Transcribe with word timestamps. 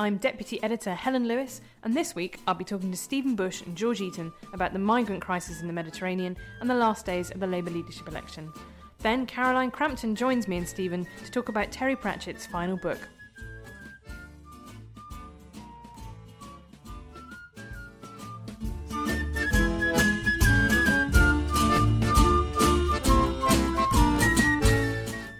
I'm 0.00 0.18
Deputy 0.18 0.62
Editor 0.62 0.94
Helen 0.94 1.26
Lewis, 1.26 1.60
and 1.82 1.92
this 1.92 2.14
week 2.14 2.38
I'll 2.46 2.54
be 2.54 2.62
talking 2.62 2.92
to 2.92 2.96
Stephen 2.96 3.34
Bush 3.34 3.62
and 3.62 3.76
George 3.76 4.00
Eaton 4.00 4.32
about 4.52 4.72
the 4.72 4.78
migrant 4.78 5.20
crisis 5.20 5.60
in 5.60 5.66
the 5.66 5.72
Mediterranean 5.72 6.36
and 6.60 6.70
the 6.70 6.74
last 6.74 7.04
days 7.04 7.32
of 7.32 7.40
the 7.40 7.48
Labour 7.48 7.70
leadership 7.70 8.06
election. 8.06 8.52
Then 9.00 9.26
Caroline 9.26 9.72
Crampton 9.72 10.14
joins 10.14 10.46
me 10.46 10.58
and 10.58 10.68
Stephen 10.68 11.04
to 11.24 11.30
talk 11.32 11.48
about 11.48 11.72
Terry 11.72 11.96
Pratchett's 11.96 12.46
final 12.46 12.76
book. 12.76 13.00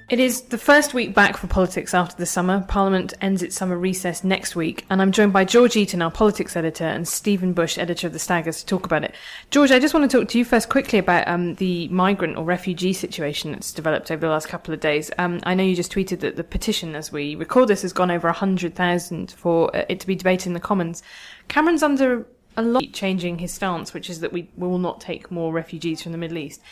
It 0.08 0.20
is 0.20 0.40
the 0.40 0.56
first 0.56 0.94
week 0.94 1.12
back 1.12 1.36
for 1.36 1.48
politics 1.48 1.92
after 1.92 2.16
the 2.16 2.24
summer. 2.24 2.64
Parliament 2.66 3.12
ends 3.20 3.42
its 3.42 3.54
summer 3.54 3.76
recess 3.76 4.24
next 4.24 4.56
week, 4.56 4.86
and 4.88 5.02
I'm 5.02 5.12
joined 5.12 5.34
by 5.34 5.44
George 5.44 5.76
Eaton, 5.76 6.00
our 6.00 6.10
politics 6.10 6.56
editor, 6.56 6.86
and 6.86 7.06
Stephen 7.06 7.52
Bush, 7.52 7.76
editor 7.76 8.06
of 8.06 8.14
the 8.14 8.18
Staggers, 8.18 8.60
to 8.60 8.66
talk 8.66 8.86
about 8.86 9.04
it. 9.04 9.14
George, 9.50 9.70
I 9.70 9.78
just 9.78 9.92
want 9.92 10.10
to 10.10 10.18
talk 10.18 10.30
to 10.30 10.38
you 10.38 10.46
first 10.46 10.70
quickly 10.70 10.98
about 10.98 11.28
um, 11.28 11.56
the 11.56 11.88
migrant 11.88 12.38
or 12.38 12.44
refugee 12.44 12.94
situation 12.94 13.52
that's 13.52 13.70
developed 13.70 14.10
over 14.10 14.22
the 14.22 14.30
last 14.32 14.48
couple 14.48 14.72
of 14.72 14.80
days. 14.80 15.10
Um, 15.18 15.40
I 15.42 15.52
know 15.52 15.62
you 15.62 15.76
just 15.76 15.92
tweeted 15.92 16.20
that 16.20 16.36
the 16.36 16.44
petition, 16.44 16.96
as 16.96 17.12
we 17.12 17.34
record 17.34 17.68
this, 17.68 17.82
has 17.82 17.92
gone 17.92 18.10
over 18.10 18.28
100,000 18.28 19.32
for 19.32 19.76
uh, 19.76 19.84
it 19.90 20.00
to 20.00 20.06
be 20.06 20.14
debated 20.14 20.46
in 20.46 20.54
the 20.54 20.60
Commons. 20.60 21.02
Cameron's 21.48 21.82
under 21.82 22.26
a 22.56 22.62
lot 22.62 22.94
changing 22.94 23.40
his 23.40 23.52
stance, 23.52 23.92
which 23.92 24.08
is 24.08 24.20
that 24.20 24.32
we 24.32 24.48
will 24.56 24.78
not 24.78 25.02
take 25.02 25.30
more 25.30 25.52
refugees 25.52 26.00
from 26.00 26.12
the 26.12 26.18
Middle 26.18 26.38
East. 26.38 26.62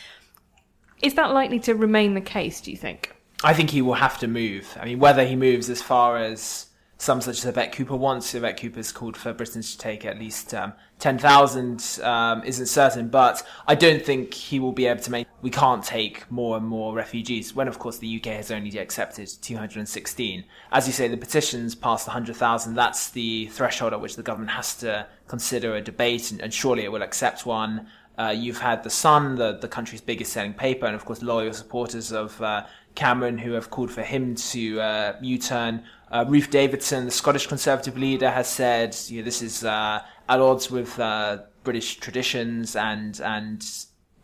Is 1.03 1.13
that 1.13 1.33
likely 1.35 1.59
to 1.59 1.75
remain 1.75 2.15
the 2.15 2.21
case, 2.21 2.61
do 2.61 2.71
you 2.71 2.77
think? 2.77 3.13
I 3.43 3.53
think 3.53 3.69
he 3.69 3.81
will 3.81 3.93
have 3.95 4.17
to 4.19 4.27
move. 4.27 4.77
I 4.79 4.85
mean, 4.85 4.99
whether 4.99 5.25
he 5.25 5.35
moves 5.35 5.69
as 5.69 5.81
far 5.81 6.17
as 6.17 6.67
some 6.97 7.21
such 7.21 7.37
as 7.37 7.45
Yvette 7.45 7.71
Cooper 7.73 7.95
wants, 7.95 8.33
Yvette 8.33 8.59
Cooper's 8.59 8.91
called 8.91 9.15
for 9.15 9.31
Britain 9.31 9.61
to 9.61 9.77
take 9.77 10.03
at 10.03 10.17
least 10.17 10.53
um, 10.55 10.73
10,000 10.97 11.99
um, 12.01 12.43
isn't 12.43 12.65
certain, 12.65 13.07
but 13.09 13.45
I 13.67 13.75
don't 13.75 14.03
think 14.03 14.33
he 14.33 14.59
will 14.59 14.71
be 14.71 14.87
able 14.87 15.03
to 15.03 15.11
make, 15.11 15.27
we 15.43 15.51
can't 15.51 15.83
take 15.83 16.29
more 16.31 16.57
and 16.57 16.65
more 16.65 16.95
refugees, 16.95 17.53
when 17.53 17.67
of 17.67 17.77
course 17.77 17.99
the 17.99 18.17
UK 18.17 18.33
has 18.37 18.49
only 18.49 18.75
accepted 18.79 19.29
216. 19.41 20.43
As 20.71 20.87
you 20.87 20.93
say, 20.93 21.07
the 21.07 21.17
petition's 21.17 21.75
past 21.75 22.07
100,000, 22.07 22.73
that's 22.73 23.11
the 23.11 23.45
threshold 23.47 23.93
at 23.93 24.01
which 24.01 24.15
the 24.15 24.23
government 24.23 24.51
has 24.51 24.75
to 24.77 25.05
consider 25.27 25.75
a 25.75 25.81
debate, 25.81 26.31
and, 26.31 26.41
and 26.41 26.51
surely 26.51 26.83
it 26.83 26.91
will 26.91 27.03
accept 27.03 27.45
one. 27.45 27.87
Uh, 28.17 28.33
you've 28.35 28.57
had 28.57 28.81
The 28.81 28.89
Sun, 28.89 29.35
the, 29.35 29.59
the 29.59 29.67
country's 29.67 30.01
biggest 30.01 30.33
selling 30.33 30.55
paper, 30.55 30.87
and 30.87 30.95
of 30.95 31.05
course 31.05 31.21
loyal 31.21 31.53
supporters 31.53 32.11
of 32.11 32.41
uh, 32.41 32.65
Cameron 32.97 33.37
who 33.37 33.51
have 33.51 33.69
called 33.69 33.91
for 33.91 34.01
him 34.01 34.33
to 34.33 34.81
uh, 34.81 35.13
U-turn. 35.21 35.83
Uh, 36.11 36.25
Ruth 36.27 36.49
Davidson, 36.49 37.05
the 37.05 37.11
Scottish 37.11 37.45
Conservative 37.45 37.95
leader, 37.95 38.31
has 38.31 38.49
said 38.49 38.97
you 39.07 39.19
know, 39.19 39.23
this 39.25 39.43
is 39.43 39.63
uh, 39.63 40.01
at 40.27 40.39
odds 40.39 40.71
with 40.71 40.99
uh, 40.99 41.43
British 41.63 41.97
traditions, 41.97 42.75
and 42.75 43.21
and 43.21 43.63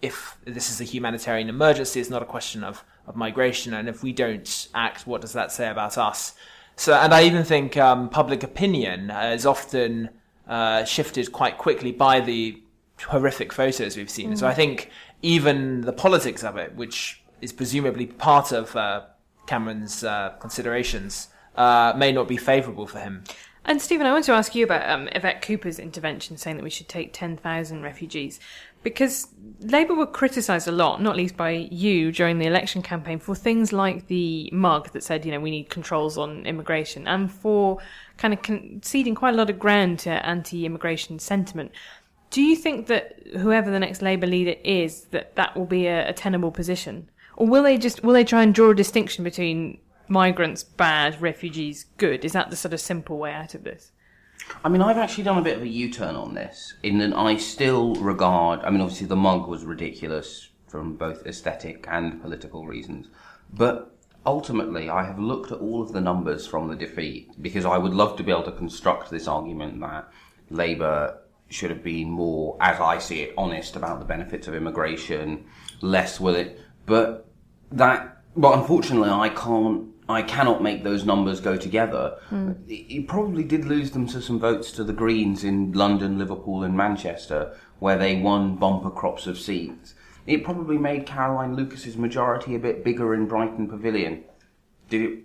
if 0.01 0.37
this 0.45 0.71
is 0.71 0.81
a 0.81 0.83
humanitarian 0.85 1.49
emergency, 1.49 1.99
it's 1.99 2.09
not 2.09 2.23
a 2.23 2.25
question 2.25 2.63
of, 2.63 2.83
of 3.05 3.15
migration, 3.15 3.75
and 3.75 3.87
if 3.87 4.01
we 4.01 4.11
don't 4.11 4.67
act, 4.73 5.05
what 5.05 5.21
does 5.21 5.33
that 5.33 5.51
say 5.51 5.69
about 5.69 5.97
us? 5.99 6.33
So, 6.75 6.95
and 6.95 7.13
I 7.13 7.25
even 7.25 7.43
think 7.43 7.77
um, 7.77 8.09
public 8.09 8.41
opinion 8.41 9.11
is 9.11 9.45
often 9.45 10.09
uh, 10.47 10.83
shifted 10.83 11.31
quite 11.31 11.59
quickly 11.59 11.91
by 11.91 12.21
the 12.21 12.59
horrific 13.03 13.53
photos 13.53 13.97
we've 13.97 14.09
seen. 14.09 14.31
Mm. 14.31 14.39
So 14.39 14.47
I 14.47 14.55
think 14.55 14.89
even 15.21 15.81
the 15.81 15.93
politics 15.93 16.43
of 16.43 16.57
it, 16.57 16.75
which 16.75 17.22
is 17.43 17.53
presumably 17.53 18.07
part 18.07 18.51
of 18.51 18.75
uh, 18.75 19.01
Cameron's 19.45 20.03
uh, 20.03 20.29
considerations, 20.39 21.27
uh, 21.55 21.93
may 21.95 22.11
not 22.11 22.27
be 22.27 22.37
favourable 22.37 22.87
for 22.87 22.99
him. 22.99 23.23
And 23.65 23.81
Stephen, 23.81 24.05
I 24.05 24.11
want 24.11 24.25
to 24.25 24.33
ask 24.33 24.55
you 24.55 24.65
about 24.65 24.89
um, 24.89 25.07
Yvette 25.13 25.41
Cooper's 25.41 25.79
intervention, 25.79 26.35
saying 26.37 26.57
that 26.57 26.63
we 26.63 26.69
should 26.69 26.89
take 26.89 27.13
10,000 27.13 27.81
refugees, 27.81 28.39
because 28.81 29.27
Labour 29.61 29.95
were 29.95 30.05
criticised 30.05 30.67
a 30.67 30.71
lot, 30.71 31.01
not 31.01 31.15
least 31.15 31.37
by 31.37 31.51
you 31.51 32.11
during 32.11 32.39
the 32.39 32.45
election 32.45 32.81
campaign, 32.81 33.19
for 33.19 33.35
things 33.35 33.71
like 33.71 34.07
the 34.07 34.49
mug 34.51 34.91
that 34.91 35.03
said, 35.03 35.25
you 35.25 35.31
know, 35.31 35.39
we 35.39 35.51
need 35.51 35.69
controls 35.69 36.17
on 36.17 36.45
immigration, 36.45 37.07
and 37.07 37.31
for 37.31 37.77
kind 38.17 38.33
of 38.33 38.41
conceding 38.41 39.15
quite 39.15 39.33
a 39.33 39.37
lot 39.37 39.49
of 39.49 39.59
ground 39.59 39.99
to 39.99 40.09
anti-immigration 40.25 41.19
sentiment. 41.19 41.71
Do 42.31 42.41
you 42.41 42.57
think 42.57 42.87
that 42.87 43.19
whoever 43.37 43.71
the 43.71 43.79
next 43.79 44.01
Labour 44.01 44.27
leader 44.27 44.55
is, 44.65 45.05
that 45.11 45.35
that 45.35 45.55
will 45.55 45.67
be 45.67 45.87
a, 45.87 46.09
a 46.09 46.13
tenable 46.13 46.51
position? 46.51 47.09
Or 47.35 47.47
will 47.47 47.63
they 47.63 47.77
just 47.77 48.03
will 48.03 48.13
they 48.13 48.23
try 48.23 48.43
and 48.43 48.53
draw 48.53 48.71
a 48.71 48.75
distinction 48.75 49.23
between 49.23 49.79
migrants 50.07 50.63
bad, 50.63 51.21
refugees 51.21 51.85
good? 51.97 52.23
Is 52.25 52.33
that 52.33 52.49
the 52.49 52.55
sort 52.55 52.73
of 52.73 52.81
simple 52.81 53.17
way 53.17 53.33
out 53.33 53.55
of 53.55 53.63
this? 53.63 53.91
I 54.63 54.69
mean, 54.69 54.81
I've 54.81 54.97
actually 54.97 55.23
done 55.23 55.37
a 55.37 55.41
bit 55.41 55.57
of 55.57 55.63
a 55.63 55.67
U-turn 55.67 56.15
on 56.15 56.33
this, 56.33 56.73
in 56.83 56.97
that 56.99 57.15
I 57.15 57.37
still 57.37 57.95
regard. 57.95 58.59
I 58.61 58.69
mean, 58.69 58.81
obviously 58.81 59.07
the 59.07 59.15
mug 59.15 59.47
was 59.47 59.63
ridiculous 59.63 60.49
from 60.67 60.95
both 60.95 61.25
aesthetic 61.25 61.85
and 61.89 62.21
political 62.21 62.65
reasons, 62.65 63.07
but 63.53 63.95
ultimately 64.25 64.89
I 64.89 65.05
have 65.05 65.19
looked 65.19 65.51
at 65.51 65.59
all 65.59 65.81
of 65.81 65.93
the 65.93 66.01
numbers 66.01 66.47
from 66.47 66.67
the 66.67 66.75
defeat 66.75 67.41
because 67.41 67.65
I 67.65 67.77
would 67.77 67.93
love 67.93 68.17
to 68.17 68.23
be 68.23 68.31
able 68.31 68.43
to 68.43 68.51
construct 68.51 69.09
this 69.09 69.27
argument 69.27 69.79
that 69.81 70.09
Labour 70.49 71.19
should 71.49 71.69
have 71.69 71.83
been 71.83 72.09
more, 72.09 72.57
as 72.59 72.79
I 72.79 72.97
see 72.97 73.21
it, 73.21 73.33
honest 73.37 73.75
about 73.75 73.99
the 73.99 74.05
benefits 74.05 74.47
of 74.47 74.55
immigration, 74.55 75.45
less 75.81 76.19
will 76.19 76.35
it 76.35 76.59
but 76.85 77.27
that, 77.71 78.23
but 78.35 78.57
unfortunately, 78.57 79.09
I 79.09 79.29
can't. 79.29 79.89
I 80.09 80.21
cannot 80.21 80.61
make 80.61 80.83
those 80.83 81.05
numbers 81.05 81.39
go 81.39 81.55
together. 81.55 82.17
Mm. 82.29 82.67
He 82.67 82.99
probably 82.99 83.43
did 83.43 83.63
lose 83.63 83.91
them 83.91 84.05
to 84.07 84.21
some 84.21 84.37
votes 84.37 84.73
to 84.73 84.83
the 84.83 84.91
Greens 84.91 85.45
in 85.45 85.71
London, 85.71 86.17
Liverpool, 86.17 86.63
and 86.63 86.75
Manchester, 86.75 87.57
where 87.79 87.97
they 87.97 88.19
won 88.19 88.57
bumper 88.57 88.89
crops 88.89 89.27
of 89.27 89.39
seats. 89.39 89.95
It 90.27 90.43
probably 90.43 90.77
made 90.77 91.05
Caroline 91.05 91.55
Lucas's 91.55 91.95
majority 91.95 92.53
a 92.53 92.59
bit 92.59 92.83
bigger 92.83 93.13
in 93.13 93.27
Brighton 93.27 93.69
Pavilion. 93.69 94.25
Did 94.89 95.01
it 95.01 95.19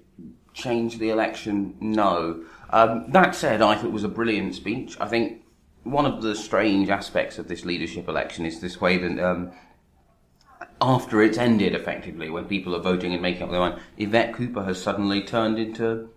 change 0.54 0.98
the 0.98 1.10
election? 1.10 1.76
No. 1.80 2.44
Um, 2.70 3.10
that 3.10 3.34
said, 3.34 3.62
I 3.62 3.74
thought 3.74 3.86
it 3.86 3.92
was 3.92 4.04
a 4.04 4.08
brilliant 4.08 4.54
speech. 4.54 4.96
I 5.00 5.08
think 5.08 5.42
one 5.84 6.06
of 6.06 6.22
the 6.22 6.34
strange 6.34 6.90
aspects 6.90 7.38
of 7.38 7.48
this 7.48 7.64
leadership 7.64 8.08
election 8.08 8.44
is 8.44 8.60
this 8.60 8.80
way 8.80 8.98
that 8.98 9.18
um, 9.18 9.52
after 10.80 11.22
it's 11.22 11.38
ended, 11.38 11.74
effectively, 11.74 12.30
when 12.30 12.44
people 12.44 12.74
are 12.74 12.80
voting 12.80 13.12
and 13.12 13.22
making 13.22 13.42
up 13.42 13.50
their 13.50 13.60
mind, 13.60 13.80
Yvette 13.96 14.34
Cooper 14.34 14.64
has 14.64 14.80
suddenly 14.80 15.22
turned 15.22 15.58
into 15.58 16.10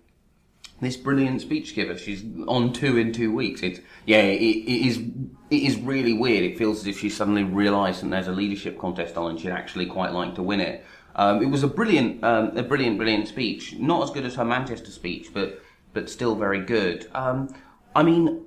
this 0.81 0.97
brilliant 0.97 1.41
speech 1.41 1.75
giver. 1.75 1.97
She's 1.97 2.23
on 2.47 2.73
two 2.73 2.97
in 2.97 3.13
two 3.13 3.33
weeks. 3.33 3.61
It's 3.61 3.79
yeah, 4.05 4.21
it, 4.21 4.41
it 4.41 4.87
is 4.87 4.97
it 4.97 5.63
is 5.63 5.77
really 5.77 6.13
weird. 6.13 6.43
It 6.43 6.57
feels 6.57 6.81
as 6.81 6.87
if 6.87 6.99
she 6.99 7.09
suddenly 7.09 7.43
realised 7.43 8.03
that 8.03 8.09
there's 8.09 8.27
a 8.27 8.31
leadership 8.31 8.79
contest 8.79 9.17
on, 9.17 9.31
and 9.31 9.39
she'd 9.39 9.49
actually 9.49 9.85
quite 9.85 10.11
like 10.11 10.35
to 10.35 10.43
win 10.43 10.59
it. 10.59 10.85
Um, 11.15 11.41
it 11.41 11.47
was 11.47 11.63
a 11.63 11.67
brilliant, 11.67 12.23
um, 12.23 12.55
a 12.57 12.63
brilliant, 12.63 12.97
brilliant 12.97 13.27
speech. 13.27 13.75
Not 13.75 14.03
as 14.03 14.09
good 14.11 14.25
as 14.25 14.35
her 14.35 14.45
Manchester 14.45 14.91
speech, 14.91 15.29
but 15.33 15.61
but 15.93 16.09
still 16.09 16.35
very 16.35 16.61
good. 16.61 17.09
Um, 17.13 17.53
I 17.95 18.03
mean, 18.03 18.45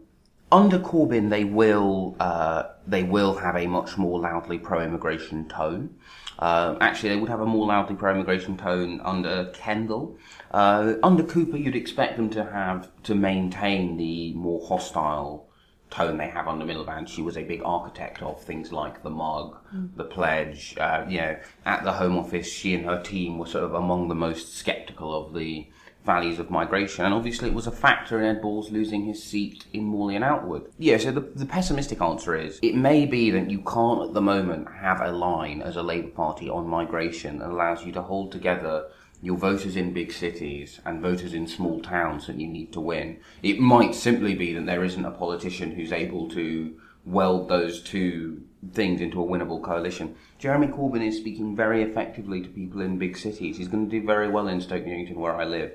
under 0.55 0.79
Corbyn, 0.79 1.31
they 1.31 1.45
will 1.45 2.17
uh, 2.21 2.63
they 2.87 3.03
will 3.03 3.35
have 3.35 3.57
a 3.57 3.67
much 3.67 3.99
more 3.99 4.21
loudly 4.21 4.59
pro-immigration 4.59 5.49
tone. 5.49 5.97
Uh, 6.39 6.77
actually, 6.81 7.09
they 7.11 7.17
would 7.17 7.29
have 7.29 7.41
a 7.41 7.47
more 7.47 7.67
loudly 7.67 7.97
pro-immigration 7.97 8.57
tone 8.57 9.01
under 9.05 9.51
Kendall. 9.53 10.17
Uh, 10.53 10.95
under 11.03 11.25
Cooper, 11.25 11.57
you'd 11.57 11.75
expect 11.75 12.17
them 12.17 12.31
to 12.31 12.45
have 12.45 12.89
to 13.03 13.15
maintain 13.15 13.97
the 13.97 14.33
more 14.35 14.65
hostile 14.67 15.49
tone 15.91 16.19
they 16.19 16.29
have 16.29 16.47
under 16.47 16.65
Miliband. 16.65 17.09
She 17.09 17.23
was 17.23 17.37
a 17.37 17.43
big 17.43 17.63
architect 17.65 18.23
of 18.23 18.41
things 18.41 18.71
like 18.73 19.03
the 19.03 19.11
mug, 19.11 19.57
the 19.97 20.05
pledge. 20.05 20.77
Uh, 20.79 21.05
you 21.09 21.19
know, 21.19 21.37
at 21.67 21.83
the 21.83 21.93
Home 21.93 22.17
Office, 22.17 22.51
she 22.51 22.75
and 22.75 22.85
her 22.85 23.03
team 23.03 23.39
were 23.39 23.47
sort 23.47 23.65
of 23.65 23.75
among 23.75 24.09
the 24.09 24.15
most 24.15 24.57
sceptical 24.57 25.15
of 25.15 25.35
the 25.35 25.67
values 26.05 26.39
of 26.39 26.51
migration, 26.51 27.05
and 27.05 27.15
obviously 27.15 27.49
it 27.49 27.55
was 27.55 27.67
a 27.67 27.73
factor 27.73 28.21
in 28.21 28.37
Ed 28.37 28.43
Balls 28.43 28.71
losing 28.71 29.05
his 29.05 29.23
seat 29.23 29.65
in 29.73 29.85
Morley 29.85 30.17
and 30.17 30.25
Outwood. 30.25 30.71
Yeah, 30.79 30.99
so 30.99 31.11
the, 31.11 31.21
the 31.21 31.47
pessimistic 31.47 32.01
answer 32.01 32.37
is 32.37 32.59
it 32.63 32.75
may 32.75 33.07
be 33.07 33.31
that 33.31 33.51
you 33.51 33.61
can't 33.61 34.03
at 34.03 34.15
the 34.15 34.21
moment 34.21 34.69
have 34.81 35.01
a 35.01 35.11
line 35.11 35.63
as 35.63 35.77
a 35.77 35.83
Labour 35.83 36.11
Party 36.11 36.49
on 36.49 36.67
migration 36.67 37.39
that 37.39 37.49
allows 37.51 37.85
you 37.85 37.93
to 37.93 38.03
hold 38.03 38.33
together 38.33 38.87
your 39.23 39.39
voters 39.39 39.77
in 39.77 39.95
big 39.95 40.13
cities 40.13 40.81
and 40.85 41.01
voters 41.01 41.33
in 41.33 41.47
small 41.47 41.81
towns 41.81 42.27
that 42.27 42.39
you 42.39 42.47
need 42.47 42.73
to 42.75 42.81
win. 42.81 43.19
It 43.43 43.59
might 43.59 43.95
simply 43.95 44.35
be 44.35 44.53
that 44.53 44.67
there 44.67 44.85
isn't 44.85 45.05
a 45.05 45.11
politician 45.11 45.73
who's 45.73 45.93
able 45.93 46.29
to 46.31 46.79
weld 47.07 47.49
those 47.49 47.83
two 47.83 48.43
things 48.73 49.01
into 49.01 49.23
a 49.23 49.27
winnable 49.27 49.63
coalition. 49.63 50.15
Jeremy 50.39 50.69
Corbyn 50.69 51.07
is 51.07 51.17
speaking 51.17 51.57
very 51.57 51.83
effectively 51.83 52.43
to 52.43 52.49
people 52.49 52.81
in 52.81 52.99
big 52.99 53.17
cities. 53.17 53.57
He's 53.57 53.69
going 53.69 53.89
to 53.89 54.01
do 54.01 54.07
very 54.07 54.29
well 54.29 54.49
in 54.49 54.61
Stoke 54.61 54.85
Newington, 54.85 55.21
where 55.21 55.37
I 55.37 55.45
live 55.45 55.73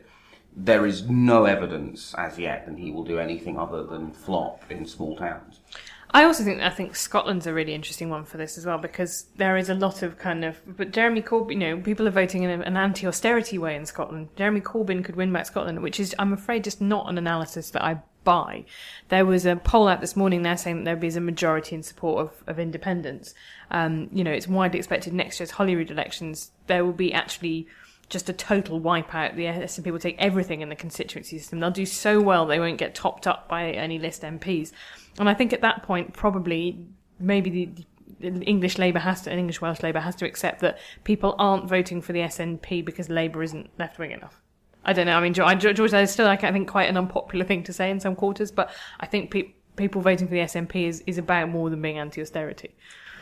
there 0.55 0.85
is 0.85 1.09
no 1.09 1.45
evidence 1.45 2.13
as 2.17 2.37
yet 2.37 2.65
that 2.65 2.77
he 2.77 2.91
will 2.91 3.03
do 3.03 3.19
anything 3.19 3.57
other 3.57 3.83
than 3.83 4.11
flop 4.11 4.63
in 4.69 4.85
small 4.85 5.15
towns. 5.15 5.59
I 6.11 6.23
also 6.23 6.43
think 6.43 6.61
I 6.61 6.71
think 6.71 6.95
Scotland's 6.95 7.45
a 7.45 7.53
really 7.53 7.75
interesting 7.75 8.09
one 8.09 8.25
for 8.25 8.37
this 8.37 8.57
as 8.57 8.65
well 8.65 8.79
because 8.79 9.27
there 9.37 9.57
is 9.57 9.69
a 9.69 9.75
lot 9.75 10.01
of 10.01 10.17
kind 10.17 10.43
of 10.43 10.59
but 10.65 10.91
Jeremy 10.91 11.21
Corbyn, 11.21 11.51
you 11.51 11.57
know, 11.57 11.77
people 11.77 12.07
are 12.07 12.11
voting 12.11 12.43
in 12.43 12.49
an 12.49 12.75
anti-austerity 12.75 13.59
way 13.59 13.75
in 13.75 13.85
Scotland. 13.85 14.29
Jeremy 14.35 14.61
Corbyn 14.61 15.03
could 15.03 15.15
win 15.15 15.31
back 15.31 15.45
Scotland, 15.45 15.83
which 15.83 15.99
is 15.99 16.15
I'm 16.17 16.33
afraid 16.33 16.63
just 16.63 16.81
not 16.81 17.07
an 17.09 17.19
analysis 17.19 17.69
that 17.71 17.83
I 17.83 18.01
buy. 18.23 18.65
There 19.09 19.25
was 19.25 19.45
a 19.45 19.55
poll 19.55 19.87
out 19.87 20.01
this 20.01 20.15
morning 20.15 20.41
there 20.41 20.57
saying 20.57 20.83
that 20.83 20.99
there 20.99 21.07
is 21.07 21.15
a 21.15 21.21
majority 21.21 21.75
in 21.75 21.83
support 21.83 22.25
of, 22.25 22.43
of 22.47 22.59
independence. 22.59 23.35
Um, 23.69 24.09
you 24.11 24.23
know, 24.23 24.31
it's 24.31 24.47
widely 24.47 24.79
expected 24.79 25.13
next 25.13 25.39
year's 25.39 25.51
Holyrood 25.51 25.91
elections 25.91 26.51
there 26.65 26.83
will 26.83 26.93
be 26.93 27.13
actually 27.13 27.67
just 28.09 28.27
a 28.27 28.33
total 28.33 28.81
wipeout. 28.81 29.35
The 29.35 29.45
SNP 29.45 29.91
will 29.91 29.99
take 29.99 30.17
everything 30.19 30.61
in 30.61 30.69
the 30.69 30.75
constituency 30.75 31.37
system. 31.37 31.59
They'll 31.59 31.71
do 31.71 31.85
so 31.85 32.19
well 32.19 32.45
they 32.45 32.59
won't 32.59 32.77
get 32.77 32.95
topped 32.95 33.27
up 33.27 33.47
by 33.47 33.71
any 33.71 33.99
list 33.99 34.23
MPs. 34.23 34.71
And 35.19 35.29
I 35.29 35.33
think 35.33 35.53
at 35.53 35.61
that 35.61 35.83
point, 35.83 36.13
probably, 36.13 36.85
maybe 37.19 37.49
the, 37.49 38.29
the 38.29 38.43
English 38.45 38.77
Labour 38.77 38.99
has 38.99 39.21
to, 39.21 39.31
English 39.31 39.61
Welsh 39.61 39.83
Labour 39.83 39.99
has 39.99 40.15
to 40.17 40.25
accept 40.25 40.61
that 40.61 40.79
people 41.03 41.35
aren't 41.37 41.69
voting 41.69 42.01
for 42.01 42.13
the 42.13 42.19
SNP 42.19 42.83
because 42.83 43.09
Labour 43.09 43.43
isn't 43.43 43.69
left 43.77 43.99
wing 43.99 44.11
enough. 44.11 44.41
I 44.83 44.93
don't 44.93 45.05
know. 45.05 45.15
I 45.15 45.21
mean, 45.21 45.33
George, 45.33 45.59
George 45.59 45.91
that 45.91 46.03
is 46.03 46.11
still, 46.11 46.25
like, 46.25 46.43
I 46.43 46.51
think, 46.51 46.67
quite 46.67 46.89
an 46.89 46.97
unpopular 46.97 47.45
thing 47.45 47.63
to 47.63 47.73
say 47.73 47.91
in 47.91 47.99
some 47.99 48.15
quarters, 48.15 48.49
but 48.49 48.71
I 48.99 49.05
think 49.05 49.29
pe- 49.29 49.53
people 49.75 50.01
voting 50.01 50.27
for 50.27 50.33
the 50.33 50.39
SNP 50.39 50.87
is, 50.87 51.03
is 51.05 51.17
about 51.17 51.49
more 51.49 51.69
than 51.69 51.81
being 51.81 51.99
anti 51.99 52.21
austerity. 52.21 52.75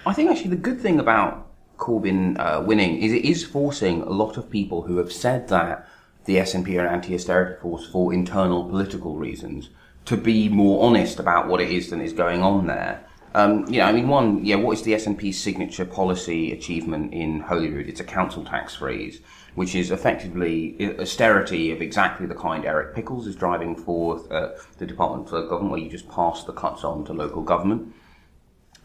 I 0.06 0.14
think 0.14 0.30
actually 0.30 0.52
the 0.52 0.56
good 0.58 0.80
thing 0.80 1.00
about 1.00 1.47
Corbyn 1.78 2.38
uh, 2.40 2.62
winning 2.62 3.02
is 3.02 3.14
it 3.14 3.24
is 3.24 3.44
forcing 3.44 4.02
a 4.02 4.10
lot 4.10 4.38
of 4.38 4.50
people 4.50 4.84
who 4.84 4.98
have 4.98 5.12
said 5.12 5.48
that 5.50 5.88
the 6.26 6.38
SNP 6.38 6.76
are 6.78 6.86
an 6.86 6.94
anti-austerity 6.94 7.62
force 7.62 7.88
for 7.88 8.14
internal 8.14 8.66
political 8.66 9.16
reasons 9.16 9.70
to 10.08 10.16
be 10.16 10.48
more 10.48 10.86
honest 10.86 11.20
about 11.20 11.50
what 11.50 11.60
it 11.60 11.70
is 11.70 11.90
that 11.90 12.00
is 12.00 12.14
going 12.14 12.42
on 12.42 12.66
there. 12.66 13.04
Um, 13.36 13.66
you 13.68 13.80
know, 13.80 13.86
I 13.86 13.92
mean, 13.92 14.08
one, 14.08 14.44
yeah, 14.44 14.56
what 14.56 14.72
is 14.72 14.84
the 14.84 14.94
SNP's 14.94 15.38
signature 15.38 15.86
policy 15.86 16.54
achievement 16.54 17.14
in 17.14 17.42
Holyrood? 17.42 17.90
It's 17.90 18.00
a 18.00 18.06
council 18.06 18.46
tax 18.46 18.76
freeze, 18.76 19.20
which 19.56 19.76
is 19.76 19.92
effectively 19.92 20.98
austerity 20.98 21.72
of 21.72 21.82
exactly 21.82 22.26
the 22.26 22.36
kind 22.36 22.66
Eric 22.66 22.96
Pickles 22.96 23.28
is 23.28 23.36
driving 23.36 23.76
for 23.76 24.22
uh, 24.34 24.58
the 24.78 24.86
Department 24.86 25.30
for 25.30 25.42
Government, 25.42 25.72
where 25.72 25.82
you 25.82 25.90
just 25.90 26.10
pass 26.10 26.46
the 26.46 26.54
cuts 26.54 26.86
on 26.86 27.04
to 27.04 27.14
local 27.14 27.44
government 27.44 27.94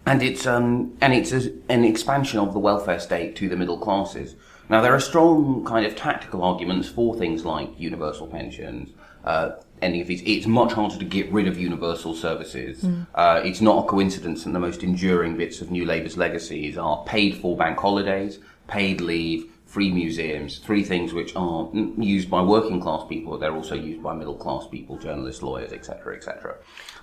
and 0.06 0.22
it's 0.22 0.46
um, 0.46 0.96
and 1.00 1.12
it's 1.12 1.32
an 1.32 1.84
expansion 1.84 2.38
of 2.40 2.52
the 2.52 2.58
welfare 2.58 3.00
state 3.00 3.36
to 3.36 3.48
the 3.48 3.56
middle 3.56 3.78
classes. 3.78 4.34
Now 4.68 4.80
there 4.80 4.94
are 4.94 5.00
strong 5.00 5.64
kind 5.64 5.86
of 5.86 5.96
tactical 5.96 6.42
arguments 6.42 6.88
for 6.88 7.16
things 7.16 7.44
like 7.44 7.68
universal 7.78 8.26
pensions. 8.26 8.90
Uh, 9.24 9.52
any 9.80 10.00
of 10.00 10.06
these, 10.06 10.22
it's 10.24 10.46
much 10.46 10.72
harder 10.72 10.96
to 10.96 11.04
get 11.04 11.30
rid 11.32 11.48
of 11.48 11.58
universal 11.58 12.14
services. 12.14 12.82
Mm. 12.82 13.06
Uh, 13.14 13.40
it's 13.44 13.60
not 13.60 13.84
a 13.84 13.88
coincidence 13.88 14.44
that 14.44 14.52
the 14.52 14.58
most 14.60 14.82
enduring 14.82 15.36
bits 15.36 15.60
of 15.60 15.70
New 15.70 15.84
Labour's 15.84 16.16
legacies 16.16 16.78
are 16.78 17.02
paid 17.04 17.36
for 17.36 17.56
bank 17.56 17.78
holidays, 17.78 18.38
paid 18.68 19.00
leave, 19.00 19.51
free 19.72 19.90
museums, 19.90 20.58
three 20.58 20.84
things 20.84 21.14
which 21.14 21.34
are 21.34 21.66
used 21.72 22.28
by 22.28 22.42
working 22.42 22.78
class 22.78 23.08
people, 23.08 23.38
they're 23.38 23.54
also 23.54 23.74
used 23.74 24.02
by 24.02 24.14
middle 24.14 24.34
class 24.34 24.66
people, 24.68 24.98
journalists, 24.98 25.42
lawyers, 25.42 25.72
etc., 25.72 26.14
etc. 26.14 26.56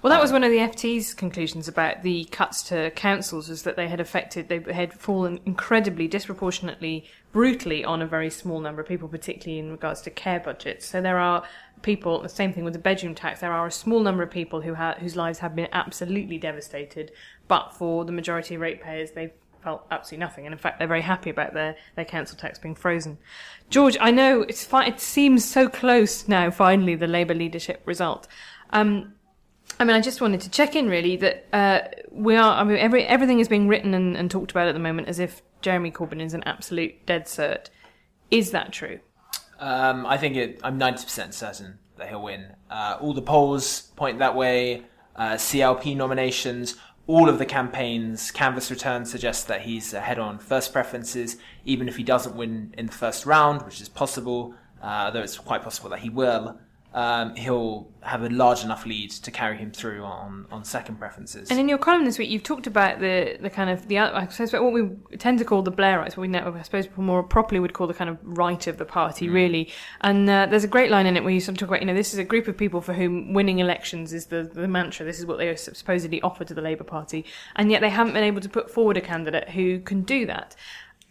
Well, 0.04 0.12
that 0.12 0.22
was 0.22 0.30
uh, 0.30 0.36
one 0.36 0.44
of 0.44 0.52
the 0.52 0.60
FT's 0.60 1.16
conclusions 1.16 1.68
about 1.68 2.04
the 2.04 2.26
cuts 2.26 2.62
to 2.70 2.92
councils, 2.92 3.50
was 3.50 3.64
that 3.64 3.76
they 3.76 3.88
had 3.88 4.00
affected, 4.00 4.50
they 4.50 4.60
had 4.72 4.94
fallen 4.94 5.40
incredibly, 5.48 6.08
disproportionately, 6.08 7.10
brutally 7.32 7.84
on 7.84 8.04
a 8.04 8.08
very 8.08 8.30
small 8.30 8.60
number 8.60 8.84
of 8.84 8.88
people, 8.88 9.08
particularly 9.08 9.58
in 9.58 9.72
regards 9.72 10.02
to 10.02 10.12
care 10.12 10.40
budgets. 10.40 10.86
So 10.86 11.02
there 11.02 11.18
are 11.18 11.44
people, 11.82 12.22
the 12.22 12.30
same 12.30 12.54
thing 12.54 12.66
with 12.66 12.74
the 12.74 12.80
bedroom 12.80 13.16
tax, 13.16 13.40
there 13.40 13.52
are 13.52 13.66
a 13.66 13.72
small 13.72 14.02
number 14.02 14.22
of 14.22 14.30
people 14.30 14.62
who 14.62 14.76
ha- 14.76 14.96
whose 15.00 15.16
lives 15.16 15.40
have 15.40 15.56
been 15.56 15.70
absolutely 15.74 16.38
devastated, 16.38 17.14
but 17.48 17.74
for 17.74 18.06
the 18.06 18.12
majority 18.12 18.54
of 18.54 18.62
ratepayers, 18.62 19.10
they've 19.14 19.34
felt 19.62 19.86
absolutely 19.92 20.26
nothing. 20.26 20.46
And 20.46 20.54
in 20.54 20.60
fact, 20.60 20.80
they're 20.80 20.88
very 20.88 21.02
happy 21.02 21.30
about 21.30 21.54
their, 21.54 21.76
their 21.96 22.06
council 22.06 22.38
tax 22.38 22.60
being 22.60 22.76
frozen. 22.76 23.18
George, 23.70 23.98
I 24.00 24.12
know 24.12 24.42
it's 24.42 24.64
fi- 24.64 24.88
it 24.88 25.00
seems 25.00 25.46
so 25.46 25.68
close 25.68 26.28
now, 26.28 26.50
finally, 26.52 26.96
the 26.96 27.08
Labour 27.08 27.34
leadership 27.34 27.82
result. 27.86 28.28
Um, 28.72 29.14
I 29.80 29.86
mean, 29.86 29.96
I 29.96 30.02
just 30.02 30.22
wanted 30.22 30.42
to 30.42 30.50
check 30.50 30.76
in 30.76 30.90
really 30.90 31.16
that 31.18 31.46
uh, 31.54 31.80
we 32.12 32.36
are. 32.36 32.60
I 32.60 32.64
mean, 32.64 32.78
every 32.78 33.06
everything 33.06 33.40
is 33.40 33.48
being 33.48 33.68
written 33.68 33.94
and, 33.94 34.18
and, 34.18 34.30
talked 34.30 34.52
about 34.52 34.68
at 34.68 34.74
the 34.74 34.80
moment 34.80 35.08
as 35.08 35.20
if 35.20 35.42
Jeremy 35.62 35.92
Corbyn 35.92 36.22
is 36.22 36.34
an 36.34 36.44
absolute 36.44 37.06
dead 37.06 37.26
cert. 37.26 37.68
Is 38.30 38.52
that 38.52 38.74
true? 38.74 39.00
Um, 39.60 40.06
I 40.06 40.18
think 40.18 40.36
it, 40.36 40.60
I'm 40.64 40.80
90% 40.80 41.34
certain 41.34 41.80
that 41.98 42.10
he'll 42.10 42.24
win. 42.24 42.54
Uh, 42.70 42.98
all 43.00 43.14
the 43.14 43.22
polls 43.22 43.82
point 43.96 44.20
that 44.20 44.36
way. 44.36 44.84
Uh, 45.16 45.34
CLP 45.34 45.98
nominations 45.98 46.78
all 47.10 47.28
of 47.28 47.40
the 47.40 47.46
campaign's 47.46 48.30
canvas 48.30 48.70
returns 48.70 49.10
suggest 49.10 49.48
that 49.48 49.62
he's 49.62 49.96
ahead 49.96 50.20
on 50.20 50.38
first 50.38 50.72
preferences, 50.72 51.38
even 51.66 51.88
if 51.90 51.98
he 51.98 52.04
doesn't 52.04 52.36
win 52.36 52.72
in 52.78 52.86
the 52.86 52.92
first 52.92 53.26
round, 53.26 53.64
which 53.64 53.82
is 53.82 53.90
possible, 53.90 54.54
uh, 54.80 55.10
though 55.10 55.24
it's 55.24 55.36
quite 55.36 55.64
possible 55.64 55.90
that 55.90 56.02
he 56.02 56.10
will 56.12 56.60
um, 56.94 57.36
he'll 57.36 57.88
have 58.02 58.24
a 58.24 58.30
large 58.30 58.64
enough 58.64 58.86
lead 58.86 59.12
to 59.12 59.30
carry 59.30 59.58
him 59.58 59.72
through 59.72 60.04
on, 60.04 60.48
on 60.52 60.64
second 60.64 60.98
preferences. 60.98 61.52
And 61.52 61.60
in 61.60 61.70
your 61.70 61.78
column 61.78 62.06
this 62.06 62.18
week, 62.18 62.30
you've 62.30 62.44
talked 62.44 62.66
about 62.66 63.00
the, 63.00 63.38
the 63.40 63.50
kind 63.50 63.70
of 63.70 63.88
the 63.88 64.00
I 64.00 64.28
suppose 64.28 64.54
what 64.54 64.74
we 64.74 64.90
tend 65.18 65.38
to 65.40 65.46
call 65.46 65.62
the 65.62 65.72
Blairites, 65.72 66.18
what 66.18 66.28
we 66.28 66.36
I 66.36 66.62
suppose 66.64 66.88
more 66.98 67.22
properly 67.22 67.60
would 67.60 67.74
call 67.74 67.86
the 67.86 67.94
kind 67.94 68.10
of 68.10 68.18
right 68.24 68.66
of 68.66 68.78
the 68.78 68.86
party, 68.86 69.28
mm. 69.28 69.34
really. 69.34 69.72
And 70.02 70.28
uh, 70.28 70.48
there's 70.48 70.64
a 70.64 70.68
great 70.70 70.90
line 70.90 71.06
in 71.06 71.16
it 71.16 71.24
where 71.24 71.34
you 71.34 71.40
sort 71.40 71.54
of 71.54 71.60
talk 71.60 71.70
about, 71.70 71.82
you 71.82 71.86
know, 71.86 71.94
this 71.94 72.14
is 72.14 72.20
a 72.20 72.24
group 72.24 72.48
of 72.48 72.58
people 72.58 72.82
for 72.82 72.94
whom 72.94 73.34
winning 73.34 73.60
elections 73.60 74.12
is 74.12 74.28
the, 74.28 74.50
the 74.52 74.68
mantra. 74.68 75.06
This 75.06 75.20
is 75.20 75.26
what 75.26 75.38
they 75.38 75.50
are 75.50 75.58
supposedly 75.58 76.22
offer 76.22 76.44
to 76.44 76.54
the 76.54 76.62
Labour 76.62 76.86
Party, 76.86 77.24
and 77.56 77.70
yet 77.70 77.82
they 77.82 77.90
haven't 77.90 78.14
been 78.14 78.24
able 78.24 78.42
to 78.42 78.50
put 78.50 78.72
forward 78.72 78.98
a 78.98 79.02
candidate 79.02 79.50
who 79.50 79.80
can 79.80 80.02
do 80.02 80.26
that. 80.26 80.56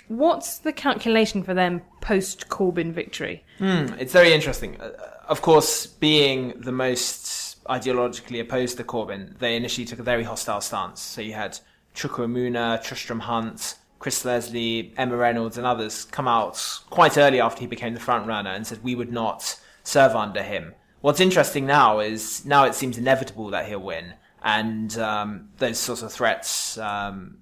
What's 0.09 0.59
the 0.59 0.73
calculation 0.73 1.43
for 1.43 1.53
them 1.53 1.83
post 2.01 2.49
Corbyn 2.49 2.93
victory? 2.93 3.45
Mm, 3.61 4.01
it's 4.01 4.13
very 4.13 4.33
interesting. 4.33 4.81
Uh, 4.81 4.91
of 5.29 5.43
course, 5.43 5.87
being 5.87 6.55
the 6.61 6.73
most 6.73 7.63
ideologically 7.67 8.41
opposed 8.41 8.79
to 8.79 8.85
Corbyn, 8.85 9.39
they 9.39 9.57
initially 9.57 9.85
took 9.85 9.99
a 9.99 10.03
very 10.03 10.25
hostile 10.25 10.61
stance. 10.61 11.01
So 11.01 11.21
you 11.21 11.35
had 11.35 11.59
Chuka 11.95 12.83
Tristram 12.83 13.21
Hunt, 13.21 13.75
Chris 13.99 14.25
Leslie, 14.25 14.95
Emma 14.97 15.17
Reynolds, 15.17 15.59
and 15.59 15.67
others 15.67 16.05
come 16.07 16.29
out 16.29 16.81
quite 16.89 17.19
early 17.19 17.41
after 17.41 17.61
he 17.61 17.67
became 17.67 17.95
the 17.95 18.01
front 18.01 18.27
runner 18.27 18.51
and 18.51 18.67
said 18.67 18.83
we 18.83 18.95
would 18.95 19.13
not 19.13 19.61
serve 19.83 20.15
under 20.15 20.43
him. 20.43 20.75
What's 21.01 21.21
interesting 21.21 21.67
now 21.67 22.01
is 22.01 22.45
now 22.45 22.65
it 22.65 22.75
seems 22.75 22.99
inevitable 22.99 23.51
that 23.51 23.67
he'll 23.67 23.81
win, 23.81 24.15
and 24.43 24.97
um, 24.99 25.51
those 25.59 25.79
sorts 25.79 26.03
of 26.03 26.13
threats 26.13 26.79
um, 26.79 27.39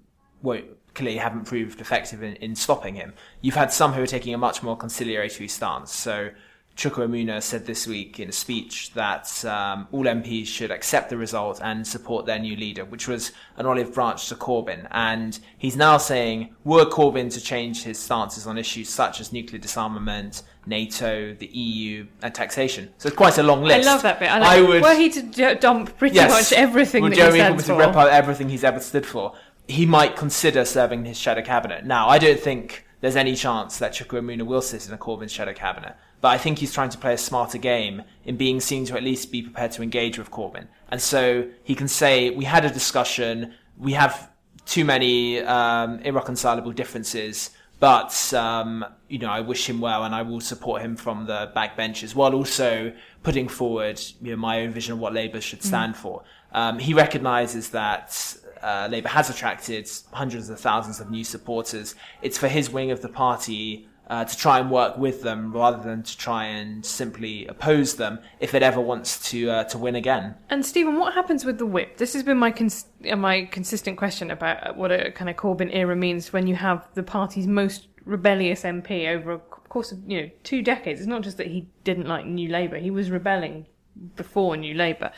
clearly 0.95 1.19
haven't 1.19 1.45
proved 1.45 1.81
effective 1.81 2.23
in, 2.23 2.35
in 2.37 2.57
stopping 2.57 2.95
him. 2.95 3.15
You've 3.41 3.55
had 3.55 3.73
some 3.73 3.93
who 3.93 4.03
are 4.03 4.07
taking 4.07 4.35
a 4.35 4.39
much 4.39 4.63
more 4.63 4.77
conciliatory 4.77 5.49
stance. 5.49 5.93
So 5.93 6.31
Chuka 6.77 7.07
Umunna 7.07 7.43
said 7.43 7.65
this 7.65 7.87
week 7.87 8.21
in 8.21 8.29
a 8.29 8.33
speech 8.33 8.93
that 8.93 9.45
um, 9.47 9.89
all 9.93 10.05
MPs 10.05 10.47
should 10.47 10.71
accept 10.71 11.09
the 11.09 11.17
result 11.17 11.59
and 11.63 11.87
support 11.87 12.27
their 12.27 12.39
new 12.39 12.55
leader, 12.55 12.85
which 12.85 13.09
was 13.09 13.33
an 13.57 13.65
olive 13.65 13.95
branch 13.95 14.29
to 14.29 14.35
Corbyn. 14.35 14.87
And 14.91 15.39
he's 15.57 15.75
now 15.75 15.97
saying, 15.97 16.55
were 16.65 16.85
Corbyn 16.85 17.33
to 17.33 17.41
change 17.41 17.83
his 17.83 17.99
stances 17.99 18.47
on 18.47 18.59
issues 18.59 18.91
such 18.91 19.21
as 19.21 19.33
nuclear 19.33 19.59
disarmament, 19.59 20.43
NATO, 20.67 21.33
the 21.33 21.47
EU, 21.47 22.07
and 22.23 22.35
taxation. 22.35 22.93
So 22.99 23.07
it's 23.07 23.17
quite 23.17 23.39
a 23.39 23.43
long 23.43 23.65
list. 23.65 23.89
I 23.89 23.93
love 23.93 24.03
that 24.03 24.21
bit. 24.21 24.31
I, 24.31 24.39
like, 24.39 24.49
I 24.51 24.61
would, 24.61 24.83
were 24.83 24.95
he 24.95 25.09
to 25.09 25.55
dump 25.55 25.97
pretty 25.97 26.17
yes, 26.17 26.31
much 26.31 26.59
everything 26.59 27.05
that 27.09 27.17
Jeremy 27.17 27.39
he 27.39 27.45
stands 27.45 27.67
for, 27.67 27.73
to 27.73 27.79
rip 27.79 27.97
out 27.97 28.11
everything 28.11 28.51
he's 28.51 28.65
ever 28.65 28.81
stood 28.81 29.07
for, 29.07 29.33
he 29.67 29.87
might 29.87 30.15
consider 30.15 30.67
serving 30.67 31.07
his 31.07 31.19
shadow 31.19 31.43
cabinet. 31.43 31.87
Now, 31.87 32.09
I 32.09 32.19
don't 32.19 32.39
think 32.39 32.86
there's 33.01 33.17
any 33.17 33.35
chance 33.35 33.79
that 33.79 33.93
Chuka 33.93 34.21
Umunna 34.21 34.47
will 34.47 34.63
sit 34.63 34.87
in 34.87 34.95
a 34.95 34.99
Corbyn 34.99 35.31
shadow 35.31 35.53
cabinet. 35.53 35.97
But 36.21 36.29
I 36.29 36.39
think 36.39 36.59
he's 36.59 36.73
trying 36.73 36.89
to 36.91 36.99
play 36.99 37.15
a 37.15 37.19
smarter 37.19 37.59
game 37.59 38.03
in 38.25 38.37
being 38.37 38.61
seen 38.61 38.87
to 38.87 38.97
at 38.97 39.03
least 39.03 39.31
be 39.31 39.43
prepared 39.43 39.73
to 39.73 39.83
engage 39.83 40.19
with 40.19 40.31
Corbyn. 40.31 40.67
And 40.91 41.01
so 41.01 41.49
he 41.63 41.75
can 41.75 41.89
say, 41.89 42.31
we 42.31 42.45
had 42.45 42.65
a 42.65 42.71
discussion, 42.71 43.55
we 43.79 43.93
have 43.93 44.31
too 44.65 44.85
many 44.85 45.41
um, 45.41 46.01
irreconcilable 46.01 46.73
differences, 46.73 47.51
but 47.79 48.33
um, 48.33 48.85
you 49.09 49.19
know, 49.19 49.31
I 49.31 49.41
wish 49.41 49.69
him 49.69 49.81
well, 49.81 50.05
and 50.05 50.15
I 50.15 50.23
will 50.23 50.41
support 50.41 50.81
him 50.83 50.97
from 50.97 51.27
the 51.27 51.53
backbenches, 51.55 52.15
while 52.15 52.35
also 52.35 52.93
putting 53.23 53.49
forward 53.49 54.01
you 54.23 54.31
know, 54.31 54.37
my 54.37 54.63
own 54.63 54.71
vision 54.71 54.95
of 54.95 54.99
what 54.99 55.13
Labour 55.13 55.41
should 55.41 55.63
stand 55.63 55.95
mm. 55.95 55.99
for. 55.99 56.25
Um, 56.53 56.79
he 56.79 56.95
recognises 56.95 57.71
that 57.71 58.37
uh, 58.63 58.89
Labour 58.91 59.09
has 59.09 59.31
attracted 59.31 59.91
hundreds 60.13 60.51
of 60.51 60.61
thousands 60.61 61.01
of 61.01 61.11
new 61.11 61.25
supporters. 61.25 61.95
It's 62.23 62.39
for 62.39 62.49
his 62.49 62.71
wing 62.71 62.91
of 62.91 63.03
the 63.03 63.09
party 63.09 63.89
uh, 64.09 64.25
to 64.25 64.37
try 64.37 64.61
and 64.61 64.71
work 64.71 64.97
with 64.97 65.23
them 65.23 65.53
rather 65.53 65.83
than 65.83 66.03
to 66.03 66.17
try 66.17 66.45
and 66.45 66.85
simply 66.85 67.47
oppose 67.47 67.97
them 67.97 68.21
if 68.39 68.55
it 68.55 68.63
ever 68.63 68.81
wants 68.81 69.31
to 69.31 69.51
uh, 69.51 69.65
to 69.65 69.79
win 69.79 69.97
again. 69.97 70.35
And 70.49 70.65
Stephen, 70.65 70.99
what 70.99 71.15
happens 71.15 71.45
with 71.45 71.59
the 71.59 71.67
whip? 71.67 71.97
This 71.97 72.13
has 72.13 72.23
been 72.23 72.39
my 72.39 72.51
cons- 72.51 72.87
uh, 73.11 73.17
my 73.17 73.47
consistent 73.47 73.99
question 73.99 74.31
about 74.31 74.77
what 74.77 74.93
a 74.93 75.11
kind 75.13 75.29
of 75.29 75.37
Corbyn 75.37 75.71
era 75.73 75.97
means 75.97 76.33
when 76.33 76.47
you 76.47 76.55
have 76.55 76.87
the 76.95 77.03
party's 77.03 77.47
most 77.47 77.89
rebellious 78.05 78.63
MP 78.63 79.09
over 79.09 79.33
a 79.33 79.39
course 79.39 79.91
of 79.93 79.99
you 80.07 80.23
know 80.23 80.31
two 80.45 80.63
decades. 80.63 81.01
It's 81.01 81.09
not 81.09 81.23
just 81.23 81.37
that 81.39 81.49
he 81.49 81.69
didn't 81.85 82.07
like 82.07 82.27
New 82.27 82.49
Labour; 82.49 82.79
he 82.79 82.91
was 82.91 83.11
rebelling 83.11 83.67
before 84.15 84.57
New 84.57 84.75
Labour. 84.75 85.11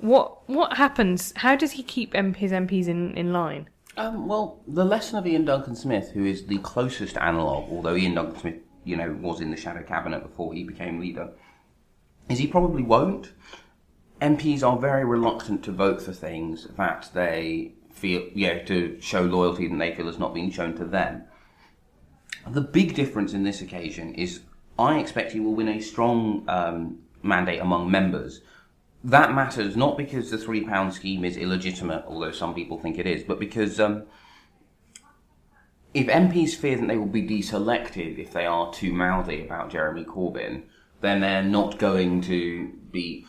What 0.00 0.48
what 0.48 0.76
happens? 0.76 1.32
How 1.36 1.56
does 1.56 1.72
he 1.72 1.82
keep 1.82 2.14
his 2.14 2.52
MPs 2.52 2.88
in, 2.88 3.16
in 3.16 3.32
line? 3.32 3.68
Um, 3.96 4.28
well, 4.28 4.60
the 4.68 4.84
lesson 4.84 5.18
of 5.18 5.26
Iain 5.26 5.46
Duncan 5.46 5.74
Smith, 5.74 6.10
who 6.10 6.24
is 6.24 6.46
the 6.46 6.58
closest 6.58 7.16
analogue, 7.16 7.68
although 7.70 7.94
Iain 7.94 8.14
Duncan 8.14 8.38
Smith, 8.38 8.56
you 8.84 8.96
know, 8.96 9.16
was 9.20 9.40
in 9.40 9.50
the 9.50 9.56
shadow 9.56 9.82
cabinet 9.82 10.22
before 10.22 10.52
he 10.52 10.64
became 10.64 11.00
leader, 11.00 11.30
is 12.28 12.38
he 12.38 12.46
probably 12.46 12.82
won't. 12.82 13.32
MPs 14.20 14.62
are 14.62 14.78
very 14.78 15.04
reluctant 15.04 15.62
to 15.64 15.72
vote 15.72 16.02
for 16.02 16.12
things 16.12 16.66
that 16.76 17.10
they 17.14 17.72
feel, 17.92 18.26
yeah, 18.34 18.62
to 18.64 19.00
show 19.00 19.22
loyalty 19.22 19.66
that 19.68 19.76
they 19.76 19.94
feel 19.94 20.06
has 20.06 20.18
not 20.18 20.34
been 20.34 20.50
shown 20.50 20.76
to 20.76 20.84
them. 20.84 21.24
The 22.46 22.60
big 22.60 22.94
difference 22.94 23.32
in 23.32 23.44
this 23.44 23.60
occasion 23.60 24.14
is 24.14 24.40
I 24.78 24.98
expect 24.98 25.32
he 25.32 25.40
will 25.40 25.54
win 25.54 25.68
a 25.68 25.80
strong 25.80 26.44
um, 26.48 26.98
mandate 27.22 27.60
among 27.60 27.90
members 27.90 28.42
that 29.06 29.32
matters 29.32 29.76
not 29.76 29.96
because 29.96 30.30
the 30.30 30.38
three 30.38 30.64
pound 30.64 30.92
scheme 30.92 31.24
is 31.24 31.36
illegitimate, 31.36 32.04
although 32.08 32.32
some 32.32 32.54
people 32.54 32.76
think 32.78 32.98
it 32.98 33.06
is, 33.06 33.22
but 33.22 33.38
because 33.38 33.78
um, 33.78 34.02
if 35.94 36.08
MPs 36.08 36.56
fear 36.56 36.76
that 36.76 36.88
they 36.88 36.96
will 36.96 37.06
be 37.06 37.22
deselected 37.22 38.18
if 38.18 38.32
they 38.32 38.46
are 38.46 38.72
too 38.72 38.92
mouthy 38.92 39.44
about 39.44 39.70
Jeremy 39.70 40.04
Corbyn, 40.04 40.64
then 41.02 41.20
they're 41.20 41.44
not 41.44 41.78
going 41.78 42.20
to 42.22 42.68
be. 42.90 43.24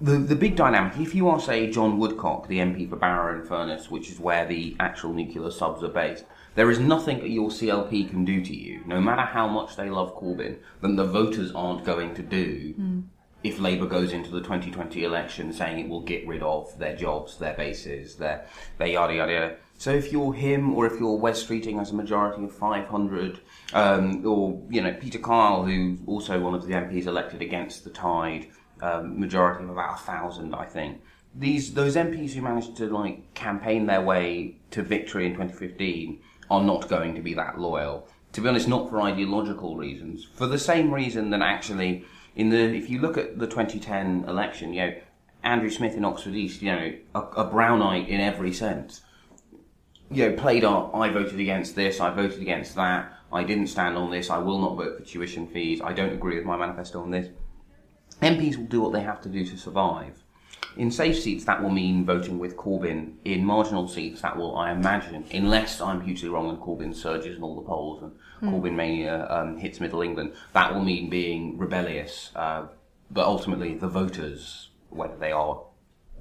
The, 0.00 0.12
the 0.12 0.34
big 0.34 0.56
dynamic, 0.56 0.98
if 0.98 1.14
you 1.14 1.28
are, 1.28 1.38
say, 1.38 1.70
John 1.70 1.98
Woodcock, 1.98 2.48
the 2.48 2.56
MP 2.56 2.88
for 2.88 2.96
Barrow 2.96 3.38
and 3.38 3.46
Furness, 3.46 3.90
which 3.90 4.08
is 4.08 4.18
where 4.18 4.46
the 4.46 4.74
actual 4.80 5.12
nuclear 5.12 5.50
subs 5.50 5.84
are 5.84 5.88
based, 5.88 6.24
there 6.54 6.70
is 6.70 6.78
nothing 6.78 7.18
that 7.18 7.28
your 7.28 7.50
CLP 7.50 8.08
can 8.08 8.24
do 8.24 8.42
to 8.42 8.56
you, 8.56 8.80
no 8.86 8.98
matter 8.98 9.20
how 9.20 9.46
much 9.46 9.76
they 9.76 9.90
love 9.90 10.16
Corbyn, 10.16 10.56
that 10.80 10.96
the 10.96 11.04
voters 11.04 11.52
aren't 11.52 11.84
going 11.84 12.14
to 12.14 12.22
do 12.22 12.74
mm 12.80 13.02
if 13.42 13.58
Labour 13.58 13.86
goes 13.86 14.12
into 14.12 14.30
the 14.30 14.40
2020 14.40 15.04
election 15.04 15.52
saying 15.52 15.78
it 15.78 15.88
will 15.88 16.02
get 16.02 16.26
rid 16.26 16.42
of 16.42 16.78
their 16.78 16.94
jobs, 16.94 17.38
their 17.38 17.54
bases, 17.54 18.16
their, 18.16 18.46
their 18.78 18.88
yada 18.88 19.14
yada 19.14 19.32
yada. 19.32 19.56
So 19.78 19.92
if 19.92 20.12
you're 20.12 20.34
him, 20.34 20.74
or 20.74 20.86
if 20.86 21.00
you're 21.00 21.16
Wes 21.16 21.42
Streeting 21.42 21.78
has 21.78 21.90
a 21.90 21.94
majority 21.94 22.44
of 22.44 22.52
500, 22.52 23.40
um, 23.72 24.26
or 24.26 24.60
you 24.68 24.82
know 24.82 24.92
Peter 24.92 25.18
Kyle, 25.18 25.64
who's 25.64 25.98
also 26.06 26.38
one 26.38 26.54
of 26.54 26.66
the 26.66 26.74
MPs 26.74 27.06
elected 27.06 27.40
against 27.40 27.84
the 27.84 27.90
Tide, 27.90 28.48
um, 28.82 29.18
majority 29.18 29.64
of 29.64 29.70
about 29.70 29.94
a 29.94 30.02
thousand, 30.02 30.54
I 30.54 30.66
think. 30.66 31.00
These 31.34 31.72
those 31.72 31.96
MPs 31.96 32.32
who 32.32 32.42
managed 32.42 32.76
to 32.76 32.86
like 32.86 33.32
campaign 33.32 33.86
their 33.86 34.02
way 34.02 34.56
to 34.72 34.82
victory 34.82 35.26
in 35.26 35.32
2015 35.32 36.20
are 36.50 36.62
not 36.62 36.88
going 36.88 37.14
to 37.14 37.22
be 37.22 37.32
that 37.34 37.58
loyal. 37.58 38.06
To 38.32 38.42
be 38.42 38.48
honest, 38.48 38.68
not 38.68 38.90
for 38.90 39.00
ideological 39.00 39.76
reasons, 39.76 40.26
for 40.34 40.46
the 40.46 40.58
same 40.58 40.92
reason 40.92 41.30
that 41.30 41.40
actually 41.40 42.04
in 42.36 42.50
the 42.50 42.58
if 42.58 42.88
you 42.88 43.00
look 43.00 43.18
at 43.18 43.38
the 43.38 43.46
2010 43.46 44.24
election, 44.28 44.72
you 44.72 44.80
know, 44.80 44.94
Andrew 45.42 45.70
Smith 45.70 45.96
in 45.96 46.04
Oxford 46.04 46.34
East, 46.34 46.62
you 46.62 46.70
know, 46.70 46.92
a, 47.14 47.20
a 47.20 47.50
Brownite 47.50 48.08
in 48.08 48.20
every 48.20 48.52
sense. 48.52 49.02
You 50.10 50.28
know, 50.28 50.36
played 50.36 50.64
up. 50.64 50.94
I 50.94 51.08
voted 51.08 51.38
against 51.38 51.76
this. 51.76 52.00
I 52.00 52.10
voted 52.10 52.40
against 52.40 52.74
that. 52.74 53.12
I 53.32 53.44
didn't 53.44 53.68
stand 53.68 53.96
on 53.96 54.10
this. 54.10 54.28
I 54.28 54.38
will 54.38 54.58
not 54.58 54.76
vote 54.76 54.98
for 54.98 55.04
tuition 55.04 55.46
fees. 55.46 55.80
I 55.80 55.92
don't 55.92 56.12
agree 56.12 56.36
with 56.36 56.44
my 56.44 56.56
manifesto 56.56 57.00
on 57.00 57.10
this. 57.10 57.28
MPs 58.20 58.56
will 58.56 58.64
do 58.64 58.80
what 58.80 58.92
they 58.92 59.02
have 59.02 59.20
to 59.22 59.28
do 59.28 59.44
to 59.44 59.56
survive. 59.56 60.22
In 60.76 60.90
safe 60.90 61.18
seats, 61.18 61.44
that 61.44 61.62
will 61.62 61.70
mean 61.70 62.04
voting 62.04 62.38
with 62.38 62.56
Corbyn. 62.56 63.14
In 63.24 63.44
marginal 63.44 63.88
seats, 63.88 64.22
that 64.22 64.36
will, 64.36 64.56
I 64.56 64.70
imagine, 64.70 65.24
unless 65.32 65.80
I'm 65.80 66.00
hugely 66.00 66.28
wrong 66.28 66.48
and 66.48 66.58
Corbyn 66.58 66.94
surges 66.94 67.36
in 67.36 67.42
all 67.42 67.56
the 67.56 67.62
polls 67.66 68.02
and 68.02 68.12
mm. 68.42 68.52
Corbyn 68.52 68.74
mania 68.74 69.26
um, 69.28 69.56
hits 69.56 69.80
Middle 69.80 70.02
England, 70.02 70.32
that 70.52 70.72
will 70.72 70.82
mean 70.82 71.10
being 71.10 71.58
rebellious. 71.58 72.30
Uh, 72.34 72.66
but 73.10 73.26
ultimately, 73.26 73.74
the 73.74 73.88
voters, 73.88 74.70
whether 74.90 75.16
they 75.16 75.32
are 75.32 75.62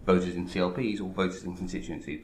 voters 0.06 0.36
in 0.36 0.48
CLPs 0.48 1.00
or 1.00 1.10
voters 1.10 1.44
in 1.44 1.56
constituencies, 1.56 2.22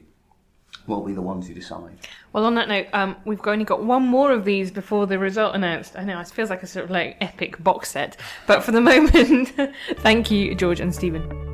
will 0.86 1.02
be 1.02 1.12
the 1.12 1.22
ones 1.22 1.46
who 1.46 1.54
decide. 1.54 1.96
Well, 2.32 2.44
on 2.44 2.54
that 2.56 2.68
note, 2.68 2.88
um, 2.92 3.16
we've 3.24 3.44
only 3.46 3.64
got 3.64 3.84
one 3.84 4.02
more 4.02 4.32
of 4.32 4.44
these 4.44 4.70
before 4.70 5.06
the 5.06 5.18
result 5.18 5.54
announced. 5.54 5.96
I 5.96 6.04
know 6.04 6.20
it 6.20 6.28
feels 6.28 6.50
like 6.50 6.62
a 6.62 6.66
sort 6.66 6.84
of 6.84 6.90
like 6.90 7.16
epic 7.20 7.62
box 7.62 7.92
set, 7.92 8.16
but 8.46 8.62
for 8.62 8.72
the 8.72 8.80
moment, 8.92 9.52
thank 9.98 10.30
you, 10.30 10.54
George 10.54 10.80
and 10.80 10.94
Stephen. 10.94 11.45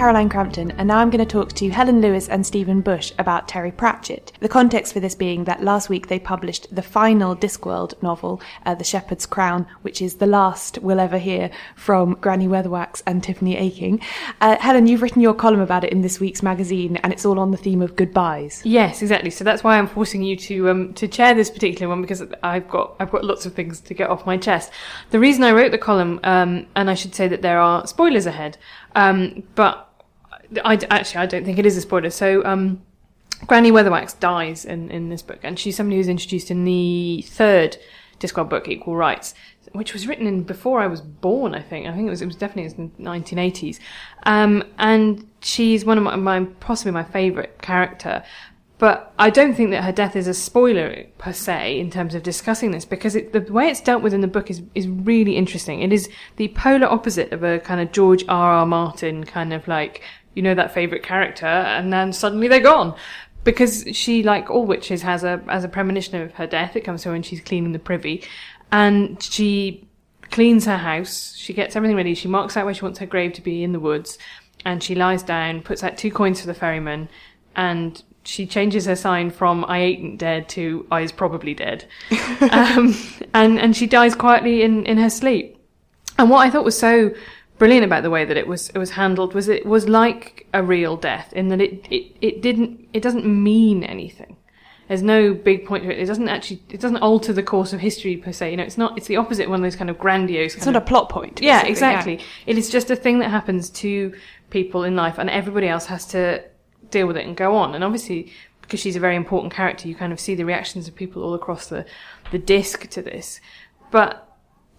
Caroline 0.00 0.30
Crampton, 0.30 0.70
and 0.78 0.88
now 0.88 0.96
I'm 0.96 1.10
going 1.10 1.22
to 1.22 1.30
talk 1.30 1.52
to 1.52 1.68
Helen 1.68 2.00
Lewis 2.00 2.26
and 2.26 2.46
Stephen 2.46 2.80
Bush 2.80 3.12
about 3.18 3.46
Terry 3.46 3.70
Pratchett. 3.70 4.32
The 4.40 4.48
context 4.48 4.94
for 4.94 5.00
this 5.00 5.14
being 5.14 5.44
that 5.44 5.62
last 5.62 5.90
week 5.90 6.06
they 6.06 6.18
published 6.18 6.74
the 6.74 6.80
final 6.80 7.36
Discworld 7.36 8.02
novel, 8.02 8.40
uh, 8.64 8.74
The 8.74 8.82
Shepherd's 8.82 9.26
Crown, 9.26 9.66
which 9.82 10.00
is 10.00 10.14
the 10.14 10.26
last 10.26 10.78
we'll 10.78 11.00
ever 11.00 11.18
hear 11.18 11.50
from 11.76 12.14
Granny 12.14 12.48
Weatherwax 12.48 13.02
and 13.06 13.22
Tiffany 13.22 13.58
Aching. 13.58 14.00
Uh, 14.40 14.56
Helen, 14.56 14.86
you've 14.86 15.02
written 15.02 15.20
your 15.20 15.34
column 15.34 15.60
about 15.60 15.84
it 15.84 15.92
in 15.92 16.00
this 16.00 16.18
week's 16.18 16.42
magazine, 16.42 16.96
and 17.02 17.12
it's 17.12 17.26
all 17.26 17.38
on 17.38 17.50
the 17.50 17.58
theme 17.58 17.82
of 17.82 17.94
goodbyes. 17.94 18.62
Yes, 18.64 19.02
exactly. 19.02 19.28
So 19.28 19.44
that's 19.44 19.62
why 19.62 19.76
I'm 19.76 19.86
forcing 19.86 20.22
you 20.22 20.34
to 20.34 20.70
um, 20.70 20.94
to 20.94 21.08
chair 21.08 21.34
this 21.34 21.50
particular 21.50 21.90
one 21.90 22.00
because 22.00 22.22
I've 22.42 22.70
got 22.70 22.96
I've 23.00 23.12
got 23.12 23.22
lots 23.22 23.44
of 23.44 23.52
things 23.52 23.82
to 23.82 23.92
get 23.92 24.08
off 24.08 24.24
my 24.24 24.38
chest. 24.38 24.72
The 25.10 25.20
reason 25.20 25.44
I 25.44 25.52
wrote 25.52 25.72
the 25.72 25.78
column, 25.78 26.20
um, 26.24 26.68
and 26.74 26.88
I 26.88 26.94
should 26.94 27.14
say 27.14 27.28
that 27.28 27.42
there 27.42 27.60
are 27.60 27.86
spoilers 27.86 28.24
ahead. 28.24 28.56
Um, 28.96 29.42
but 29.54 29.88
I, 30.64 30.78
actually, 30.90 31.20
I 31.20 31.26
don't 31.26 31.44
think 31.44 31.58
it 31.58 31.66
is 31.66 31.76
a 31.76 31.80
spoiler. 31.80 32.10
So, 32.10 32.44
um, 32.44 32.82
Granny 33.46 33.70
Weatherwax 33.70 34.18
dies 34.18 34.64
in, 34.64 34.90
in 34.90 35.08
this 35.08 35.22
book, 35.22 35.40
and 35.42 35.58
she's 35.58 35.76
somebody 35.76 35.96
who's 35.96 36.08
introduced 36.08 36.50
in 36.50 36.64
the 36.64 37.24
third 37.26 37.76
Discworld 38.18 38.50
book, 38.50 38.68
Equal 38.68 38.96
Rites, 38.96 39.34
which 39.72 39.92
was 39.92 40.06
written 40.06 40.26
in 40.26 40.42
before 40.42 40.80
I 40.80 40.86
was 40.86 41.00
born. 41.00 41.54
I 41.54 41.62
think. 41.62 41.86
I 41.86 41.92
think 41.92 42.06
it 42.06 42.10
was. 42.10 42.22
It 42.22 42.26
was 42.26 42.36
definitely 42.36 42.74
in 42.76 42.92
the 42.98 43.10
1980s. 43.10 43.78
Um, 44.24 44.62
and 44.78 45.26
she's 45.40 45.84
one 45.84 45.98
of 45.98 46.04
my, 46.04 46.16
my 46.16 46.44
possibly 46.60 46.92
my 46.92 47.04
favourite 47.04 47.60
character. 47.62 48.22
But 48.80 49.12
I 49.18 49.28
don't 49.28 49.54
think 49.54 49.72
that 49.72 49.84
her 49.84 49.92
death 49.92 50.16
is 50.16 50.26
a 50.26 50.32
spoiler 50.32 51.04
per 51.18 51.34
se 51.34 51.78
in 51.78 51.90
terms 51.90 52.14
of 52.14 52.22
discussing 52.22 52.70
this 52.70 52.86
because 52.86 53.14
it, 53.14 53.34
the 53.34 53.40
way 53.52 53.68
it's 53.68 53.82
dealt 53.82 54.02
with 54.02 54.14
in 54.14 54.22
the 54.22 54.26
book 54.26 54.50
is, 54.50 54.62
is 54.74 54.88
really 54.88 55.36
interesting. 55.36 55.82
It 55.82 55.92
is 55.92 56.08
the 56.36 56.48
polar 56.48 56.86
opposite 56.86 57.30
of 57.30 57.44
a 57.44 57.58
kind 57.58 57.82
of 57.82 57.92
George 57.92 58.24
R. 58.26 58.52
R. 58.52 58.64
Martin 58.64 59.24
kind 59.24 59.52
of 59.52 59.68
like, 59.68 60.02
you 60.34 60.42
know, 60.42 60.54
that 60.54 60.72
favourite 60.72 61.02
character 61.02 61.46
and 61.46 61.92
then 61.92 62.12
suddenly 62.12 62.48
they're 62.48 62.60
gone. 62.60 62.94
Because 63.42 63.86
she, 63.92 64.22
like 64.22 64.50
all 64.50 64.66
witches, 64.66 65.00
has 65.02 65.24
a, 65.24 65.38
has 65.48 65.64
a 65.64 65.68
premonition 65.68 66.20
of 66.20 66.34
her 66.34 66.46
death. 66.46 66.76
It 66.76 66.82
comes 66.82 67.02
to 67.02 67.08
her 67.08 67.14
when 67.14 67.22
she's 67.22 67.40
cleaning 67.40 67.72
the 67.72 67.78
privy 67.78 68.22
and 68.70 69.22
she 69.22 69.88
cleans 70.30 70.66
her 70.66 70.76
house. 70.76 71.34
She 71.36 71.54
gets 71.54 71.74
everything 71.74 71.96
ready. 71.96 72.14
She 72.14 72.28
marks 72.28 72.56
out 72.56 72.66
where 72.66 72.74
she 72.74 72.82
wants 72.82 72.98
her 72.98 73.06
grave 73.06 73.32
to 73.34 73.40
be 73.40 73.64
in 73.64 73.72
the 73.72 73.80
woods 73.80 74.18
and 74.64 74.82
she 74.82 74.94
lies 74.94 75.22
down, 75.22 75.62
puts 75.62 75.82
out 75.82 75.96
two 75.96 76.10
coins 76.10 76.40
for 76.40 76.46
the 76.46 76.54
ferryman 76.54 77.08
and 77.56 78.02
she 78.24 78.46
changes 78.46 78.86
her 78.86 78.96
sign 78.96 79.30
from 79.30 79.64
"I 79.66 79.78
ain't 79.78 80.18
dead" 80.18 80.48
to 80.50 80.86
"I 80.90 81.00
is 81.00 81.12
probably 81.12 81.54
dead," 81.54 81.86
um, 82.50 82.94
and 83.32 83.58
and 83.58 83.76
she 83.76 83.86
dies 83.86 84.14
quietly 84.14 84.62
in 84.62 84.84
in 84.86 84.98
her 84.98 85.10
sleep. 85.10 85.56
And 86.18 86.28
what 86.28 86.46
I 86.46 86.50
thought 86.50 86.64
was 86.64 86.78
so 86.78 87.12
brilliant 87.60 87.84
about 87.84 88.02
the 88.02 88.10
way 88.10 88.24
that 88.24 88.38
it 88.38 88.48
was 88.48 88.70
it 88.70 88.78
was 88.78 88.90
handled 88.90 89.34
was 89.34 89.46
it 89.46 89.66
was 89.66 89.86
like 89.86 90.48
a 90.54 90.62
real 90.62 90.96
death 90.96 91.32
in 91.34 91.48
that 91.48 91.60
it 91.60 91.86
it, 91.90 92.16
it 92.20 92.42
didn't 92.42 92.88
it 92.92 93.02
doesn't 93.02 93.24
mean 93.24 93.84
anything. 93.84 94.36
There's 94.88 95.02
no 95.04 95.34
big 95.34 95.66
point 95.66 95.84
to 95.84 95.90
it. 95.92 96.00
It 96.00 96.06
doesn't 96.06 96.28
actually, 96.28 96.64
it 96.68 96.80
doesn't 96.80 96.96
alter 96.96 97.32
the 97.32 97.44
course 97.44 97.72
of 97.72 97.78
history 97.78 98.16
per 98.16 98.32
se. 98.32 98.50
You 98.50 98.56
know, 98.56 98.64
it's 98.64 98.76
not, 98.76 98.98
it's 98.98 99.06
the 99.06 99.18
opposite 99.18 99.44
of 99.44 99.50
one 99.50 99.60
of 99.60 99.62
those 99.62 99.76
kind 99.76 99.88
of 99.88 99.96
grandiose. 100.00 100.56
It's 100.56 100.66
not 100.66 100.74
of, 100.74 100.82
a 100.82 100.84
plot 100.84 101.08
point. 101.08 101.40
yeah, 101.40 101.64
exactly. 101.64 102.18
It 102.44 102.58
is 102.58 102.70
just 102.70 102.90
a 102.90 102.96
thing 102.96 103.20
that 103.20 103.30
happens 103.30 103.70
to 103.70 104.12
people 104.50 104.82
in 104.82 104.96
life, 104.96 105.18
and 105.18 105.30
everybody 105.30 105.68
else 105.68 105.86
has 105.86 106.06
to 106.06 106.42
deal 106.90 107.06
with 107.06 107.16
it 107.16 107.24
and 107.24 107.36
go 107.36 107.54
on. 107.54 107.76
And 107.76 107.84
obviously, 107.84 108.32
because 108.62 108.80
she's 108.80 108.96
a 108.96 109.00
very 109.00 109.14
important 109.14 109.52
character, 109.52 109.86
you 109.86 109.94
kind 109.94 110.12
of 110.12 110.18
see 110.18 110.34
the 110.34 110.44
reactions 110.44 110.88
of 110.88 110.96
people 110.96 111.22
all 111.22 111.34
across 111.34 111.68
the 111.68 111.86
the 112.32 112.38
disc 112.40 112.88
to 112.88 113.00
this. 113.00 113.40
But 113.92 114.29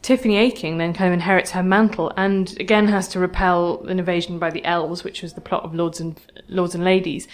Tiffany 0.01 0.37
Aching 0.37 0.77
then 0.77 0.93
kind 0.93 1.07
of 1.09 1.13
inherits 1.13 1.51
her 1.51 1.61
mantle 1.61 2.11
and 2.17 2.59
again 2.59 2.87
has 2.87 3.07
to 3.09 3.19
repel 3.19 3.85
an 3.87 3.99
invasion 3.99 4.39
by 4.39 4.49
the 4.49 4.65
elves, 4.65 5.03
which 5.03 5.21
was 5.21 5.33
the 5.33 5.41
plot 5.41 5.63
of 5.63 5.75
Lords 5.75 5.99
and 5.99 6.19
Lords 6.47 6.73
and 6.73 6.83
Ladies, 6.83 7.27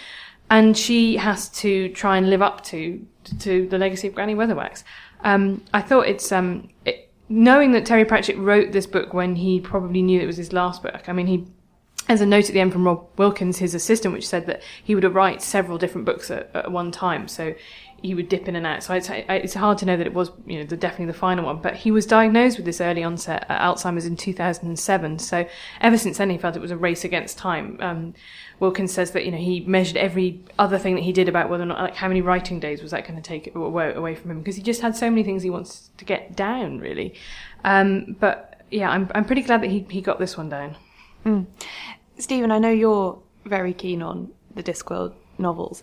and 0.50 0.76
she 0.76 1.16
has 1.16 1.48
to 1.50 1.88
try 1.90 2.16
and 2.16 2.28
live 2.28 2.42
up 2.42 2.64
to 2.64 3.06
to 3.40 3.66
the 3.68 3.78
legacy 3.78 4.08
of 4.08 4.14
Granny 4.14 4.34
Weatherwax. 4.34 4.84
Um, 5.22 5.62
I 5.72 5.80
thought 5.80 6.06
it's 6.08 6.30
um, 6.30 6.68
it, 6.84 7.10
knowing 7.28 7.72
that 7.72 7.86
Terry 7.86 8.04
Pratchett 8.04 8.38
wrote 8.38 8.72
this 8.72 8.86
book 8.86 9.12
when 9.12 9.36
he 9.36 9.60
probably 9.60 10.02
knew 10.02 10.20
it 10.20 10.26
was 10.26 10.36
his 10.36 10.52
last 10.52 10.82
book. 10.82 11.08
I 11.08 11.12
mean, 11.12 11.26
he 11.26 11.46
there's 12.06 12.22
a 12.22 12.26
note 12.26 12.48
at 12.48 12.54
the 12.54 12.60
end 12.60 12.72
from 12.72 12.84
Rob 12.84 13.06
Wilkins, 13.18 13.58
his 13.58 13.74
assistant, 13.74 14.14
which 14.14 14.26
said 14.26 14.46
that 14.46 14.62
he 14.82 14.94
would 14.94 15.04
write 15.04 15.42
several 15.42 15.76
different 15.76 16.06
books 16.06 16.30
at, 16.30 16.50
at 16.54 16.72
one 16.72 16.90
time. 16.90 17.28
So 17.28 17.54
he 18.02 18.14
would 18.14 18.28
dip 18.28 18.48
in 18.48 18.54
and 18.54 18.66
out. 18.66 18.82
So 18.82 18.94
it's, 18.94 19.10
it's 19.10 19.54
hard 19.54 19.78
to 19.78 19.86
know 19.86 19.96
that 19.96 20.06
it 20.06 20.14
was, 20.14 20.30
you 20.46 20.58
know, 20.58 20.64
the, 20.64 20.76
definitely 20.76 21.06
the 21.06 21.18
final 21.18 21.44
one. 21.44 21.60
But 21.60 21.76
he 21.76 21.90
was 21.90 22.06
diagnosed 22.06 22.56
with 22.56 22.66
this 22.66 22.80
early 22.80 23.02
onset 23.02 23.44
uh, 23.48 23.58
Alzheimer's 23.58 24.06
in 24.06 24.16
2007. 24.16 25.18
So 25.18 25.48
ever 25.80 25.98
since 25.98 26.18
then, 26.18 26.30
he 26.30 26.38
felt 26.38 26.56
it 26.56 26.62
was 26.62 26.70
a 26.70 26.76
race 26.76 27.04
against 27.04 27.38
time. 27.38 27.76
Um, 27.80 28.14
Wilkins 28.60 28.92
says 28.92 29.12
that 29.12 29.24
you 29.24 29.30
know 29.30 29.38
he 29.38 29.60
measured 29.60 29.96
every 29.96 30.42
other 30.58 30.78
thing 30.78 30.94
that 30.96 31.02
he 31.02 31.12
did 31.12 31.28
about 31.28 31.48
whether 31.48 31.62
or 31.62 31.66
not 31.66 31.80
like 31.80 31.94
how 31.94 32.08
many 32.08 32.20
writing 32.20 32.58
days 32.58 32.82
was 32.82 32.90
that 32.90 33.06
going 33.06 33.20
to 33.20 33.22
take 33.22 33.54
away, 33.54 34.14
from 34.14 34.30
him 34.32 34.38
because 34.40 34.56
he 34.56 34.62
just 34.62 34.80
had 34.80 34.96
so 34.96 35.08
many 35.08 35.22
things 35.22 35.42
he 35.42 35.50
wants 35.50 35.90
to 35.96 36.04
get 36.04 36.34
down 36.34 36.78
really. 36.80 37.14
Um, 37.64 38.16
but 38.18 38.62
yeah, 38.70 38.90
I'm 38.90 39.10
I'm 39.14 39.24
pretty 39.24 39.42
glad 39.42 39.62
that 39.62 39.70
he 39.70 39.86
he 39.90 40.00
got 40.00 40.18
this 40.18 40.36
one 40.36 40.48
down. 40.48 40.76
Stephen, 42.18 42.50
I 42.50 42.58
know 42.58 42.70
you're 42.70 43.20
very 43.44 43.72
keen 43.72 44.02
on 44.02 44.32
the 44.54 44.62
Discworld 44.62 45.14
novels. 45.38 45.82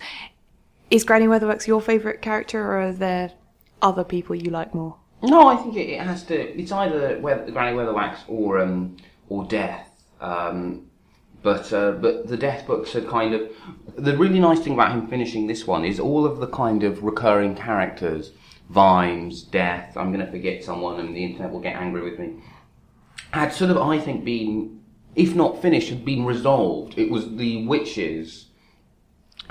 Is 0.91 1.03
Granny 1.03 1.25
Weatherwax 1.25 1.67
your 1.67 1.81
favourite 1.81 2.21
character, 2.21 2.61
or 2.61 2.81
are 2.81 2.93
there 2.93 3.31
other 3.81 4.03
people 4.03 4.35
you 4.35 4.51
like 4.51 4.73
more? 4.75 4.97
No, 5.23 5.47
I 5.47 5.55
think 5.55 5.75
it, 5.75 5.89
it 5.89 6.01
has 6.01 6.23
to. 6.25 6.59
It's 6.59 6.71
either 6.71 7.19
weather, 7.19 7.51
Granny 7.51 7.75
Weatherwax 7.75 8.17
or 8.27 8.59
um, 8.59 8.97
or 9.29 9.45
Death. 9.45 9.89
Um, 10.21 10.87
but 11.41 11.71
uh, 11.73 11.93
but 11.93 12.27
the 12.27 12.37
Death 12.37 12.67
books 12.67 12.95
are 12.95 13.01
kind 13.01 13.33
of 13.33 13.51
the 13.97 14.15
really 14.15 14.39
nice 14.39 14.59
thing 14.59 14.73
about 14.73 14.91
him 14.91 15.07
finishing 15.07 15.47
this 15.47 15.65
one 15.65 15.85
is 15.85 15.99
all 15.99 16.25
of 16.25 16.39
the 16.39 16.47
kind 16.47 16.83
of 16.83 17.03
recurring 17.03 17.55
characters, 17.55 18.31
Vimes, 18.69 19.41
Death. 19.43 19.97
I'm 19.97 20.11
going 20.13 20.25
to 20.25 20.31
forget 20.31 20.63
someone, 20.63 20.99
and 20.99 21.15
the 21.15 21.23
internet 21.23 21.51
will 21.51 21.61
get 21.61 21.75
angry 21.75 22.03
with 22.03 22.19
me. 22.19 22.41
Had 23.31 23.51
sort 23.53 23.71
of, 23.71 23.77
I 23.77 23.99
think, 23.99 24.23
been 24.23 24.81
if 25.15 25.33
not 25.33 25.61
finished, 25.61 25.89
had 25.89 26.05
been 26.05 26.25
resolved. 26.25 26.97
It 26.97 27.09
was 27.09 27.35
the 27.37 27.65
witches 27.65 28.44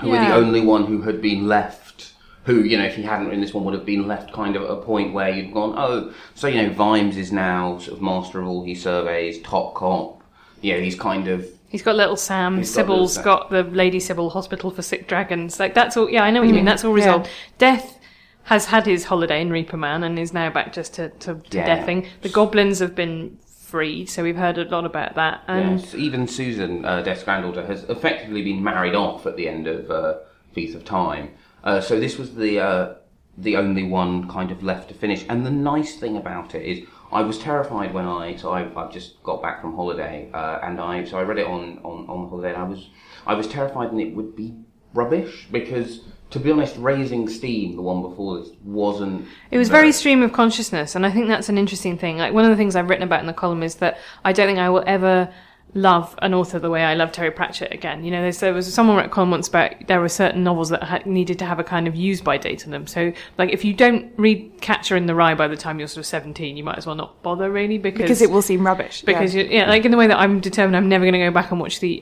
who 0.01 0.09
were 0.09 0.17
the 0.17 0.33
only 0.33 0.61
one 0.61 0.85
who 0.85 1.01
had 1.01 1.21
been 1.21 1.47
left. 1.47 2.13
Who, 2.45 2.61
you 2.61 2.77
know, 2.77 2.85
if 2.85 2.95
he 2.95 3.01
hadn't 3.01 3.25
written 3.25 3.41
this 3.41 3.55
one, 3.55 3.63
would 3.65 3.73
have 3.73 3.87
been 3.87 4.07
left 4.07 4.31
kind 4.31 4.55
of 4.55 4.61
at 4.63 4.69
a 4.69 4.75
point 4.75 5.13
where 5.13 5.29
you'd 5.29 5.51
gone, 5.51 5.73
oh, 5.77 6.13
so, 6.35 6.47
you 6.47 6.61
know, 6.61 6.69
Vimes 6.73 7.17
is 7.17 7.31
now 7.31 7.79
sort 7.79 7.97
of 7.97 8.03
master 8.03 8.39
of 8.39 8.47
all 8.47 8.63
he 8.63 8.75
surveys, 8.75 9.41
top 9.41 9.73
cop. 9.73 10.21
You 10.61 10.75
know, 10.75 10.79
he's 10.81 10.93
kind 10.93 11.27
of. 11.27 11.47
He's 11.69 11.81
got 11.81 11.95
little 11.95 12.15
Sam. 12.15 12.57
He's 12.57 12.75
got 12.75 12.87
little 12.87 13.07
Sam. 13.07 13.23
got 13.23 13.49
the 13.49 13.63
Lady 13.63 13.99
Sybil 13.99 14.29
Hospital 14.29 14.69
for 14.69 14.83
Sick 14.83 15.07
Dragons. 15.07 15.59
Like 15.59 15.73
that's 15.73 15.97
all. 15.97 16.07
Yeah, 16.07 16.23
I 16.23 16.29
know 16.29 16.41
what 16.41 16.47
you 16.47 16.53
mean. 16.53 16.61
Mm-hmm. 16.61 16.67
That's 16.67 16.85
all 16.85 16.93
resolved. 16.93 17.29
Death 17.57 17.99
has 18.43 18.65
had 18.65 18.85
his 18.85 19.05
holiday 19.05 19.41
in 19.41 19.49
Reaper 19.49 19.75
Man 19.77 20.03
and 20.03 20.19
is 20.19 20.31
now 20.31 20.51
back 20.51 20.71
just 20.71 20.93
to 20.95 21.09
to, 21.09 21.35
to 21.49 21.57
Yeah. 21.57 21.65
deathing. 21.77 22.07
The 22.21 22.29
goblins 22.29 22.77
have 22.79 22.93
been 22.95 23.39
freed, 23.75 24.09
so 24.09 24.23
we've 24.23 24.37
heard 24.37 24.57
a 24.57 24.63
lot 24.63 24.85
about 24.85 25.15
that. 25.15 25.43
And 25.49 25.81
Yes, 25.81 25.93
even 25.93 26.29
Susan, 26.29 26.85
uh, 26.85 27.01
Death's 27.01 27.23
granddaughter, 27.23 27.65
has 27.65 27.83
effectively 27.89 28.41
been 28.41 28.63
married 28.63 28.95
off 28.95 29.25
at 29.25 29.35
the 29.35 29.49
end 29.49 29.67
of 29.67 29.91
uh, 29.91 30.19
Thief 30.53 30.73
of 30.75 30.85
Time. 30.85 31.31
Uh, 31.61 31.81
so 31.81 31.99
this 31.99 32.17
was 32.17 32.35
the 32.35 32.57
uh, 32.57 32.93
the 33.37 33.57
only 33.57 33.83
one 33.83 34.29
kind 34.29 34.49
of 34.49 34.63
left 34.63 34.87
to 34.87 34.93
finish. 34.93 35.25
And 35.27 35.45
the 35.45 35.51
nice 35.51 35.97
thing 35.97 36.15
about 36.15 36.55
it 36.55 36.63
is, 36.63 36.87
I 37.11 37.23
was 37.23 37.37
terrified 37.37 37.93
when 37.93 38.05
I 38.05 38.37
so 38.37 38.51
I, 38.51 38.61
I've 38.81 38.93
just 38.93 39.21
got 39.23 39.41
back 39.41 39.59
from 39.59 39.75
holiday, 39.75 40.29
uh, 40.33 40.59
and 40.63 40.79
I 40.79 41.03
so 41.03 41.17
I 41.17 41.23
read 41.23 41.39
it 41.39 41.45
on 41.45 41.79
on 41.79 42.07
on 42.07 42.29
holiday. 42.29 42.53
And 42.53 42.57
I 42.63 42.63
was 42.63 42.91
I 43.27 43.33
was 43.33 43.45
terrified 43.45 43.91
that 43.91 43.99
it 43.99 44.15
would 44.15 44.37
be 44.37 44.55
rubbish 44.93 45.49
because. 45.51 45.99
To 46.31 46.39
be 46.39 46.51
honest, 46.51 46.75
Raising 46.77 47.29
Steam, 47.29 47.75
the 47.75 47.81
one 47.81 48.01
before 48.01 48.39
this, 48.39 48.49
wasn't. 48.63 49.25
It 49.51 49.57
was 49.57 49.69
very 49.69 49.91
stream 49.91 50.21
of 50.21 50.33
consciousness, 50.33 50.95
and 50.95 51.05
I 51.05 51.11
think 51.11 51.27
that's 51.27 51.49
an 51.49 51.57
interesting 51.57 51.97
thing. 51.97 52.17
Like 52.17 52.33
one 52.33 52.43
of 52.43 52.49
the 52.49 52.57
things 52.57 52.75
I've 52.75 52.89
written 52.89 53.03
about 53.03 53.21
in 53.21 53.27
the 53.27 53.33
column 53.33 53.63
is 53.63 53.75
that 53.75 53.99
I 54.25 54.33
don't 54.33 54.47
think 54.47 54.59
I 54.59 54.69
will 54.69 54.83
ever 54.85 55.31
love 55.75 56.15
an 56.21 56.33
author 56.33 56.57
the 56.57 56.69
way 56.69 56.83
I 56.83 56.93
love 56.93 57.11
Terry 57.11 57.31
Pratchett 57.31 57.73
again. 57.73 58.03
You 58.03 58.11
know, 58.11 58.21
there's, 58.21 58.39
there 58.39 58.53
was 58.53 58.73
someone 58.73 58.95
wrote 58.95 59.07
a 59.07 59.09
column 59.09 59.31
once 59.31 59.49
about 59.49 59.73
there 59.87 59.99
were 59.99 60.09
certain 60.09 60.41
novels 60.43 60.69
that 60.69 60.81
had, 60.83 61.05
needed 61.05 61.37
to 61.39 61.45
have 61.45 61.59
a 61.59 61.63
kind 61.65 61.85
of 61.87 61.95
use 61.95 62.21
by 62.21 62.37
date 62.37 62.65
on 62.65 62.71
them. 62.71 62.87
So, 62.87 63.11
like, 63.37 63.51
if 63.51 63.65
you 63.65 63.73
don't 63.73 64.11
read 64.17 64.53
Catcher 64.61 64.95
in 64.95 65.05
the 65.05 65.13
Rye 65.13 65.35
by 65.35 65.47
the 65.49 65.57
time 65.57 65.77
you're 65.79 65.89
sort 65.89 65.99
of 65.99 66.05
17, 66.05 66.55
you 66.57 66.63
might 66.63 66.77
as 66.77 66.85
well 66.85 66.95
not 66.95 67.21
bother 67.23 67.51
really 67.51 67.77
because 67.77 68.01
Because 68.01 68.21
it 68.21 68.31
will 68.31 68.41
seem 68.41 68.65
rubbish. 68.65 69.03
because 69.03 69.35
yeah. 69.35 69.43
you 69.43 69.49
yeah, 69.49 69.69
like 69.69 69.85
in 69.85 69.91
the 69.91 69.97
way 69.97 70.07
that 70.07 70.17
I'm 70.17 70.39
determined 70.39 70.77
I'm 70.77 70.89
never 70.89 71.03
going 71.03 71.13
to 71.13 71.19
go 71.19 71.31
back 71.31 71.51
and 71.51 71.59
watch 71.59 71.81
the 71.81 72.01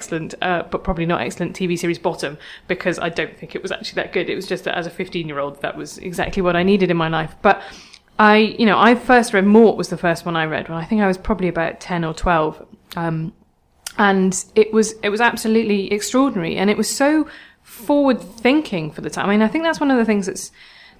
Excellent, 0.00 0.34
uh, 0.40 0.62
but 0.70 0.82
probably 0.82 1.04
not 1.04 1.20
excellent 1.20 1.54
TV 1.54 1.78
series 1.78 1.98
Bottom 1.98 2.38
because 2.68 2.98
I 2.98 3.10
don't 3.10 3.36
think 3.36 3.54
it 3.54 3.60
was 3.60 3.70
actually 3.70 4.02
that 4.02 4.14
good. 4.14 4.30
It 4.30 4.34
was 4.34 4.46
just 4.46 4.64
that 4.64 4.74
as 4.74 4.86
a 4.86 4.90
15 4.90 5.28
year 5.28 5.38
old, 5.38 5.60
that 5.60 5.76
was 5.76 5.98
exactly 5.98 6.40
what 6.40 6.56
I 6.56 6.62
needed 6.62 6.90
in 6.90 6.96
my 6.96 7.08
life. 7.08 7.34
But 7.42 7.62
I, 8.18 8.36
you 8.38 8.64
know, 8.64 8.78
I 8.78 8.94
first 8.94 9.34
read 9.34 9.44
Mort 9.44 9.76
was 9.76 9.90
the 9.90 9.98
first 9.98 10.24
one 10.24 10.36
I 10.36 10.46
read 10.46 10.70
when 10.70 10.78
I 10.78 10.86
think 10.86 11.02
I 11.02 11.06
was 11.06 11.18
probably 11.18 11.48
about 11.48 11.80
10 11.80 12.02
or 12.06 12.14
12. 12.14 12.66
Um, 12.96 13.34
and 13.98 14.42
it 14.54 14.72
was, 14.72 14.94
it 15.02 15.10
was 15.10 15.20
absolutely 15.20 15.92
extraordinary. 15.92 16.56
And 16.56 16.70
it 16.70 16.78
was 16.78 16.88
so 16.88 17.28
forward 17.62 18.22
thinking 18.22 18.90
for 18.90 19.02
the 19.02 19.10
time. 19.10 19.26
I 19.26 19.32
mean, 19.32 19.42
I 19.42 19.48
think 19.48 19.64
that's 19.64 19.80
one 19.80 19.90
of 19.90 19.98
the 19.98 20.06
things 20.06 20.26
that's, 20.26 20.50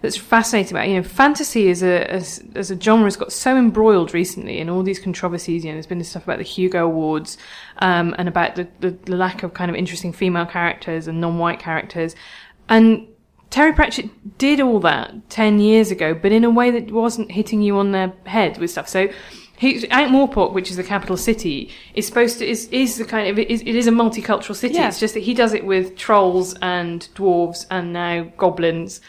that's 0.01 0.17
fascinating 0.17 0.77
about 0.77 0.89
you 0.89 0.95
know 0.95 1.03
fantasy 1.03 1.71
as 1.71 1.83
a 1.83 2.11
as, 2.11 2.43
as 2.55 2.71
a 2.71 2.81
genre 2.81 3.05
has 3.05 3.17
got 3.17 3.33
so 3.33 3.57
embroiled 3.57 4.15
recently 4.15 4.59
in 4.59 4.69
all 4.69 4.83
these 4.83 4.99
controversies. 4.99 5.65
You 5.65 5.71
know, 5.71 5.77
there's 5.77 5.87
been 5.87 5.99
this 5.99 6.11
stuff 6.11 6.25
about 6.25 6.39
the 6.39 6.45
Hugo 6.45 6.87
Awards 6.87 7.37
um, 7.79 8.15
and 8.19 8.29
about 8.29 8.57
the, 8.57 8.69
the 8.81 8.91
the 8.91 9.17
lack 9.17 9.43
of 9.43 9.55
kind 9.55 9.71
of 9.71 9.77
interesting 9.77 10.13
female 10.13 10.47
characters 10.47 11.07
and 11.07 11.21
non-white 11.21 11.59
characters, 11.59 12.15
and 12.69 13.07
Terry 13.51 13.73
Pratchett 13.73 14.39
did 14.39 14.61
all 14.61 14.81
that 14.81 15.29
ten 15.29 15.61
years 15.61 15.91
ago, 15.91 16.15
but 16.15 16.33
in 16.33 16.45
a 16.45 16.51
way 16.51 16.71
that 16.71 16.91
wasn't 16.91 17.33
hitting 17.33 17.61
you 17.61 17.77
on 17.79 17.93
the 17.93 18.13
head 18.27 18.59
with 18.59 18.71
stuff. 18.71 18.89
So. 18.89 19.09
He, 19.59 19.87
Ankh 19.91 20.11
Morpork, 20.11 20.55
which 20.55 20.71
is 20.71 20.79
the 20.79 20.83
capital 20.83 21.19
city, 21.19 21.71
is 21.93 22.07
supposed 22.07 22.39
to 22.39 22.49
is 22.49 22.67
is 22.69 22.97
the 22.97 23.05
kind 23.05 23.29
of 23.29 23.39
it 23.39 23.51
is, 23.51 23.61
it 23.61 23.75
is 23.77 23.87
a 23.87 23.91
multicultural 23.91 24.57
city. 24.57 24.77
Yeah. 24.77 24.89
It's 24.89 24.99
just 24.99 25.13
that 25.13 25.21
he 25.21 25.35
does 25.35 25.53
it 25.53 25.67
with 25.67 25.99
trolls 25.99 26.55
and 26.63 27.07
dwarves 27.15 27.67
and 27.71 27.93
now 27.93 28.33
goblins, 28.39 29.03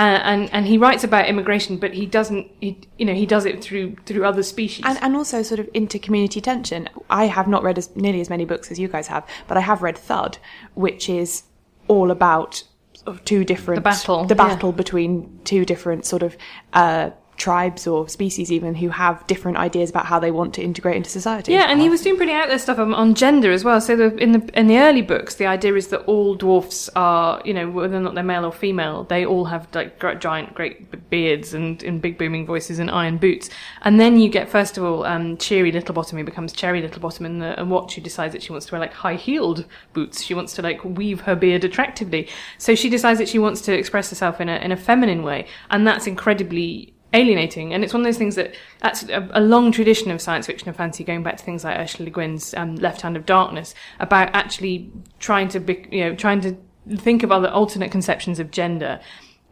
uh, 0.00 0.20
and 0.24 0.48
and 0.54 0.66
he 0.66 0.78
writes 0.78 1.04
about 1.04 1.26
immigration, 1.28 1.76
but 1.76 1.92
he 1.92 2.06
doesn't. 2.06 2.50
He, 2.60 2.78
you 2.96 3.04
know, 3.04 3.12
he 3.12 3.26
does 3.26 3.44
it 3.44 3.62
through 3.62 3.96
through 4.06 4.24
other 4.24 4.42
species. 4.42 4.82
and, 4.86 4.98
and 5.02 5.14
also 5.14 5.42
sort 5.42 5.60
of 5.60 5.68
inter-community 5.74 6.40
tension. 6.40 6.88
I 7.10 7.26
have 7.26 7.46
not 7.46 7.62
read 7.62 7.76
as 7.76 7.94
nearly 7.94 8.22
as 8.22 8.30
many 8.30 8.46
books 8.46 8.70
as 8.70 8.78
you 8.78 8.88
guys 8.88 9.08
have, 9.08 9.26
but 9.46 9.58
I 9.58 9.60
have 9.60 9.82
read 9.82 9.98
Thud, 9.98 10.38
which 10.72 11.10
is 11.10 11.42
all 11.86 12.10
about 12.10 12.64
sort 12.94 13.08
of 13.08 13.24
two 13.26 13.44
different 13.44 13.76
The 13.76 13.90
battle, 13.90 14.24
the 14.24 14.34
yeah. 14.34 14.48
battle 14.48 14.72
between 14.72 15.38
two 15.44 15.66
different 15.66 16.06
sort 16.06 16.22
of 16.22 16.34
uh, 16.72 17.10
tribes 17.40 17.86
or 17.86 18.06
species 18.08 18.52
even 18.52 18.74
who 18.74 18.90
have 18.90 19.26
different 19.26 19.56
ideas 19.56 19.88
about 19.88 20.04
how 20.04 20.20
they 20.20 20.30
want 20.30 20.54
to 20.54 20.62
integrate 20.62 20.94
into 20.94 21.08
society. 21.08 21.52
Yeah, 21.52 21.70
and 21.70 21.80
he 21.80 21.88
was 21.88 22.02
doing 22.02 22.16
pretty 22.16 22.32
out 22.32 22.48
there 22.48 22.58
stuff 22.58 22.78
on, 22.78 22.92
on 22.94 23.14
gender 23.14 23.50
as 23.50 23.64
well. 23.64 23.80
So 23.80 23.96
the, 23.96 24.14
in 24.16 24.32
the 24.32 24.58
in 24.58 24.66
the 24.66 24.78
early 24.78 25.00
books, 25.00 25.36
the 25.36 25.46
idea 25.46 25.74
is 25.74 25.88
that 25.88 26.00
all 26.02 26.34
dwarfs 26.34 26.90
are, 26.94 27.40
you 27.44 27.54
know, 27.54 27.68
whether 27.68 27.96
or 27.96 28.00
not 28.00 28.14
they're 28.14 28.22
male 28.22 28.44
or 28.44 28.52
female, 28.52 29.04
they 29.04 29.24
all 29.24 29.46
have 29.46 29.66
like 29.74 29.98
giant, 30.20 30.54
great 30.54 31.08
beards 31.08 31.54
and, 31.54 31.82
and 31.82 32.02
big 32.02 32.18
booming 32.18 32.44
voices 32.44 32.78
and 32.78 32.90
iron 32.90 33.16
boots. 33.16 33.48
And 33.82 33.98
then 33.98 34.20
you 34.20 34.28
get 34.28 34.48
first 34.48 34.76
of 34.76 34.84
all, 34.84 35.04
um, 35.04 35.38
Cheery 35.38 35.72
Littlebottom 35.72 36.18
who 36.18 36.24
becomes 36.24 36.52
Cherry 36.52 36.82
Littlebottom, 36.82 37.24
and, 37.24 37.40
the, 37.40 37.58
and 37.58 37.70
Watch 37.70 37.94
who 37.94 38.02
decides 38.02 38.34
that 38.34 38.42
she 38.42 38.52
wants 38.52 38.66
to 38.66 38.72
wear 38.72 38.80
like 38.80 38.92
high 38.92 39.14
heeled 39.14 39.64
boots. 39.94 40.22
She 40.22 40.34
wants 40.34 40.52
to 40.54 40.62
like 40.62 40.84
weave 40.84 41.22
her 41.22 41.34
beard 41.34 41.64
attractively. 41.64 42.28
So 42.58 42.74
she 42.74 42.90
decides 42.90 43.18
that 43.18 43.30
she 43.30 43.38
wants 43.38 43.62
to 43.62 43.72
express 43.72 44.10
herself 44.10 44.42
in 44.42 44.50
a 44.50 44.56
in 44.56 44.72
a 44.72 44.76
feminine 44.76 45.22
way, 45.22 45.46
and 45.70 45.86
that's 45.86 46.06
incredibly 46.06 46.92
alienating. 47.12 47.74
And 47.74 47.82
it's 47.82 47.92
one 47.92 48.02
of 48.02 48.04
those 48.04 48.18
things 48.18 48.36
that 48.36 48.54
that's 48.80 49.02
a, 49.04 49.28
a 49.32 49.40
long 49.40 49.72
tradition 49.72 50.10
of 50.10 50.20
science 50.20 50.46
fiction 50.46 50.68
and 50.68 50.76
fantasy, 50.76 51.04
going 51.04 51.22
back 51.22 51.36
to 51.36 51.44
things 51.44 51.64
like 51.64 51.78
Ursula 51.78 52.04
Le 52.06 52.10
Guin's 52.10 52.54
um, 52.54 52.76
Left 52.76 53.00
Hand 53.00 53.16
of 53.16 53.26
Darkness, 53.26 53.74
about 53.98 54.30
actually 54.32 54.90
trying 55.18 55.48
to, 55.48 55.60
be, 55.60 55.86
you 55.90 56.04
know, 56.04 56.14
trying 56.14 56.40
to 56.42 56.56
think 56.96 57.22
of 57.22 57.30
other 57.30 57.48
alternate 57.48 57.90
conceptions 57.90 58.38
of 58.38 58.50
gender 58.50 59.00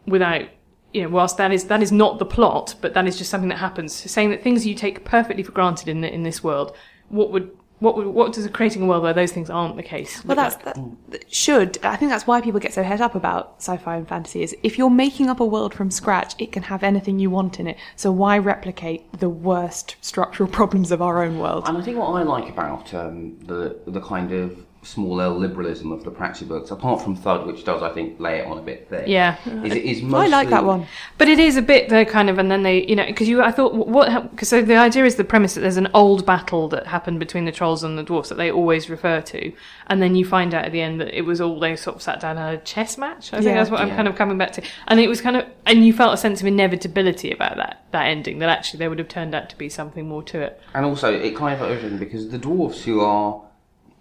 without. 0.05 0.43
You 0.91 1.03
know, 1.03 1.09
whilst 1.09 1.37
that 1.37 1.51
is 1.51 1.65
that 1.65 1.83
is 1.83 1.91
not 1.91 2.17
the 2.17 2.25
plot, 2.25 2.73
but 2.81 2.95
that 2.95 3.05
is 3.05 3.15
just 3.15 3.29
something 3.29 3.49
that 3.49 3.59
happens. 3.59 3.93
Saying 3.93 4.31
that 4.31 4.41
things 4.41 4.65
you 4.65 4.73
take 4.73 5.05
perfectly 5.05 5.43
for 5.43 5.51
granted 5.51 5.87
in 5.87 6.01
the, 6.01 6.11
in 6.11 6.23
this 6.23 6.43
world, 6.43 6.75
what 7.09 7.31
would 7.31 7.55
what 7.79 8.13
what 8.13 8.33
does 8.33 8.47
creating 8.49 8.81
a 8.81 8.85
world 8.85 9.03
where 9.03 9.13
those 9.13 9.31
things 9.31 9.49
aren't 9.49 9.77
the 9.77 9.83
case? 9.83 10.23
Well, 10.25 10.35
that's 10.35 10.55
that, 10.63 10.77
that 11.09 11.33
should. 11.33 11.77
I 11.83 11.95
think 11.95 12.11
that's 12.11 12.27
why 12.27 12.41
people 12.41 12.59
get 12.59 12.73
so 12.73 12.83
het 12.83 13.01
up 13.01 13.15
about 13.15 13.55
sci-fi 13.57 13.97
and 13.97 14.07
fantasy. 14.07 14.43
Is 14.43 14.55
if 14.63 14.77
you're 14.77 14.89
making 14.89 15.29
up 15.29 15.39
a 15.39 15.45
world 15.45 15.73
from 15.73 15.89
scratch, 15.89 16.35
it 16.37 16.51
can 16.51 16.63
have 16.63 16.83
anything 16.83 17.19
you 17.19 17.29
want 17.29 17.59
in 17.59 17.67
it. 17.67 17.77
So 17.95 18.11
why 18.11 18.37
replicate 18.37 19.11
the 19.19 19.29
worst 19.29 19.95
structural 20.01 20.49
problems 20.59 20.91
of 20.91 21.01
our 21.01 21.23
own 21.23 21.39
world? 21.39 21.67
And 21.67 21.77
I 21.77 21.81
think 21.81 21.97
what 21.97 22.07
I 22.07 22.23
like 22.23 22.49
about 22.49 22.93
um, 22.93 23.37
the 23.39 23.79
the 23.87 24.01
kind 24.01 24.31
of 24.31 24.65
small 24.81 25.19
L 25.19 25.37
liberalism 25.37 25.91
of 25.91 26.03
the 26.03 26.11
Pratchett 26.11 26.47
books, 26.47 26.71
apart 26.71 27.01
from 27.01 27.15
Thud, 27.15 27.45
which 27.45 27.65
does 27.65 27.83
I 27.83 27.91
think 27.91 28.19
lay 28.19 28.39
it 28.39 28.47
on 28.47 28.57
a 28.57 28.61
bit 28.61 28.87
thick. 28.89 29.07
Yeah. 29.07 29.37
is 29.63 29.75
it 29.75 29.83
is 29.83 30.13
I 30.13 30.27
like 30.27 30.49
that 30.49 30.63
one. 30.63 30.87
But 31.17 31.27
it 31.27 31.37
is 31.39 31.57
a 31.57 31.61
bit 31.61 31.89
the 31.89 32.05
kind 32.05 32.29
of, 32.29 32.37
and 32.37 32.49
then 32.49 32.63
they, 32.63 32.85
you 32.85 32.95
know, 32.95 33.05
because 33.05 33.27
you, 33.27 33.41
I 33.41 33.51
thought, 33.51 33.73
what, 33.73 34.31
because 34.31 34.47
so 34.47 34.61
the 34.61 34.77
idea 34.77 35.05
is 35.05 35.15
the 35.15 35.23
premise 35.23 35.55
that 35.55 35.61
there's 35.61 35.77
an 35.77 35.89
old 35.93 36.25
battle 36.25 36.69
that 36.69 36.87
happened 36.87 37.19
between 37.19 37.45
the 37.45 37.51
trolls 37.51 37.83
and 37.83 37.97
the 37.97 38.03
dwarfs 38.03 38.29
that 38.29 38.35
they 38.35 38.51
always 38.51 38.89
refer 38.89 39.21
to, 39.21 39.51
and 39.87 40.01
then 40.01 40.15
you 40.15 40.25
find 40.25 40.53
out 40.53 40.65
at 40.65 40.71
the 40.71 40.81
end 40.81 41.01
that 41.01 41.15
it 41.17 41.23
was 41.23 41.41
all 41.41 41.59
they 41.59 41.75
sort 41.75 41.97
of 41.97 42.01
sat 42.01 42.21
down 42.21 42.37
and 42.37 42.39
had 42.39 42.53
a 42.55 42.63
chess 42.63 42.97
match. 42.97 43.33
I 43.33 43.37
think 43.37 43.47
Yeah. 43.47 43.55
that's 43.55 43.69
what 43.69 43.81
I'm 43.81 43.89
kind 43.89 44.07
of 44.07 44.15
coming 44.15 44.37
back 44.37 44.51
to, 44.53 44.63
and 44.87 44.99
it 44.99 45.07
was 45.09 45.19
kind 45.21 45.35
of, 45.35 45.45
and 45.65 45.85
you 45.85 45.91
felt 45.93 46.13
a 46.13 46.17
sense 46.17 46.39
of 46.41 46.47
inevitability 46.47 47.31
about 47.31 47.57
that 47.57 47.83
that 47.91 48.05
ending 48.05 48.39
that 48.39 48.49
actually 48.49 48.77
there 48.77 48.89
would 48.89 48.99
have 48.99 49.07
turned 49.07 49.33
out 49.33 49.49
to 49.49 49.57
be 49.57 49.67
something 49.67 50.07
more 50.07 50.21
to 50.23 50.39
it. 50.39 50.61
And 50.73 50.85
also, 50.85 51.11
it 51.11 51.35
kind 51.35 51.59
of 51.59 51.99
because 51.99 52.29
the 52.29 52.37
dwarfs 52.37 52.83
who 52.83 53.01
are 53.01 53.41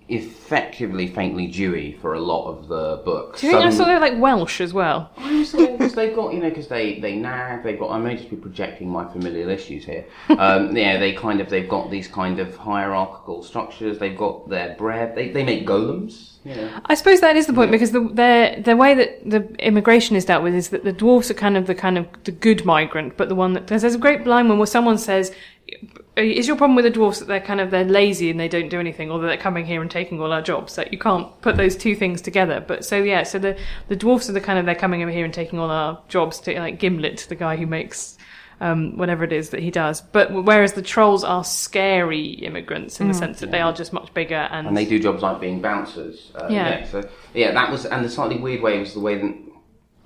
effectively 0.09 1.07
faintly 1.07 1.49
Jewy 1.49 1.99
for 2.01 2.14
a 2.14 2.21
lot 2.21 2.49
of 2.49 2.68
the 2.68 3.03
books. 3.05 3.40
Do 3.40 3.47
you 3.47 3.53
think 3.53 3.64
I 3.64 3.71
saw 3.71 3.85
they're 3.85 4.01
like 4.01 4.18
Welsh 4.18 4.61
as 4.61 4.73
well? 4.73 5.11
because 5.16 5.94
they've 5.94 6.14
got 6.14 6.33
you 6.33 6.40
know 6.40 6.49
because 6.49 6.68
they 6.68 6.99
they 7.01 7.16
nag 7.16 7.62
they've 7.62 7.79
got 7.79 7.90
I 7.90 7.99
may 7.99 8.16
just 8.16 8.31
be 8.31 8.37
projecting 8.37 8.88
my 8.88 9.11
familial 9.11 9.49
issues 9.49 9.85
here 9.85 10.07
um, 10.31 10.77
yeah 10.77 10.99
they 10.99 11.12
kind 11.12 11.40
of 11.40 11.49
they've 11.49 11.68
got 11.68 11.90
these 11.90 12.09
kind 12.09 12.38
of 12.38 12.57
hierarchical 12.57 13.42
structures 13.42 13.99
they've 13.99 14.16
got 14.16 14.49
their 14.49 14.75
bread 14.77 15.14
they, 15.14 15.31
they 15.31 15.44
make 15.44 15.66
golems 15.66 16.37
know 16.55 16.81
I 16.87 16.94
suppose 16.94 17.21
that 17.21 17.37
is 17.37 17.47
the 17.47 17.53
point 17.53 17.71
because 17.71 17.92
the 17.92 18.01
the 18.01 18.62
the 18.64 18.77
way 18.77 18.94
that 18.94 19.29
the 19.29 19.49
immigration 19.59 20.16
is 20.16 20.25
dealt 20.25 20.42
with 20.42 20.55
is 20.55 20.68
that 20.71 20.85
the 20.85 20.92
dwarfs 20.92 21.31
are 21.31 21.35
kind 21.35 21.57
of 21.57 21.66
the 21.66 21.75
kind 21.75 21.99
of 21.99 22.07
the 22.25 22.33
good 22.33 22.64
migrant, 22.64 23.16
but 23.16 23.29
the 23.29 23.35
one 23.35 23.53
that 23.55 23.66
there's, 23.66 23.83
there's 23.83 23.94
a 23.94 23.99
great 23.99 24.27
line 24.27 24.49
when 24.49 24.59
where 24.59 24.66
someone 24.66 24.99
says, 24.99 25.33
"Is 26.17 26.49
your 26.49 26.57
problem 26.57 26.75
with 26.77 26.85
the 26.85 26.91
dwarfs 26.91 27.19
that 27.21 27.29
they're 27.29 27.41
kind 27.41 27.61
of 27.61 27.71
they're 27.71 27.85
lazy 27.85 28.31
and 28.31 28.39
they 28.41 28.49
don't 28.49 28.69
do 28.69 28.81
anything, 28.81 29.11
or 29.11 29.19
that 29.21 29.27
they're 29.27 29.37
coming 29.37 29.65
here 29.67 29.81
and 29.83 29.91
taking 29.91 30.21
all 30.21 30.33
our 30.33 30.43
jobs?" 30.43 30.77
That 30.77 30.93
you 30.93 30.99
can't 30.99 31.29
put 31.43 31.57
those 31.57 31.77
two 31.77 31.95
things 31.95 32.21
together. 32.21 32.65
But 32.67 32.85
so 32.85 32.97
yeah, 32.97 33.23
so 33.23 33.39
the 33.39 33.57
the 33.89 33.97
dwarfs 33.97 34.29
are 34.29 34.33
the 34.33 34.41
kind 34.41 34.59
of 34.59 34.67
they're 34.67 34.75
coming 34.75 35.03
over 35.03 35.11
here 35.13 35.25
and 35.25 35.33
taking 35.35 35.59
all 35.59 35.71
our 35.71 36.01
jobs. 36.09 36.41
To, 36.41 36.59
like 36.59 36.79
Gimlet, 36.79 37.27
the 37.29 37.35
guy 37.37 37.57
who 37.57 37.67
makes. 37.67 38.17
Um, 38.61 38.97
whatever 38.97 39.23
it 39.23 39.33
is 39.33 39.51
that 39.51 39.61
he 39.61 39.71
does, 39.71 40.01
but 40.01 40.33
whereas 40.33 40.73
the 40.73 40.83
trolls 40.83 41.23
are 41.23 41.45
scary 41.45 42.31
immigrants 42.31 43.01
in 43.01 43.07
the 43.07 43.15
sense 43.15 43.39
that 43.39 43.53
they 43.53 43.61
are 43.61 43.73
just 43.73 43.93
much 43.93 44.13
bigger 44.15 44.49
and, 44.51 44.67
and 44.67 44.77
they 44.77 44.85
do 44.85 44.99
jobs 44.99 45.23
like 45.23 45.41
being 45.41 45.61
bouncers 45.63 46.33
uh, 46.35 46.49
Yeah. 46.51 46.85
so 46.85 47.09
yeah 47.35 47.53
that 47.53 47.71
was 47.71 47.87
and 47.87 48.05
the 48.05 48.09
slightly 48.09 48.37
weird 48.37 48.61
way 48.61 48.81
was 48.81 48.95
the 48.95 48.99
way 48.99 49.15
that 49.15 49.33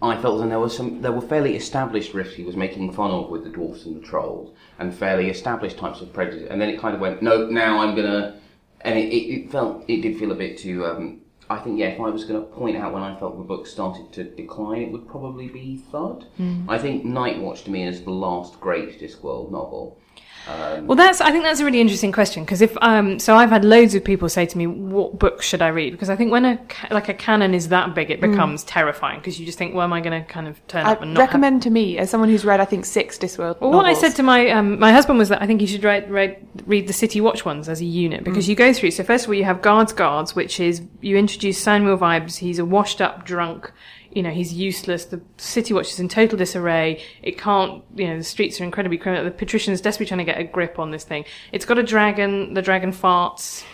I 0.02 0.20
felt 0.20 0.40
that 0.40 0.48
there 0.48 0.58
was 0.58 0.76
some 0.76 1.00
there 1.00 1.12
were 1.12 1.20
fairly 1.20 1.54
established 1.54 2.12
riffs 2.12 2.34
he 2.34 2.42
was 2.42 2.56
making 2.56 2.92
fun 2.92 3.12
of 3.12 3.30
with 3.30 3.44
the 3.44 3.50
dwarfs 3.50 3.86
and 3.86 3.96
the 3.96 4.06
trolls 4.06 4.52
and 4.78 4.92
fairly 4.92 5.30
established 5.30 5.78
types 5.78 6.00
of 6.00 6.12
prejudice. 6.12 6.48
And 6.50 6.60
then 6.60 6.68
it 6.68 6.80
kind 6.80 6.94
of 6.94 7.00
went 7.00 7.22
no 7.22 7.46
now 7.46 7.78
I'm 7.78 7.94
gonna 7.94 8.40
and 8.80 8.98
it, 8.98 9.12
it, 9.12 9.32
it 9.32 9.52
felt 9.52 9.84
it 9.86 10.00
did 10.00 10.18
feel 10.18 10.32
a 10.32 10.34
bit 10.34 10.58
too 10.58 10.84
um, 10.84 11.20
I 11.48 11.58
think 11.58 11.78
yeah 11.78 11.88
if 11.88 12.00
I 12.00 12.08
was 12.08 12.24
going 12.24 12.40
to 12.40 12.46
point 12.46 12.76
out 12.76 12.92
when 12.92 13.02
I 13.02 13.18
felt 13.18 13.36
the 13.38 13.44
book 13.44 13.66
started 13.66 14.12
to 14.14 14.24
decline 14.24 14.82
it 14.82 14.92
would 14.92 15.06
probably 15.06 15.48
be 15.48 15.76
Thud. 15.76 16.26
I 16.68 16.78
think 16.78 17.04
Night 17.04 17.40
Watch 17.40 17.62
to 17.64 17.70
me 17.70 17.84
is 17.84 18.02
the 18.02 18.10
last 18.10 18.60
great 18.60 19.00
Discworld 19.00 19.52
novel 19.52 19.98
Well, 20.46 20.96
that's. 20.96 21.20
I 21.20 21.30
think 21.30 21.44
that's 21.44 21.60
a 21.60 21.64
really 21.64 21.80
interesting 21.80 22.12
question 22.12 22.44
because 22.44 22.60
if 22.60 22.76
um, 22.80 23.18
so, 23.18 23.36
I've 23.36 23.50
had 23.50 23.64
loads 23.64 23.94
of 23.94 24.02
people 24.02 24.28
say 24.28 24.46
to 24.46 24.58
me, 24.58 24.66
"What 24.66 25.18
book 25.18 25.42
should 25.42 25.62
I 25.62 25.68
read?" 25.68 25.92
Because 25.92 26.10
I 26.10 26.16
think 26.16 26.32
when 26.32 26.44
a 26.44 26.58
like 26.90 27.08
a 27.08 27.14
canon 27.14 27.54
is 27.54 27.68
that 27.68 27.94
big, 27.94 28.10
it 28.10 28.20
becomes 28.20 28.64
terrifying 28.64 29.20
because 29.20 29.38
you 29.38 29.46
just 29.46 29.58
think, 29.58 29.74
"Well, 29.74 29.84
am 29.84 29.92
I 29.92 30.00
going 30.00 30.20
to 30.20 30.28
kind 30.28 30.48
of 30.48 30.64
turn 30.66 30.86
I 30.86 30.92
up 30.92 31.02
and 31.02 31.14
not?" 31.14 31.20
have- 31.20 31.28
recommend 31.28 31.62
to 31.62 31.70
me, 31.70 31.98
as 31.98 32.10
someone 32.10 32.28
who's 32.28 32.44
read, 32.44 32.60
I 32.60 32.64
think, 32.64 32.84
six 32.84 33.18
Discworld 33.18 33.60
well, 33.60 33.70
what 33.70 33.86
I 33.86 33.94
said 33.94 34.16
to 34.16 34.22
my 34.22 34.48
um, 34.50 34.78
my 34.78 34.92
husband 34.92 35.18
was 35.18 35.28
that 35.28 35.40
I 35.40 35.46
think 35.46 35.60
you 35.60 35.66
should 35.66 35.84
read, 35.84 36.10
read 36.10 36.36
read 36.66 36.88
the 36.88 36.92
City 36.92 37.20
Watch 37.20 37.44
ones 37.44 37.68
as 37.68 37.80
a 37.80 37.84
unit 37.84 38.24
because 38.24 38.48
you 38.48 38.56
go 38.56 38.72
through. 38.72 38.90
So 38.90 39.04
first 39.04 39.24
of 39.24 39.30
all, 39.30 39.34
you 39.34 39.44
have 39.44 39.62
Guards 39.62 39.92
Guards, 39.92 40.34
which 40.34 40.58
is 40.58 40.82
you 41.00 41.16
introduce 41.16 41.58
Samuel 41.58 41.96
Vimes. 41.96 42.36
He's 42.36 42.58
a 42.58 42.64
washed 42.64 43.00
up 43.00 43.24
drunk. 43.24 43.72
You 44.14 44.22
know, 44.22 44.30
he's 44.30 44.52
useless. 44.52 45.04
The 45.04 45.20
City 45.36 45.74
Watch 45.74 45.92
is 45.92 46.00
in 46.00 46.08
total 46.08 46.38
disarray. 46.38 47.02
It 47.22 47.38
can't. 47.38 47.82
You 47.94 48.08
know, 48.08 48.18
the 48.18 48.24
streets 48.24 48.60
are 48.60 48.64
incredibly 48.64 48.98
criminal. 48.98 49.24
The 49.24 49.30
patricians 49.30 49.80
desperately 49.80 50.08
trying 50.08 50.26
to 50.26 50.32
get 50.32 50.40
a 50.40 50.44
grip 50.44 50.78
on 50.78 50.90
this 50.90 51.04
thing. 51.04 51.24
It's 51.52 51.64
got 51.64 51.78
a 51.78 51.82
dragon. 51.82 52.54
The 52.54 52.62
dragon 52.62 52.92
farts. 52.92 53.64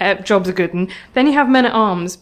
Uh, 0.00 0.14
jobs 0.14 0.48
are 0.48 0.52
good. 0.52 0.72
And 0.72 0.90
then 1.14 1.26
you 1.26 1.34
have 1.34 1.48
Men 1.48 1.66
at 1.66 1.72
Arms 1.72 2.18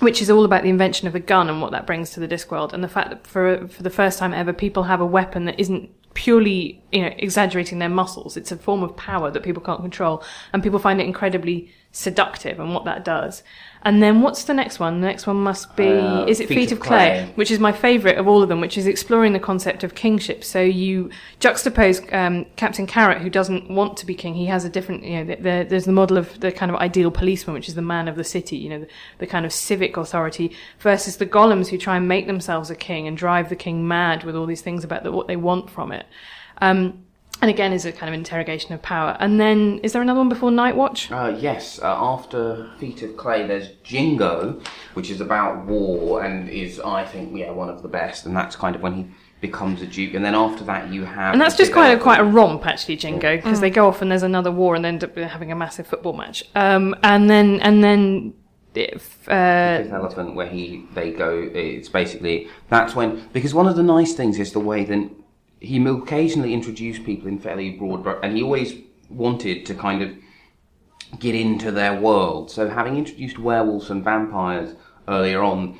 which 0.00 0.22
is 0.22 0.30
all 0.30 0.44
about 0.44 0.62
the 0.62 0.68
invention 0.68 1.06
of 1.06 1.12
the 1.12 1.20
gun 1.20 1.48
and 1.48 1.60
what 1.60 1.72
that 1.72 1.86
brings 1.86 2.10
to 2.10 2.20
the 2.20 2.28
Discworld, 2.28 2.72
and 2.72 2.84
the 2.84 2.88
fact 2.88 3.10
that 3.10 3.26
for 3.26 3.66
for 3.68 3.82
the 3.82 3.90
first 3.90 4.18
time 4.18 4.32
ever, 4.32 4.52
people 4.52 4.84
have 4.84 5.00
a 5.00 5.06
weapon 5.06 5.44
that 5.46 5.58
isn't 5.58 5.90
purely 6.14 6.82
you 6.92 7.02
know 7.02 7.12
exaggerating 7.18 7.78
their 7.78 7.88
muscles. 7.88 8.36
It's 8.36 8.52
a 8.52 8.56
form 8.56 8.82
of 8.82 8.96
power 8.96 9.30
that 9.30 9.42
people 9.42 9.62
can't 9.62 9.80
control, 9.80 10.22
and 10.52 10.62
people 10.62 10.78
find 10.78 11.00
it 11.00 11.06
incredibly 11.06 11.72
seductive 11.90 12.60
and 12.60 12.74
what 12.74 12.84
that 12.84 13.04
does. 13.04 13.42
And 13.82 14.02
then 14.02 14.22
what's 14.22 14.44
the 14.44 14.54
next 14.54 14.80
one? 14.80 15.00
The 15.00 15.06
next 15.06 15.26
one 15.26 15.36
must 15.36 15.76
be 15.76 15.86
Uh, 15.86 16.24
is 16.26 16.40
it 16.40 16.48
Feet, 16.48 16.72
of 16.72 16.80
clay, 16.80 17.30
which 17.36 17.50
is 17.50 17.60
my 17.60 17.72
favourite 17.72 18.18
of 18.18 18.26
all 18.26 18.42
of 18.42 18.48
them, 18.48 18.60
which 18.60 18.76
is 18.76 18.86
exploring 18.86 19.32
the 19.32 19.40
concept 19.40 19.84
of 19.84 19.94
kingship. 19.94 20.42
So 20.42 20.60
you 20.60 21.10
juxtapose 21.40 22.12
um, 22.12 22.46
Captain 22.56 22.86
Carrot, 22.86 23.22
who 23.22 23.30
doesn't 23.30 23.70
want 23.70 23.96
to 23.98 24.06
be 24.06 24.14
king. 24.14 24.34
He 24.34 24.46
has 24.46 24.64
a 24.64 24.68
different, 24.68 25.04
you 25.04 25.16
know, 25.16 25.24
th 25.24 25.38
there 25.40 25.64
there's 25.64 25.84
the 25.84 25.92
model 25.92 26.18
of 26.18 26.40
the 26.40 26.50
kind 26.50 26.70
of 26.72 26.76
ideal 26.78 27.10
policeman, 27.10 27.54
which 27.54 27.68
is 27.68 27.74
the 27.74 27.88
man 27.94 28.08
of 28.08 28.16
the 28.16 28.24
city, 28.24 28.56
you 28.56 28.68
know, 28.68 28.80
the, 28.80 28.88
the 29.18 29.26
kind 29.26 29.46
of 29.46 29.52
civic 29.52 29.96
authority, 29.96 30.50
versus 30.80 31.16
the 31.16 31.26
golems 31.26 31.68
who 31.68 31.78
try 31.78 31.96
and 31.96 32.08
make 32.08 32.26
themselves 32.26 32.70
a 32.70 32.76
king 32.76 33.06
and 33.06 33.16
drive 33.16 33.48
the 33.48 33.56
king 33.56 33.86
mad 33.86 34.24
with 34.24 34.34
all 34.34 34.46
these 34.46 34.62
things 34.62 34.84
about 34.84 35.02
the, 35.04 35.12
what 35.12 35.26
they 35.28 35.36
want 35.36 35.70
from 35.70 35.92
it. 35.92 36.06
Um, 36.60 37.04
and 37.40 37.50
again, 37.50 37.72
is 37.72 37.84
a 37.84 37.92
kind 37.92 38.12
of 38.12 38.18
interrogation 38.18 38.72
of 38.72 38.82
power. 38.82 39.16
And 39.20 39.38
then, 39.40 39.78
is 39.82 39.92
there 39.92 40.02
another 40.02 40.18
one 40.18 40.28
before 40.28 40.50
Night 40.50 40.76
Watch? 40.76 41.10
Uh, 41.10 41.36
yes, 41.38 41.78
uh, 41.80 41.86
after 41.86 42.70
Feet 42.78 43.02
of 43.02 43.16
Clay, 43.16 43.46
there's 43.46 43.68
Jingo, 43.84 44.60
which 44.94 45.10
is 45.10 45.20
about 45.20 45.64
war 45.66 46.24
and 46.24 46.48
is, 46.48 46.80
I 46.80 47.04
think, 47.04 47.36
yeah, 47.36 47.50
one 47.50 47.68
of 47.68 47.82
the 47.82 47.88
best. 47.88 48.26
And 48.26 48.36
that's 48.36 48.56
kind 48.56 48.74
of 48.74 48.82
when 48.82 48.94
he 48.94 49.06
becomes 49.40 49.82
a 49.82 49.86
duke. 49.86 50.14
And 50.14 50.24
then 50.24 50.34
after 50.34 50.64
that, 50.64 50.92
you 50.92 51.04
have. 51.04 51.32
And 51.32 51.40
that's 51.40 51.56
just 51.56 51.72
quite 51.72 51.92
a, 51.92 51.98
quite 51.98 52.20
a 52.20 52.24
romp, 52.24 52.66
actually, 52.66 52.96
Jingo, 52.96 53.36
because 53.36 53.60
they 53.60 53.70
go 53.70 53.86
off 53.86 54.02
and 54.02 54.10
there's 54.10 54.24
another 54.24 54.50
war 54.50 54.74
and 54.74 54.84
then 54.84 54.94
end 54.94 55.04
up 55.04 55.16
having 55.16 55.52
a 55.52 55.56
massive 55.56 55.86
football 55.86 56.14
match. 56.14 56.42
Um, 56.54 56.96
and 57.02 57.30
then, 57.30 57.60
and 57.60 57.84
then, 57.84 58.34
if, 58.74 59.28
uh, 59.28 59.78
Fifth 59.78 59.92
Elephant, 59.92 60.34
where 60.34 60.46
he 60.46 60.84
they 60.94 61.10
go. 61.10 61.50
It's 61.52 61.88
basically 61.88 62.48
that's 62.68 62.94
when 62.94 63.28
because 63.32 63.54
one 63.54 63.66
of 63.66 63.76
the 63.76 63.82
nice 63.82 64.14
things 64.14 64.38
is 64.38 64.52
the 64.52 64.60
way 64.60 64.84
that 64.84 65.10
he 65.60 65.84
occasionally 65.86 66.54
introduced 66.54 67.04
people 67.04 67.28
in 67.28 67.38
fairly 67.38 67.70
broad, 67.70 68.02
br- 68.02 68.20
and 68.22 68.36
he 68.36 68.42
always 68.42 68.74
wanted 69.08 69.66
to 69.66 69.74
kind 69.74 70.02
of 70.02 70.10
get 71.18 71.34
into 71.34 71.70
their 71.70 71.98
world. 72.00 72.50
So 72.50 72.68
having 72.68 72.96
introduced 72.96 73.38
werewolves 73.38 73.90
and 73.90 74.04
vampires 74.04 74.74
earlier 75.08 75.42
on, 75.42 75.78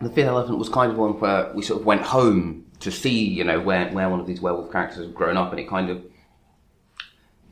the 0.00 0.10
Fifth 0.10 0.28
Elephant 0.28 0.58
was 0.58 0.68
kind 0.68 0.92
of 0.92 0.98
one 0.98 1.18
where 1.20 1.52
we 1.54 1.62
sort 1.62 1.80
of 1.80 1.86
went 1.86 2.02
home 2.02 2.64
to 2.80 2.90
see, 2.90 3.24
you 3.24 3.44
know, 3.44 3.60
where 3.60 3.88
where 3.90 4.08
one 4.08 4.20
of 4.20 4.26
these 4.26 4.40
werewolf 4.40 4.70
characters 4.70 5.04
had 5.06 5.14
grown 5.14 5.36
up, 5.36 5.50
and 5.50 5.60
it 5.60 5.68
kind 5.68 5.90
of 5.90 6.04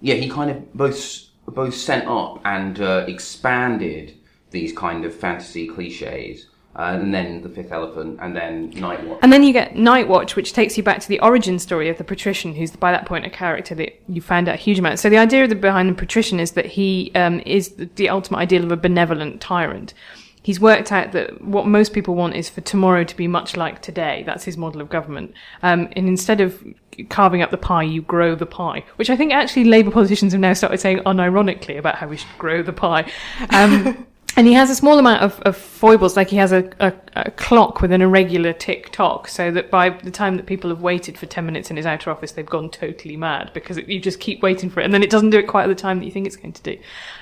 yeah, 0.00 0.14
he 0.16 0.28
kind 0.28 0.50
of 0.50 0.74
both 0.74 1.22
both 1.46 1.74
sent 1.74 2.06
up 2.06 2.40
and 2.44 2.80
uh, 2.80 3.04
expanded 3.08 4.14
these 4.50 4.72
kind 4.72 5.04
of 5.04 5.14
fantasy 5.14 5.66
cliches 5.66 6.46
and 6.76 7.14
then 7.14 7.42
the 7.42 7.48
Fifth 7.48 7.70
Elephant, 7.70 8.18
and 8.20 8.34
then 8.34 8.70
Night 8.70 9.04
Watch. 9.06 9.20
And 9.22 9.32
then 9.32 9.42
you 9.42 9.52
get 9.52 9.76
Night 9.76 10.08
Watch, 10.08 10.36
which 10.36 10.52
takes 10.52 10.76
you 10.76 10.82
back 10.82 11.00
to 11.00 11.08
the 11.08 11.20
origin 11.20 11.58
story 11.58 11.88
of 11.88 11.98
the 11.98 12.04
patrician, 12.04 12.54
who's 12.54 12.72
by 12.72 12.90
that 12.92 13.06
point 13.06 13.24
a 13.24 13.30
character 13.30 13.74
that 13.76 14.00
you 14.08 14.20
found 14.20 14.48
out 14.48 14.56
a 14.56 14.58
huge 14.58 14.78
amount. 14.78 14.98
So 14.98 15.08
the 15.08 15.18
idea 15.18 15.44
of 15.44 15.50
the, 15.50 15.54
behind 15.54 15.88
the 15.88 15.94
patrician 15.94 16.40
is 16.40 16.52
that 16.52 16.66
he 16.66 17.12
um, 17.14 17.40
is 17.46 17.70
the, 17.70 17.88
the 17.94 18.08
ultimate 18.08 18.38
ideal 18.38 18.64
of 18.64 18.72
a 18.72 18.76
benevolent 18.76 19.40
tyrant. 19.40 19.94
He's 20.42 20.60
worked 20.60 20.92
out 20.92 21.12
that 21.12 21.40
what 21.40 21.66
most 21.66 21.94
people 21.94 22.14
want 22.14 22.36
is 22.36 22.50
for 22.50 22.60
tomorrow 22.60 23.02
to 23.02 23.16
be 23.16 23.26
much 23.26 23.56
like 23.56 23.80
today. 23.80 24.24
That's 24.26 24.44
his 24.44 24.58
model 24.58 24.82
of 24.82 24.90
government. 24.90 25.32
Um, 25.62 25.88
and 25.92 26.06
instead 26.06 26.42
of 26.42 26.62
carving 27.08 27.40
up 27.40 27.50
the 27.50 27.56
pie, 27.56 27.84
you 27.84 28.02
grow 28.02 28.34
the 28.34 28.44
pie, 28.44 28.84
which 28.96 29.08
I 29.08 29.16
think 29.16 29.32
actually 29.32 29.64
Labour 29.64 29.90
politicians 29.90 30.32
have 30.32 30.40
now 30.40 30.52
started 30.52 30.78
saying 30.78 30.98
unironically 30.98 31.78
about 31.78 31.94
how 31.94 32.08
we 32.08 32.18
should 32.18 32.28
grow 32.36 32.62
the 32.62 32.74
pie. 32.74 33.10
Um, 33.50 34.06
and 34.36 34.46
he 34.46 34.52
has 34.54 34.70
a 34.70 34.74
small 34.74 34.98
amount 34.98 35.22
of, 35.22 35.40
of 35.42 35.56
foibles, 35.56 36.16
like 36.16 36.28
he 36.28 36.36
has 36.36 36.52
a, 36.52 36.70
a, 36.80 36.92
a 37.14 37.30
clock 37.30 37.80
with 37.80 37.92
an 37.92 38.02
irregular 38.02 38.52
tick 38.52 38.90
tock, 38.90 39.28
so 39.28 39.50
that 39.50 39.70
by 39.70 39.90
the 39.90 40.10
time 40.10 40.36
that 40.36 40.46
people 40.46 40.70
have 40.70 40.80
waited 40.80 41.16
for 41.16 41.26
10 41.26 41.46
minutes 41.46 41.70
in 41.70 41.76
his 41.76 41.86
outer 41.86 42.10
office, 42.10 42.32
they've 42.32 42.46
gone 42.46 42.70
totally 42.70 43.16
mad 43.16 43.50
because 43.54 43.76
it, 43.76 43.88
you 43.88 44.00
just 44.00 44.20
keep 44.20 44.42
waiting 44.42 44.70
for 44.70 44.80
it, 44.80 44.84
and 44.84 44.92
then 44.92 45.02
it 45.02 45.10
doesn't 45.10 45.30
do 45.30 45.38
it 45.38 45.46
quite 45.46 45.64
at 45.64 45.68
the 45.68 45.74
time 45.74 45.98
that 45.98 46.04
you 46.04 46.10
think 46.10 46.26
it's 46.26 46.36
going 46.36 46.52
to 46.52 46.62
do. 46.62 46.78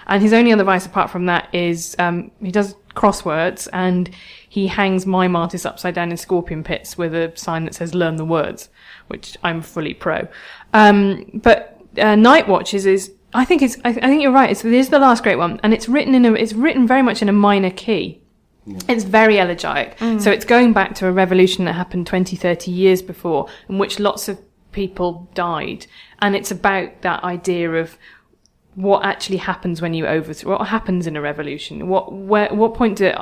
And 0.07 0.22
his 0.22 0.33
only 0.33 0.53
other 0.53 0.64
vice 0.64 0.87
apart 0.87 1.11
from 1.11 1.27
that 1.27 1.55
is 1.55 1.94
um, 1.98 2.31
he 2.40 2.51
does 2.51 2.75
crosswords 2.94 3.68
and 3.72 4.11
he 4.48 4.66
hangs 4.66 5.07
mime 5.07 5.35
artists 5.35 5.64
upside 5.64 5.94
down 5.94 6.11
in 6.11 6.16
scorpion 6.16 6.62
pits 6.62 6.98
with 6.98 7.14
a 7.14 7.33
sign 7.37 7.64
that 7.64 7.75
says 7.75 7.94
learn 7.94 8.16
the 8.16 8.25
words, 8.25 8.68
which 9.09 9.37
I'm 9.42 9.62
fully 9.62 9.94
pro. 9.94 10.29
Um, 10.72 11.31
but 11.35 11.81
uh, 11.98 12.16
Night 12.16 12.48
Watches 12.48 12.87
is 12.87 13.12
I 13.34 13.44
think 13.44 13.62
it's. 13.62 13.76
I, 13.84 13.90
I 13.90 13.92
think 13.92 14.22
you're 14.22 14.32
right. 14.32 14.50
It's, 14.50 14.64
it 14.64 14.72
is 14.72 14.90
the 14.90 14.98
last 14.98 15.22
great 15.22 15.36
one, 15.36 15.60
and 15.62 15.72
it's 15.72 15.88
written 15.88 16.14
in 16.14 16.24
a. 16.24 16.32
It's 16.32 16.52
written 16.52 16.86
very 16.86 17.02
much 17.02 17.22
in 17.22 17.28
a 17.28 17.32
minor 17.32 17.70
key. 17.70 18.20
It's 18.88 19.04
very 19.04 19.38
elegiac. 19.38 19.98
Mm. 19.98 20.20
So 20.20 20.30
it's 20.30 20.44
going 20.44 20.72
back 20.72 20.94
to 20.96 21.08
a 21.08 21.12
revolution 21.12 21.64
that 21.64 21.72
happened 21.72 22.06
20, 22.06 22.36
30 22.36 22.70
years 22.70 23.02
before, 23.02 23.48
in 23.68 23.78
which 23.78 23.98
lots 23.98 24.28
of 24.28 24.40
people 24.70 25.28
died, 25.34 25.86
and 26.20 26.36
it's 26.36 26.50
about 26.50 27.02
that 27.02 27.24
idea 27.24 27.72
of 27.72 27.98
what 28.74 29.04
actually 29.04 29.36
happens 29.38 29.82
when 29.82 29.94
you 29.94 30.06
overthrow. 30.06 30.58
What 30.58 30.68
happens 30.68 31.06
in 31.06 31.16
a 31.16 31.20
revolution? 31.20 31.88
What 31.88 32.12
where 32.12 32.48
what 32.54 32.74
point 32.74 32.98
do 32.98 33.12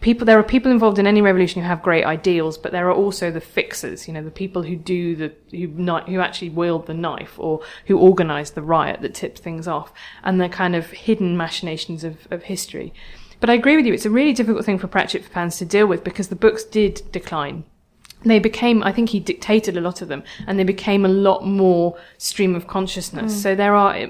people 0.00 0.24
there 0.24 0.38
are 0.38 0.42
people 0.42 0.72
involved 0.72 0.98
in 0.98 1.06
any 1.06 1.20
revolution 1.20 1.60
who 1.60 1.68
have 1.68 1.82
great 1.82 2.04
ideals 2.04 2.56
but 2.56 2.72
there 2.72 2.88
are 2.88 2.94
also 2.94 3.30
the 3.30 3.40
fixers 3.40 4.08
you 4.08 4.14
know 4.14 4.22
the 4.22 4.30
people 4.30 4.62
who 4.62 4.74
do 4.74 5.14
the 5.14 5.32
who 5.50 5.66
not 5.68 6.08
who 6.08 6.20
actually 6.20 6.48
wield 6.48 6.86
the 6.86 6.94
knife 6.94 7.38
or 7.38 7.60
who 7.86 7.98
organize 7.98 8.52
the 8.52 8.62
riot 8.62 9.02
that 9.02 9.14
tips 9.14 9.40
things 9.40 9.68
off 9.68 9.92
and 10.24 10.40
the 10.40 10.48
kind 10.48 10.74
of 10.74 10.90
hidden 10.90 11.36
machinations 11.36 12.04
of, 12.04 12.26
of 12.30 12.44
history. 12.44 12.92
But 13.40 13.50
i 13.50 13.54
agree 13.54 13.76
with 13.76 13.86
you 13.86 13.92
it's 13.92 14.06
a 14.06 14.10
really 14.10 14.32
difficult 14.32 14.64
thing 14.64 14.78
for 14.78 14.88
pratchett 14.88 15.24
fans 15.24 15.58
to 15.58 15.64
deal 15.64 15.86
with 15.86 16.02
because 16.04 16.28
the 16.28 16.36
books 16.36 16.64
did 16.64 17.02
decline. 17.12 17.64
They 18.22 18.38
became 18.38 18.82
i 18.82 18.92
think 18.92 19.10
he 19.10 19.20
dictated 19.20 19.76
a 19.76 19.80
lot 19.80 20.02
of 20.02 20.08
them 20.08 20.22
and 20.46 20.58
they 20.58 20.64
became 20.64 21.04
a 21.04 21.08
lot 21.08 21.46
more 21.46 21.98
stream 22.18 22.54
of 22.54 22.66
consciousness. 22.66 23.34
Mm. 23.34 23.36
So 23.36 23.54
there 23.54 23.74
are 23.74 24.08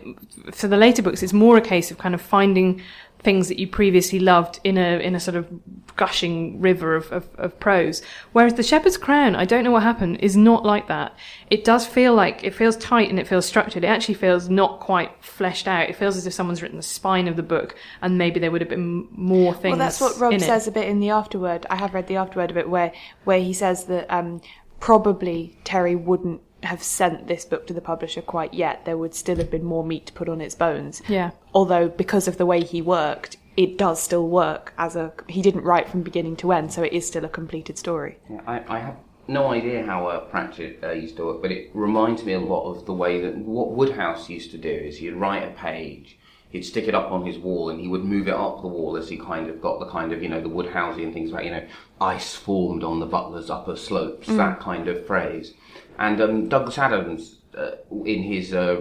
for 0.53 0.68
the 0.68 0.76
later 0.76 1.03
books 1.03 1.22
it's 1.22 1.33
more 1.33 1.57
a 1.57 1.61
case 1.61 1.90
of 1.90 1.98
kind 1.98 2.14
of 2.14 2.20
finding 2.20 2.81
things 3.23 3.49
that 3.49 3.59
you 3.59 3.67
previously 3.69 4.19
loved 4.19 4.61
in 4.65 4.79
a 4.79 4.99
in 4.99 5.15
a 5.15 5.21
sort 5.21 5.37
of 5.37 5.49
gushing 5.97 6.61
river 6.61 6.97
of, 6.97 7.13
of, 7.13 7.29
of 7.37 7.61
prose. 7.61 8.01
Whereas 8.33 8.55
the 8.55 8.63
Shepherd's 8.63 8.97
Crown, 8.97 9.37
I 9.37 9.45
don't 9.45 9.65
know 9.65 9.71
what 9.71 9.83
happened, 9.83 10.19
is 10.21 10.35
not 10.35 10.65
like 10.65 10.89
that. 10.89 11.15
It 11.51 11.63
does 11.63 11.87
feel 11.87 12.15
like 12.15 12.43
it 12.43 12.55
feels 12.55 12.77
tight 12.79 13.11
and 13.11 13.19
it 13.19 13.29
feels 13.29 13.45
structured. 13.45 13.85
It 13.85 13.89
actually 13.89 14.15
feels 14.15 14.49
not 14.49 14.81
quite 14.81 15.13
fleshed 15.23 15.69
out. 15.69 15.91
It 15.91 15.97
feels 15.97 16.17
as 16.17 16.27
if 16.27 16.33
someone's 16.33 16.63
written 16.63 16.79
the 16.79 16.83
spine 16.83 17.29
of 17.29 17.37
the 17.37 17.43
book, 17.43 17.77
and 18.01 18.17
maybe 18.17 18.41
there 18.41 18.51
would 18.51 18.63
have 18.63 18.71
been 18.71 19.09
more 19.11 19.53
things. 19.53 19.73
Well, 19.73 19.79
that's 19.79 20.01
what 20.01 20.19
Rob 20.19 20.41
says 20.41 20.67
It. 20.67 20.71
a 20.71 20.73
bit 20.73 20.89
in 20.89 21.01
the 21.01 21.11
afterword. 21.11 21.67
I 21.69 21.77
have 21.77 21.93
read 21.93 22.07
the 22.07 22.17
afterword 22.17 22.51
of 22.51 22.57
it 22.57 22.69
where 22.69 22.93
where 23.25 23.41
he 23.41 23.53
says 23.53 23.85
that 23.85 24.11
um, 24.11 24.41
probably 24.81 25.59
Terry 25.65 25.95
wouldn't 25.95 26.41
have 26.62 26.83
sent 26.83 27.27
this 27.27 27.44
book 27.44 27.66
to 27.66 27.75
the 27.75 27.81
publisher 27.81 28.23
quite 28.23 28.55
yet. 28.55 28.85
There 28.85 28.99
would 28.99 29.14
still 29.14 29.37
have 29.37 29.51
been 29.51 29.64
more 29.64 29.85
meat 29.85 30.07
to 30.07 30.12
put 30.12 30.29
on 30.29 30.40
its 30.40 30.55
bones. 30.55 31.03
Yeah. 31.09 31.31
Although 31.55 31.88
because 31.88 32.29
of 32.29 32.37
the 32.37 32.46
way 32.46 32.62
he 32.62 32.83
worked, 32.83 33.37
it 33.57 33.77
does 33.77 34.03
still 34.03 34.29
work 34.29 34.73
as 34.79 34.96
a. 34.96 35.12
He 35.29 35.42
didn't 35.42 35.64
write 35.64 35.88
from 35.88 36.03
beginning 36.03 36.37
to 36.37 36.53
end, 36.53 36.73
so 36.73 36.83
it 36.83 36.92
is 36.92 37.07
still 37.07 37.25
a 37.25 37.29
completed 37.29 37.79
story. 37.79 38.18
Yeah, 38.31 38.40
I, 38.46 38.77
I 38.77 38.79
have 38.79 38.96
no 39.29 39.49
idea 39.49 39.85
how 39.85 40.07
uh, 40.07 40.20
Pratchett 40.20 40.83
uh, 40.83 40.92
used 40.92 41.16
to 41.16 41.27
work, 41.27 41.42
but 41.42 41.53
it 41.53 41.70
reminds 41.75 42.25
me 42.25 42.33
a 42.33 42.40
lot 42.40 42.70
of 42.70 42.87
the 42.87 42.94
way 42.94 43.20
that 43.20 43.37
what 43.37 43.73
Wodehouse 43.73 44.29
used 44.29 44.51
to 44.53 44.59
do 44.59 44.70
is 44.70 44.99
he'd 44.99 45.12
write 45.12 45.42
a 45.42 45.51
page, 45.51 46.18
he'd 46.51 46.64
stick 46.64 46.88
it 46.88 46.94
up 46.94 47.11
on 47.11 47.27
his 47.27 47.38
wall, 47.38 47.70
and 47.70 47.81
he 47.81 47.88
would 47.88 48.05
move 48.05 48.29
it 48.29 48.35
up 48.35 48.61
the 48.62 48.68
wall 48.68 48.96
as 48.96 49.09
he 49.09 49.16
kind 49.16 49.49
of 49.49 49.61
got 49.61 49.79
the 49.79 49.87
kind 49.87 50.12
of 50.12 50.23
you 50.23 50.29
know 50.29 50.40
the 50.40 50.49
Wodehousian 50.49 51.12
things 51.12 51.31
about 51.31 51.44
you 51.44 51.51
know 51.51 51.66
ice 52.01 52.35
formed 52.35 52.83
on 52.83 53.01
the 53.01 53.07
Butler's 53.07 53.51
upper 53.51 53.77
slopes, 53.77 54.27
that 54.29 54.61
kind 54.61 54.88
of 54.88 55.07
phrase. 55.07 55.55
And 56.01 56.21
um, 56.21 56.49
Douglas 56.49 56.79
Adams, 56.79 57.37
uh, 57.57 57.73
in 58.05 58.23
his 58.23 58.53
uh, 58.55 58.81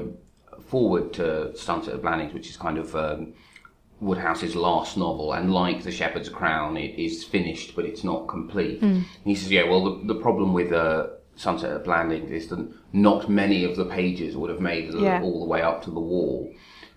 foreword 0.68 1.14
to 1.14 1.56
Sunset 1.56 1.94
of 1.96 2.02
Blandings, 2.02 2.34
which 2.34 2.50
is 2.50 2.56
kind 2.58 2.78
of 2.78 2.96
um, 2.96 3.34
Wodehouse's 4.02 4.56
last 4.56 4.96
novel, 4.98 5.34
and 5.34 5.54
like 5.54 5.84
The 5.84 5.92
Shepherd's 5.92 6.30
Crown, 6.30 6.78
it 6.78 6.98
is 6.98 7.24
finished, 7.26 7.76
but 7.76 7.84
it's 7.86 8.04
not 8.06 8.28
complete. 8.28 8.82
And 8.82 9.06
he 9.26 9.36
says, 9.36 9.52
yeah, 9.52 9.64
well, 9.70 9.84
the, 9.98 10.14
the 10.14 10.20
problem 10.22 10.54
with 10.54 10.72
uh, 10.72 11.08
Sunset 11.36 11.72
at 11.72 11.84
Blandings 11.84 12.32
is 12.32 12.48
that 12.48 12.66
not 12.94 13.30
many 13.30 13.66
of 13.66 13.76
the 13.76 13.86
pages 13.86 14.38
would 14.38 14.50
have 14.50 14.62
made 14.62 14.86
it 14.90 14.96
Yeah. 15.00 15.22
all 15.22 15.40
the 15.42 15.46
way 15.46 15.62
up 15.62 15.84
to 15.84 15.92
the 15.92 16.00
wall, 16.00 16.50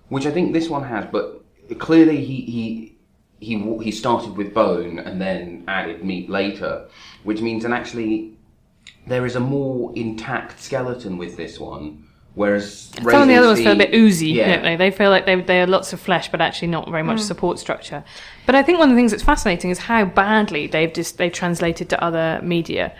which 0.08 0.26
I 0.26 0.30
think 0.30 0.52
this 0.52 0.68
one 0.68 0.84
has, 0.84 1.04
but 1.10 1.42
clearly 1.80 2.24
he, 2.24 2.42
he, 2.42 2.96
he, 3.40 3.58
he 3.82 3.90
started 3.90 4.36
with 4.36 4.54
bone 4.54 5.00
and 5.00 5.20
then 5.20 5.64
added 5.66 6.04
meat 6.04 6.30
later, 6.30 6.86
which 7.24 7.40
means, 7.40 7.64
and 7.64 7.74
actually, 7.74 8.34
there 9.06 9.26
is 9.26 9.36
a 9.36 9.40
more 9.40 9.92
intact 9.94 10.60
skeleton 10.60 11.18
with 11.18 11.36
this 11.36 11.58
one. 11.58 12.04
Whereas 12.34 12.90
Some 12.94 13.22
of 13.22 13.28
the 13.28 13.34
other 13.34 13.48
ones 13.48 13.58
feel 13.58 13.72
a 13.72 13.76
bit 13.76 13.94
oozy, 13.94 14.28
yeah. 14.28 14.54
don't 14.54 14.62
they? 14.62 14.76
They 14.76 14.90
feel 14.90 15.10
like 15.10 15.26
they, 15.26 15.38
they 15.38 15.60
are 15.60 15.66
lots 15.66 15.92
of 15.92 16.00
flesh, 16.00 16.30
but 16.30 16.40
actually 16.40 16.68
not 16.68 16.90
very 16.90 17.02
much 17.02 17.20
support 17.20 17.58
structure. 17.58 18.04
But 18.46 18.54
I 18.54 18.62
think 18.62 18.78
one 18.78 18.88
of 18.88 18.96
the 18.96 18.98
things 18.98 19.10
that's 19.10 19.22
fascinating 19.22 19.70
is 19.70 19.78
how 19.78 20.06
badly 20.06 20.66
they've 20.66 20.92
just 20.92 21.18
they've 21.18 21.32
translated 21.32 21.90
to 21.90 22.02
other 22.02 22.40
media. 22.42 22.94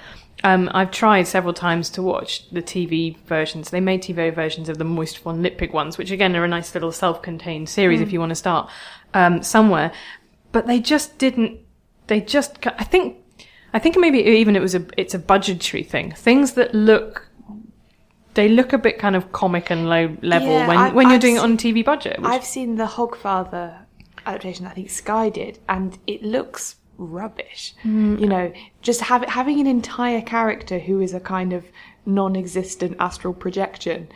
Um, 0.44 0.70
I've 0.74 0.90
tried 0.90 1.28
several 1.28 1.54
times 1.54 1.88
to 1.90 2.02
watch 2.02 2.50
the 2.50 2.60
TV 2.60 3.16
versions. 3.20 3.70
They 3.70 3.80
made 3.80 4.02
TV 4.02 4.34
versions 4.34 4.68
of 4.68 4.76
the 4.76 4.84
Moist 4.84 5.20
von 5.20 5.42
Lipwig 5.42 5.72
ones, 5.72 5.96
which 5.96 6.10
again 6.10 6.36
are 6.36 6.44
a 6.44 6.48
nice 6.48 6.74
little 6.74 6.92
self-contained 6.92 7.68
series 7.68 8.00
if 8.00 8.12
you 8.12 8.20
want 8.20 8.30
to 8.30 8.36
start 8.36 8.68
um, 9.14 9.42
somewhere. 9.42 9.92
But 10.50 10.66
they 10.66 10.78
just 10.78 11.16
didn't. 11.18 11.60
They 12.08 12.20
just. 12.20 12.66
I 12.66 12.84
think. 12.84 13.18
I 13.74 13.78
think 13.78 13.96
maybe 13.98 14.18
even 14.18 14.56
it 14.56 14.60
was 14.62 14.74
a. 14.74 14.84
It's 14.96 15.14
a 15.14 15.18
budgetary 15.18 15.82
thing. 15.82 16.12
Things 16.12 16.52
that 16.52 16.74
look. 16.74 17.28
They 18.34 18.48
look 18.48 18.72
a 18.72 18.78
bit 18.78 18.98
kind 18.98 19.14
of 19.14 19.32
comic 19.32 19.70
and 19.70 19.88
low 19.88 20.16
level 20.22 20.48
Yeah, 20.48 20.66
when 20.68 20.78
I've- 20.78 20.94
when 20.96 21.06
you're 21.08 21.14
I've 21.16 21.20
doing 21.20 21.36
it 21.36 21.40
on 21.40 21.56
TV 21.58 21.84
budget. 21.84 22.18
which- 22.18 22.30
I've 22.30 22.44
seen 22.44 22.76
the 22.76 22.86
Hogfather 22.86 23.76
adaptation. 24.26 24.66
I 24.66 24.70
think 24.70 24.88
Sky 24.90 25.28
did, 25.28 25.58
and 25.68 25.98
it 26.06 26.22
looks 26.22 26.76
rubbish. 26.96 27.74
Hmm. 27.82 28.16
You 28.18 28.26
know, 28.28 28.52
just 28.80 29.02
have, 29.02 29.22
having 29.24 29.60
an 29.60 29.66
entire 29.66 30.22
character 30.22 30.78
who 30.78 31.00
is 31.00 31.12
a 31.12 31.20
kind 31.20 31.52
of 31.52 31.64
non-existent 32.06 32.96
astral 33.00 33.34
projection. 33.34 34.08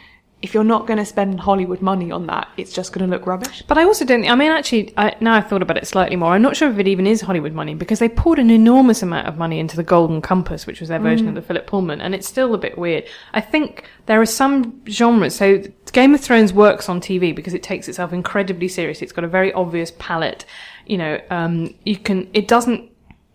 If 0.42 0.52
you're 0.52 0.64
not 0.64 0.86
going 0.86 0.98
to 0.98 1.04
spend 1.04 1.40
Hollywood 1.40 1.80
money 1.80 2.10
on 2.10 2.26
that, 2.26 2.48
it's 2.58 2.72
just 2.72 2.92
going 2.92 3.08
to 3.08 3.16
look 3.16 3.26
rubbish. 3.26 3.62
But 3.66 3.78
I 3.78 3.84
also 3.84 4.04
don't. 4.04 4.28
I 4.28 4.34
mean, 4.34 4.52
actually, 4.52 4.92
I, 4.96 5.16
now 5.20 5.34
I've 5.34 5.48
thought 5.48 5.62
about 5.62 5.78
it 5.78 5.86
slightly 5.86 6.14
more. 6.14 6.32
I'm 6.32 6.42
not 6.42 6.56
sure 6.56 6.70
if 6.70 6.78
it 6.78 6.86
even 6.86 7.06
is 7.06 7.22
Hollywood 7.22 7.54
money 7.54 7.74
because 7.74 8.00
they 8.00 8.08
poured 8.08 8.38
an 8.38 8.50
enormous 8.50 9.02
amount 9.02 9.26
of 9.28 9.38
money 9.38 9.58
into 9.58 9.76
the 9.76 9.82
Golden 9.82 10.20
Compass, 10.20 10.66
which 10.66 10.78
was 10.78 10.90
their 10.90 10.98
version 10.98 11.26
of 11.26 11.34
the 11.34 11.42
Philip 11.42 11.66
Pullman, 11.66 12.02
and 12.02 12.14
it's 12.14 12.28
still 12.28 12.54
a 12.54 12.58
bit 12.58 12.76
weird. 12.76 13.04
I 13.32 13.40
think 13.40 13.88
there 14.04 14.20
are 14.20 14.26
some 14.26 14.82
genres. 14.86 15.34
So 15.34 15.62
Game 15.92 16.14
of 16.14 16.20
Thrones 16.20 16.52
works 16.52 16.90
on 16.90 17.00
TV 17.00 17.34
because 17.34 17.54
it 17.54 17.62
takes 17.62 17.88
itself 17.88 18.12
incredibly 18.12 18.68
seriously. 18.68 19.06
It's 19.06 19.12
got 19.12 19.24
a 19.24 19.28
very 19.28 19.52
obvious 19.54 19.92
palette. 19.98 20.44
You 20.86 20.98
know, 20.98 21.20
um, 21.30 21.74
you 21.84 21.96
can. 21.96 22.28
It 22.34 22.46
doesn't. 22.46 22.90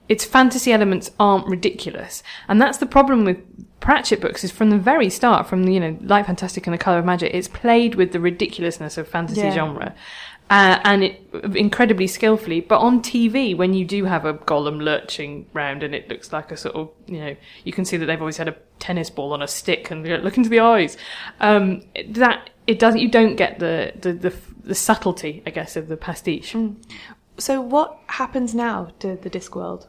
Its 0.08 0.24
fantasy 0.24 0.72
elements 0.72 1.10
aren't 1.20 1.48
ridiculous, 1.48 2.22
and 2.48 2.62
that's 2.62 2.78
the 2.78 2.86
problem 2.86 3.26
with 3.26 3.40
Pratchett 3.82 4.22
books. 4.22 4.44
Is 4.46 4.52
from 4.52 4.70
the 4.70 4.78
very 4.78 5.10
start, 5.10 5.48
from 5.48 5.65
the, 5.65 5.74
you 5.74 5.80
know, 5.80 5.98
Light 6.02 6.26
Fantastic 6.26 6.65
and 6.65 6.74
the 6.74 6.78
Color 6.78 7.00
of 7.00 7.06
Magic, 7.06 7.34
it's 7.34 7.48
played 7.50 7.96
with 7.96 8.13
the 8.13 8.20
ridiculousness 8.20 8.98
of 8.98 9.08
fantasy 9.08 9.41
Yeah. 9.41 9.52
genre. 9.52 9.96
Uh, 10.50 10.80
and 10.84 11.04
it 11.04 11.22
incredibly 11.56 12.06
skillfully, 12.08 12.60
but 12.60 12.80
on 12.80 13.02
TV, 13.02 13.56
when 13.56 13.74
you 13.74 13.86
do 13.86 14.04
have 14.04 14.26
a 14.26 14.34
golem 14.34 14.82
lurching 14.82 15.46
round 15.54 15.82
and 15.82 15.96
it 15.96 16.10
looks 16.10 16.34
like 16.34 16.52
a 16.52 16.58
sort 16.58 16.76
of, 16.76 16.89
you 17.08 17.20
know, 17.22 17.36
you 17.63 17.72
can 17.72 17.86
see 17.86 17.96
that 17.96 18.06
they've 18.06 18.20
always 18.20 18.36
had 18.36 18.50
a 18.50 18.56
tennis 18.80 19.10
ball 19.10 19.32
on 19.32 19.41
a 19.41 19.48
stick 19.48 19.89
and 19.91 20.06
you 20.06 20.15
know, 20.17 20.22
look 20.22 20.36
into 20.36 20.50
the 20.50 20.60
eyes. 20.60 20.98
Um, 21.39 21.84
that 22.10 22.50
it 22.67 22.80
doesn't, 22.80 23.00
you 23.00 23.08
don't 23.10 23.38
get 23.38 23.60
the, 23.60 23.94
the, 24.02 24.12
the, 24.12 24.34
the 24.65 24.76
subtlety, 24.76 25.41
I 25.46 25.52
guess, 25.52 25.78
of 25.78 25.88
the 25.88 25.96
pastiche. 25.96 26.54
So, 27.38 27.62
what 27.62 27.98
happens 28.08 28.54
now 28.54 28.89
to 29.00 29.15
the 29.15 29.30
Discworld? 29.30 29.88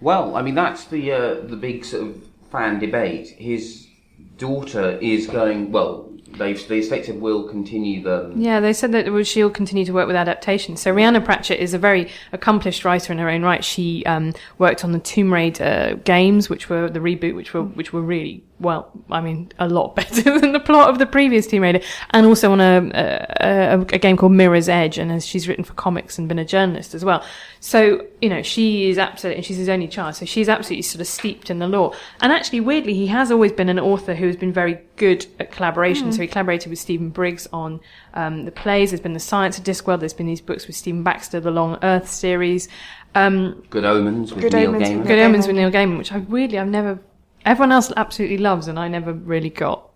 Well, 0.00 0.34
I 0.36 0.42
mean 0.42 0.54
that's 0.56 0.86
the 0.86 1.12
uh, 1.12 1.34
the 1.42 1.54
big 1.54 1.84
sort 1.84 2.08
of 2.08 2.28
fan 2.52 2.78
debate. 2.78 3.30
His 3.30 3.88
daughter 4.36 4.98
is 5.00 5.26
going. 5.26 5.72
Well, 5.72 6.12
they've 6.38 6.68
the 6.68 6.76
estate 6.76 7.14
will 7.16 7.48
continue 7.48 8.02
the. 8.02 8.32
Yeah, 8.36 8.60
they 8.60 8.72
said 8.72 8.92
that 8.92 9.24
she'll 9.26 9.50
continue 9.50 9.84
to 9.84 9.92
work 9.92 10.06
with 10.06 10.16
adaptations. 10.16 10.80
So 10.80 10.94
Rhianna 10.94 11.24
Pratchett 11.24 11.58
is 11.58 11.74
a 11.74 11.78
very 11.78 12.10
accomplished 12.32 12.84
writer 12.84 13.12
in 13.12 13.18
her 13.18 13.28
own 13.28 13.42
right. 13.42 13.64
She 13.64 14.04
um, 14.06 14.34
worked 14.58 14.84
on 14.84 14.92
the 14.92 15.00
Tomb 15.00 15.32
Raider 15.32 16.00
games, 16.04 16.48
which 16.48 16.68
were 16.68 16.88
the 16.88 17.00
reboot, 17.00 17.34
which 17.34 17.54
were 17.54 17.62
which 17.62 17.92
were 17.92 18.02
really 18.02 18.44
well. 18.62 18.90
I 19.10 19.20
mean, 19.20 19.52
a 19.58 19.68
lot 19.68 19.94
better 19.96 20.38
than 20.38 20.52
the 20.52 20.60
plot 20.60 20.88
of 20.88 20.98
the 20.98 21.06
previous 21.06 21.46
Tomb 21.46 21.62
Raider, 21.62 21.80
and 22.10 22.26
also 22.26 22.52
on 22.52 22.60
a 22.60 22.90
a, 22.94 23.78
a, 23.78 23.80
a 23.80 23.98
game 23.98 24.16
called 24.16 24.32
Mirror's 24.32 24.68
Edge. 24.68 24.98
And 24.98 25.12
as 25.12 25.26
she's 25.26 25.48
written 25.48 25.64
for 25.64 25.74
comics 25.74 26.18
and 26.18 26.28
been 26.28 26.38
a 26.38 26.44
journalist 26.44 26.94
as 26.94 27.04
well. 27.04 27.24
So 27.60 28.06
you 28.20 28.28
know, 28.28 28.42
she 28.42 28.88
is 28.88 28.98
absolutely, 28.98 29.38
and 29.38 29.44
she's 29.44 29.56
his 29.56 29.68
only 29.68 29.88
child, 29.88 30.14
so 30.14 30.24
she's 30.24 30.48
absolutely 30.48 30.82
sort 30.82 31.00
of 31.00 31.06
steeped 31.06 31.50
in 31.50 31.58
the 31.58 31.66
lore. 31.66 31.92
And 32.20 32.32
actually, 32.32 32.60
weirdly, 32.60 32.94
he 32.94 33.08
has 33.08 33.30
always 33.30 33.52
been 33.52 33.68
an 33.68 33.78
author 33.78 34.14
who 34.14 34.26
has 34.26 34.36
been 34.36 34.52
very 34.52 34.78
good 34.96 35.26
at 35.40 35.50
collaboration. 35.50 36.12
So 36.12 36.22
he 36.22 36.28
collaborated 36.28 36.70
with 36.70 36.78
Stephen 36.78 37.10
Briggs 37.10 37.48
on 37.52 37.80
um, 38.14 38.44
the 38.44 38.52
plays. 38.52 38.90
There's 38.90 39.00
been 39.00 39.14
the 39.14 39.20
Science 39.20 39.58
of 39.58 39.64
Discworld. 39.64 40.00
There's 40.00 40.14
been 40.14 40.26
these 40.26 40.40
books 40.40 40.66
with 40.66 40.76
Stephen 40.76 41.02
Baxter, 41.02 41.40
the 41.40 41.50
Long 41.50 41.78
Earth 41.82 42.08
series. 42.08 42.68
Um, 43.14 43.64
Good 43.70 43.84
Omens 43.84 44.32
with 44.32 44.42
Good 44.42 44.52
Neil 44.54 44.68
Omens 44.70 44.88
Gaiman. 44.88 45.06
Good 45.06 45.18
Omens 45.18 45.46
with 45.46 45.56
Neil 45.56 45.70
Gaiman, 45.70 45.98
which 45.98 46.12
I 46.12 46.18
weirdly 46.18 46.58
I've 46.58 46.68
never. 46.68 46.98
Everyone 47.44 47.72
else 47.72 47.92
absolutely 47.96 48.38
loves, 48.38 48.68
and 48.68 48.78
I 48.78 48.88
never 48.88 49.12
really 49.12 49.50
got. 49.50 49.88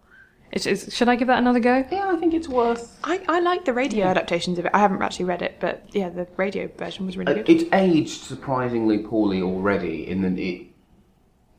It's, 0.52 0.64
it's, 0.64 0.94
should 0.94 1.08
I 1.08 1.16
give 1.16 1.28
that 1.28 1.38
another 1.38 1.60
go? 1.60 1.84
Yeah, 1.90 2.08
I 2.08 2.16
think 2.16 2.32
it's 2.32 2.48
worth. 2.48 2.98
I, 3.04 3.20
I 3.28 3.40
like 3.40 3.64
the 3.64 3.72
radio 3.72 4.06
adaptations 4.06 4.58
of 4.58 4.64
it. 4.64 4.70
I 4.72 4.78
haven't 4.78 5.02
actually 5.02 5.26
read 5.26 5.42
it, 5.42 5.56
but 5.60 5.84
yeah, 5.92 6.08
the 6.08 6.26
radio 6.36 6.68
version 6.78 7.04
was 7.04 7.16
really 7.16 7.32
Uh, 7.32 7.36
good. 7.36 7.50
It's 7.50 7.64
aged 7.72 8.22
surprisingly 8.22 8.98
poorly 8.98 9.42
already. 9.42 10.08
In 10.08 10.22
that 10.22 10.38
it, 10.38 10.65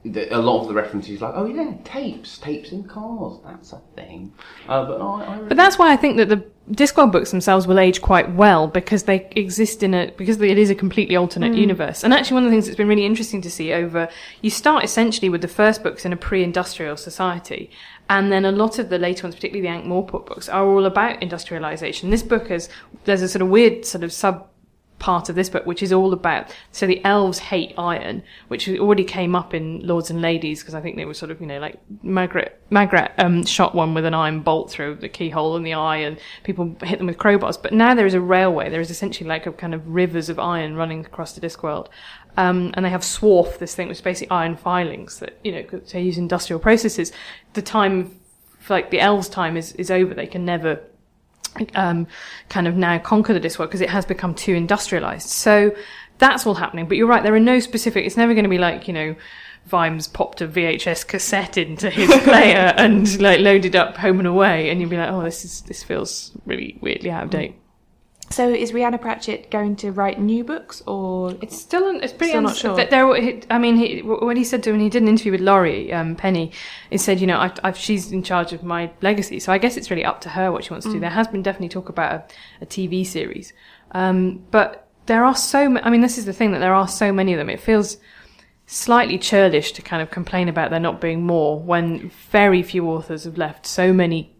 the, 0.05 0.36
a 0.36 0.39
lot 0.39 0.62
of 0.62 0.67
the 0.67 0.73
references 0.73 1.21
like, 1.21 1.33
oh 1.36 1.45
yeah, 1.45 1.73
tapes, 1.83 2.38
tapes 2.38 2.71
in 2.71 2.83
cars. 2.83 3.39
That's 3.45 3.73
a 3.73 3.81
thing. 3.95 4.33
Uh, 4.67 4.86
but 4.86 5.01
I, 5.01 5.23
I 5.23 5.36
really 5.36 5.49
But 5.49 5.57
that's 5.57 5.77
why 5.77 5.91
I 5.91 5.97
think 5.97 6.17
that 6.17 6.29
the 6.29 6.45
Discworld 6.71 7.13
books 7.13 7.31
themselves 7.31 7.65
will 7.65 7.79
age 7.79 8.01
quite 8.01 8.33
well 8.33 8.67
because 8.67 9.03
they 9.03 9.29
exist 9.38 9.83
in 9.83 9.93
a 9.93 10.12
because 10.17 10.41
it 10.41 10.57
is 10.57 10.69
a 10.69 10.75
completely 10.75 11.15
alternate 11.15 11.55
universe. 11.55 12.03
And 12.03 12.13
actually, 12.13 12.36
one 12.36 12.43
of 12.43 12.49
the 12.49 12.55
things 12.55 12.65
that's 12.65 12.75
been 12.75 12.89
really 12.89 13.05
interesting 13.05 13.41
to 13.43 13.49
see 13.49 13.71
over 13.71 14.10
you 14.41 14.49
start 14.49 14.83
essentially 14.83 15.29
with 15.29 15.41
the 15.41 15.47
first 15.47 15.81
books 15.81 16.03
in 16.03 16.12
a 16.12 16.17
pre-industrial 16.17 16.97
society, 16.97 17.71
and 18.10 18.33
then 18.33 18.43
a 18.43 18.51
lot 18.51 18.79
of 18.79 18.89
the 18.89 18.99
later 18.99 19.23
ones, 19.23 19.36
particularly 19.36 19.62
the 19.62 19.73
Ankh-Morpork 19.73 20.25
books, 20.25 20.49
are 20.49 20.65
all 20.65 20.86
about 20.86 21.23
industrialization. 21.23 22.10
This 22.10 22.23
book 22.23 22.51
is 22.51 22.67
there's 23.05 23.21
a 23.21 23.29
sort 23.29 23.43
of 23.43 23.47
weird 23.47 23.86
sort 23.86 24.03
of 24.03 24.12
sub 24.12 24.49
part 24.99 25.29
of 25.29 25.36
this 25.36 25.49
book, 25.49 25.65
which 25.65 25.83
is 25.83 25.93
all 25.93 26.12
about. 26.13 26.53
So 26.71 26.88
the 26.88 27.03
elves 27.05 27.39
hate 27.39 27.73
iron, 27.77 28.23
which 28.47 28.67
already 28.69 29.03
came 29.03 29.36
up 29.36 29.53
in 29.53 29.86
Lords 29.86 30.10
and 30.10 30.21
Ladies 30.21 30.62
because 30.62 30.73
I 30.73 30.81
think 30.81 30.95
they 30.95 31.05
were 31.05 31.13
sort 31.13 31.31
of, 31.31 31.39
you 31.39 31.47
know, 31.47 31.60
like 31.60 31.79
Magrat. 32.01 32.60
Magrat 32.69 33.13
um, 33.17 33.45
shot 33.45 33.75
one 33.75 33.93
with 33.93 34.05
an 34.05 34.13
iron 34.13 34.41
bolt 34.41 34.71
through 34.71 34.95
the 34.95 35.10
keyhole 35.10 35.55
in 35.55 35.63
the 35.63 35.73
eye, 35.73 35.97
and 35.97 36.17
people 36.43 36.75
hit 36.83 36.97
them 36.97 37.07
with 37.07 37.17
crowbars. 37.17 37.62
But 37.62 37.73
now 37.73 37.93
there 37.93 38.05
is 38.05 38.13
a 38.13 38.21
railway. 38.21 38.69
There 38.69 38.81
is 38.81 38.89
essentially 38.89 39.27
like 39.29 39.45
a 39.45 39.51
kind 39.51 39.73
of 39.73 39.88
rivers 39.88 40.29
of 40.29 40.39
iron 40.39 40.75
running 40.75 41.05
across 41.05 41.33
the 41.33 41.41
Discworld. 41.41 41.88
Um, 42.36 42.71
and 42.75 42.86
they 42.86 42.89
have 42.89 43.01
swarf, 43.01 43.57
this 43.57 43.73
thing, 43.73 43.88
which 43.88 43.97
is 43.97 44.01
basically 44.01 44.29
iron 44.29 44.55
filings 44.55 45.19
that, 45.19 45.39
you 45.43 45.51
know, 45.51 45.63
they 45.91 46.01
use 46.01 46.19
industrial 46.19 46.60
processes. 46.60 47.12
The 47.53 47.63
time, 47.63 48.19
like 48.69 48.91
the 48.91 48.99
elves' 48.99 49.27
time 49.27 49.57
is, 49.57 49.73
is 49.73 49.89
over. 49.89 50.13
They 50.13 50.27
can 50.27 50.45
never 50.45 50.81
um, 51.76 52.08
kind 52.50 52.67
of 52.67 52.76
now 52.76 52.98
conquer 53.00 53.34
the 53.34 53.39
Discworld 53.39 53.67
because 53.67 53.82
it 53.82 53.89
has 53.89 54.06
become 54.06 54.34
too 54.34 54.54
industrialized. 54.54 55.30
So 55.30 55.76
that's 56.17 56.46
all 56.46 56.56
happening. 56.56 56.88
But 56.88 56.98
you're 56.98 57.08
right, 57.08 57.24
there 57.24 57.36
are 57.36 57.39
no 57.39 57.60
specific, 57.60 58.06
it's 58.06 58.17
never 58.17 58.34
going 58.34 58.43
to 58.43 58.50
be 58.50 58.58
like, 58.58 58.88
you 58.88 58.93
know, 58.93 59.15
Vimes 59.65 60.08
popped 60.08 60.41
a 60.41 60.48
VHS 60.48 61.06
cassette 61.06 61.58
into 61.58 61.89
his 61.89 62.10
player 62.24 62.74
and 62.78 63.20
like 63.22 63.41
loaded 63.41 63.76
up 63.76 63.98
Home 63.98 64.20
and 64.20 64.28
Away 64.28 64.70
and 64.70 64.80
you'd 64.80 64.89
be 64.89 64.98
like, 64.98 65.10
oh, 65.10 65.24
this 65.24 65.43
is, 65.43 65.62
this 65.62 65.84
feels 65.84 66.32
really 66.46 66.78
weirdly 66.82 67.12
out 67.12 67.26
of 67.26 67.30
date. 67.30 67.56
So 68.30 68.50
is 68.50 68.72
Rhianna 68.72 69.00
Pratchett 69.00 69.50
going 69.50 69.76
to 69.78 69.92
write 69.92 70.20
new 70.20 70.44
books 70.44 70.82
or 70.86 71.34
It's 71.42 71.58
still, 71.58 72.00
it's 72.02 72.13
pretty 72.13 72.32
Still 72.32 72.42
not 72.42 72.58
sure. 72.58 72.76
There, 72.76 73.42
I 73.50 73.58
mean, 73.58 73.78
he, 73.78 74.02
when 74.02 74.38
he 74.38 74.44
said 74.44 74.63
to 74.63 74.72
when 74.72 74.82
he 74.82 74.90
did 74.90 75.02
an 75.02 75.08
interview 75.08 75.32
with 75.32 75.42
Laurie 75.42 75.94
um, 75.94 76.16
Penny, 76.16 76.52
he 76.90 76.98
said, 76.98 77.22
you 77.22 77.28
know, 77.28 77.40
I've, 77.40 77.54
I've, 77.63 77.78
she's 77.78 78.12
in 78.12 78.24
charge 78.24 78.54
of 78.54 78.63
my 78.63 78.92
legacy, 79.02 79.40
so 79.40 79.54
I 79.54 79.58
guess 79.58 79.78
it's 79.78 79.90
really 79.90 80.06
up 80.06 80.22
to 80.22 80.30
her 80.30 80.52
what 80.52 80.63
she 80.66 80.72
wants 80.72 80.86
to 80.86 80.94
do. 80.94 81.00
There 81.00 81.10
has 81.10 81.28
been 81.28 81.42
definitely 81.42 81.70
talk 81.70 81.90
about 81.90 82.13
a, 82.13 82.63
a 82.63 82.66
TV 82.66 83.06
series, 83.06 83.54
um, 83.92 84.46
but 84.52 84.88
there 85.06 85.24
are 85.24 85.36
so. 85.36 85.70
ma- 85.70 85.82
I 85.84 85.90
mean, 85.90 86.02
this 86.02 86.18
is 86.18 86.26
the 86.26 86.34
thing 86.34 86.52
that 86.52 86.60
there 86.60 86.74
are 86.74 86.88
so 86.88 87.12
many 87.13 87.34
of 87.34 87.38
them. 87.38 87.50
It 87.50 87.62
feels 87.62 87.98
slightly 88.68 89.18
churlish 89.18 89.72
to 89.72 89.82
kind 89.82 90.02
of 90.02 90.12
complain 90.12 90.50
about 90.50 90.70
there 90.70 90.80
not 90.80 91.00
being 91.00 91.26
more 91.26 91.58
when 91.60 92.12
very 92.30 92.62
few 92.62 92.88
authors 92.90 93.24
have 93.24 93.38
left 93.38 93.66
so 93.66 93.94
many, 93.94 94.36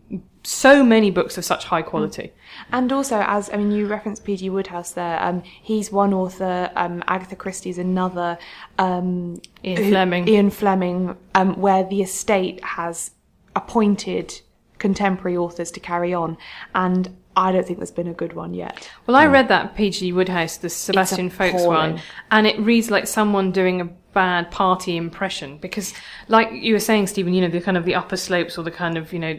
so 0.48 0.82
many 0.82 1.12
books 1.12 1.38
of 1.38 1.44
such 1.44 1.66
high 1.66 1.82
quality. 1.82 2.32
And 2.72 2.94
also, 2.94 3.18
as 3.20 3.50
I 3.52 3.58
mean, 3.58 3.72
you 3.72 3.86
referenced 3.86 4.24
P.G. 4.24 4.50
Wodehouse 4.50 4.94
there. 4.94 5.22
Um, 5.22 5.44
he's 5.44 5.92
one 5.92 6.14
author. 6.14 6.72
Um, 6.78 7.04
Agatha 7.08 7.36
Christie's 7.36 7.78
another. 7.78 8.38
Um, 8.78 9.42
Ian 9.66 9.90
Fleming. 9.90 10.28
Ian 10.30 10.50
Fleming, 10.50 11.18
um, 11.36 11.60
where 11.60 11.84
the 11.84 12.02
estate 12.02 12.64
has 12.64 13.12
appointed 13.58 14.40
contemporary 14.78 15.36
authors 15.36 15.70
to 15.72 15.82
carry 15.82 16.14
on, 16.14 16.38
and 16.74 17.18
I 17.38 17.52
don't 17.52 17.66
think 17.66 17.78
there's 17.80 17.92
been 17.92 18.08
a 18.08 18.14
good 18.14 18.34
one 18.34 18.54
yet. 18.54 18.90
Well, 19.06 19.16
I 19.16 19.28
read 19.28 19.48
that 19.50 19.76
P.G. 19.76 20.12
Wodehouse, 20.12 20.58
the 20.58 20.70
Sebastian 20.70 21.30
Faulks 21.30 21.50
appalling. 21.62 21.68
one, 21.94 22.02
and 22.32 22.48
it 22.48 22.60
reads 22.60 22.90
like 22.90 23.06
someone 23.08 23.52
doing 23.52 23.80
a 23.80 23.86
bad 23.86 24.50
party 24.50 24.98
impression 24.98 25.60
because, 25.60 25.94
like 26.28 26.50
you 26.52 26.74
were 26.74 26.80
saying, 26.80 27.06
Stephen, 27.06 27.36
you 27.36 27.42
know, 27.42 27.48
the 27.50 27.62
kind 27.62 27.78
of 27.78 27.86
the 27.86 27.94
upper 27.94 28.18
slopes 28.18 28.58
or 28.58 28.64
the 28.64 28.72
kind 28.72 28.98
of, 28.98 29.14
you 29.14 29.20
know, 29.20 29.34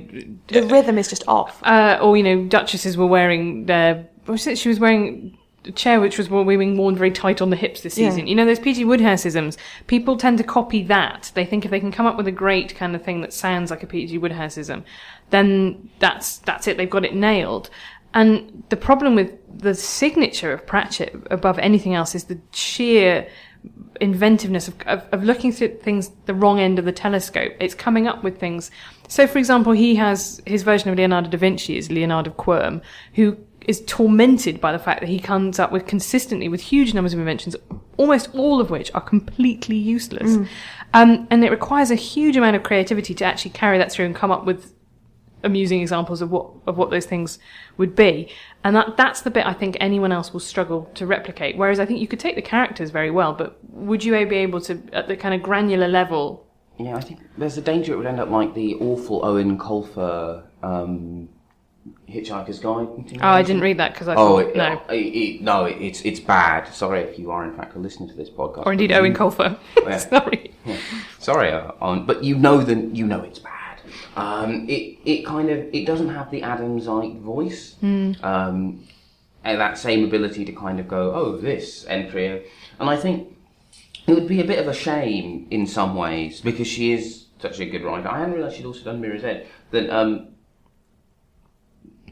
The 0.46 0.62
rhythm 0.62 0.96
is 0.96 1.08
just 1.08 1.24
off. 1.26 1.60
uh, 1.64 1.98
or 2.00 2.16
you 2.16 2.22
know, 2.22 2.44
duchesses 2.46 2.96
were 2.96 3.06
wearing 3.06 3.66
their. 3.66 4.06
What 4.26 4.32
was? 4.46 4.58
She 4.60 4.68
was 4.68 4.78
wearing 4.78 5.36
a 5.36 5.47
chair 5.72 6.00
which 6.00 6.18
was 6.18 6.28
being 6.28 6.76
worn 6.76 6.96
very 6.96 7.10
tight 7.10 7.40
on 7.40 7.50
the 7.50 7.56
hips 7.56 7.82
this 7.82 7.96
Yeah. 7.98 8.10
season. 8.10 8.26
You 8.26 8.34
know, 8.34 8.44
those 8.44 8.58
P.G. 8.58 8.84
Wodehouseisms. 8.84 9.56
People 9.86 10.16
tend 10.16 10.38
to 10.38 10.44
copy 10.44 10.82
that. 10.84 11.30
They 11.34 11.44
think 11.44 11.64
if 11.64 11.70
they 11.70 11.80
can 11.80 11.92
come 11.92 12.06
up 12.06 12.16
with 12.16 12.26
a 12.26 12.32
great 12.32 12.74
kind 12.74 12.94
of 12.94 13.02
thing 13.02 13.20
that 13.20 13.32
sounds 13.32 13.70
like 13.70 13.82
a 13.82 13.86
P.G. 13.86 14.18
Wodehouseism, 14.18 14.82
then 15.30 15.90
that's 15.98 16.38
that's 16.38 16.66
it. 16.66 16.76
They've 16.76 16.88
got 16.88 17.04
it 17.04 17.14
nailed. 17.14 17.70
And 18.14 18.62
the 18.70 18.76
problem 18.76 19.14
with 19.14 19.32
the 19.58 19.74
signature 19.74 20.52
of 20.52 20.66
Pratchett 20.66 21.14
above 21.30 21.58
anything 21.58 21.94
else 21.94 22.14
is 22.14 22.24
the 22.24 22.38
sheer 22.52 23.28
inventiveness 24.00 24.68
of, 24.68 24.74
of, 24.86 25.06
of 25.12 25.24
looking 25.24 25.52
through 25.52 25.76
things 25.78 26.10
the 26.26 26.34
wrong 26.34 26.60
end 26.60 26.78
of 26.78 26.84
the 26.84 26.92
telescope. 26.92 27.52
It's 27.60 27.74
coming 27.74 28.06
up 28.06 28.22
with 28.22 28.38
things. 28.38 28.70
So, 29.08 29.26
for 29.26 29.38
example, 29.38 29.72
he 29.72 29.94
has 29.96 30.40
his 30.46 30.62
version 30.62 30.90
of 30.90 30.96
Leonardo 30.96 31.28
da 31.28 31.38
Vinci 31.38 31.76
is 31.76 31.90
Leonard 31.90 32.26
of 32.26 32.36
Quirm, 32.36 32.80
who 33.14 33.36
is 33.68 33.82
tormented 33.86 34.60
by 34.60 34.72
the 34.72 34.78
fact 34.78 35.00
that 35.00 35.10
he 35.10 35.20
comes 35.20 35.58
up 35.58 35.70
with 35.70 35.86
consistently 35.86 36.48
with 36.48 36.62
huge 36.62 36.94
numbers 36.94 37.12
of 37.12 37.20
inventions, 37.20 37.54
almost 37.98 38.34
all 38.34 38.60
of 38.60 38.70
which 38.70 38.90
are 38.94 39.00
completely 39.00 39.76
useless. 39.76 40.38
Um, 40.94 41.28
and 41.30 41.44
it 41.44 41.50
requires 41.50 41.90
a 41.90 41.94
huge 41.94 42.34
amount 42.34 42.56
of 42.56 42.62
creativity 42.62 43.12
to 43.14 43.24
actually 43.26 43.50
carry 43.50 43.76
that 43.76 43.92
through 43.92 44.06
and 44.06 44.16
come 44.16 44.30
up 44.30 44.46
with 44.46 44.72
amusing 45.44 45.80
examples 45.80 46.20
of 46.20 46.32
what 46.32 46.50
of 46.66 46.76
what 46.78 46.90
those 46.90 47.04
things 47.04 47.38
would 47.76 47.94
be. 47.94 48.32
And 48.64 48.74
that 48.74 48.96
that's 48.96 49.20
the 49.20 49.30
bit 49.30 49.46
I 49.46 49.52
think 49.52 49.76
anyone 49.80 50.12
else 50.12 50.32
will 50.32 50.40
struggle 50.40 50.90
to 50.94 51.06
replicate. 51.06 51.58
Whereas 51.58 51.78
I 51.78 51.84
think 51.84 52.00
you 52.00 52.08
could 52.08 52.18
take 52.18 52.36
the 52.36 52.42
characters 52.42 52.90
very 52.90 53.10
well, 53.10 53.34
but 53.34 53.62
would 53.68 54.02
you 54.02 54.12
be 54.26 54.36
able 54.36 54.62
to 54.62 54.82
at 54.94 55.08
the 55.08 55.16
kind 55.16 55.34
of 55.34 55.42
granular 55.42 55.88
level? 55.88 56.46
Yeah, 56.78 56.96
I 56.96 57.00
think 57.00 57.20
there's 57.36 57.58
a 57.58 57.62
danger 57.62 57.92
it 57.92 57.96
would 57.96 58.06
end 58.06 58.20
up 58.20 58.30
like 58.30 58.54
the 58.54 58.76
awful 58.76 59.20
Eoin 59.22 59.58
Colfer 59.58 60.44
um, 60.62 61.28
Hitchhiker's 62.08 62.58
Guide. 62.58 62.88
Oh, 63.20 63.28
I 63.28 63.42
didn't 63.42 63.62
read 63.62 63.78
that 63.78 63.92
because 63.92 64.08
I 64.08 64.14
Oh 64.14 64.38
thought 64.40 64.50
it, 64.50 64.56
no. 64.56 64.82
it, 64.90 64.94
it- 64.96 65.42
no, 65.42 65.64
it, 65.66 65.76
it's 65.80 66.00
it's 66.02 66.20
bad. 66.20 66.72
Sorry 66.72 67.00
if 67.02 67.18
you 67.18 67.30
are 67.30 67.44
in 67.44 67.54
fact 67.56 67.76
a 67.76 67.78
listener 67.78 68.06
to 68.08 68.14
this 68.14 68.30
podcast. 68.30 68.66
Or 68.66 68.72
indeed 68.72 68.90
Eoin 68.90 69.14
Colfer. 69.14 69.56
Yeah. 69.88 69.96
Sorry. 69.98 70.52
Sorry, 71.18 71.50
uh, 71.52 71.96
but 72.00 72.22
you 72.24 72.36
know 72.36 72.58
the 72.62 72.74
you 72.74 73.06
know 73.06 73.22
it's 73.22 73.38
bad. 73.38 73.80
Um, 74.16 74.68
it 74.68 74.98
it 75.04 75.24
kind 75.26 75.48
of 75.50 75.58
it 75.72 75.86
doesn't 75.86 76.08
have 76.10 76.30
the 76.30 76.42
Adamsite 76.42 77.20
voice, 77.20 77.76
um, 77.82 78.84
and 79.44 79.60
that 79.60 79.78
same 79.78 80.04
ability 80.04 80.44
to 80.44 80.52
kind 80.52 80.80
of 80.80 80.88
go, 80.88 81.12
oh, 81.14 81.36
this 81.36 81.86
entry, 81.88 82.44
and 82.80 82.90
I 82.90 82.96
think 82.96 83.34
it 84.06 84.14
would 84.14 84.26
be 84.28 84.40
a 84.40 84.44
bit 84.44 84.58
of 84.58 84.68
a 84.68 84.74
shame 84.74 85.46
in 85.50 85.66
some 85.66 85.94
ways 85.94 86.40
because 86.40 86.66
she 86.66 86.92
is 86.92 87.26
such 87.40 87.60
a 87.60 87.66
good 87.66 87.84
writer. 87.84 88.08
I 88.08 88.18
hadn't 88.18 88.34
realised 88.34 88.56
she'd 88.56 88.66
also 88.66 88.82
done 88.84 89.00
Mirror's 89.00 89.22
Edge. 89.24 89.46
That 89.70 89.88
um, 89.90 90.28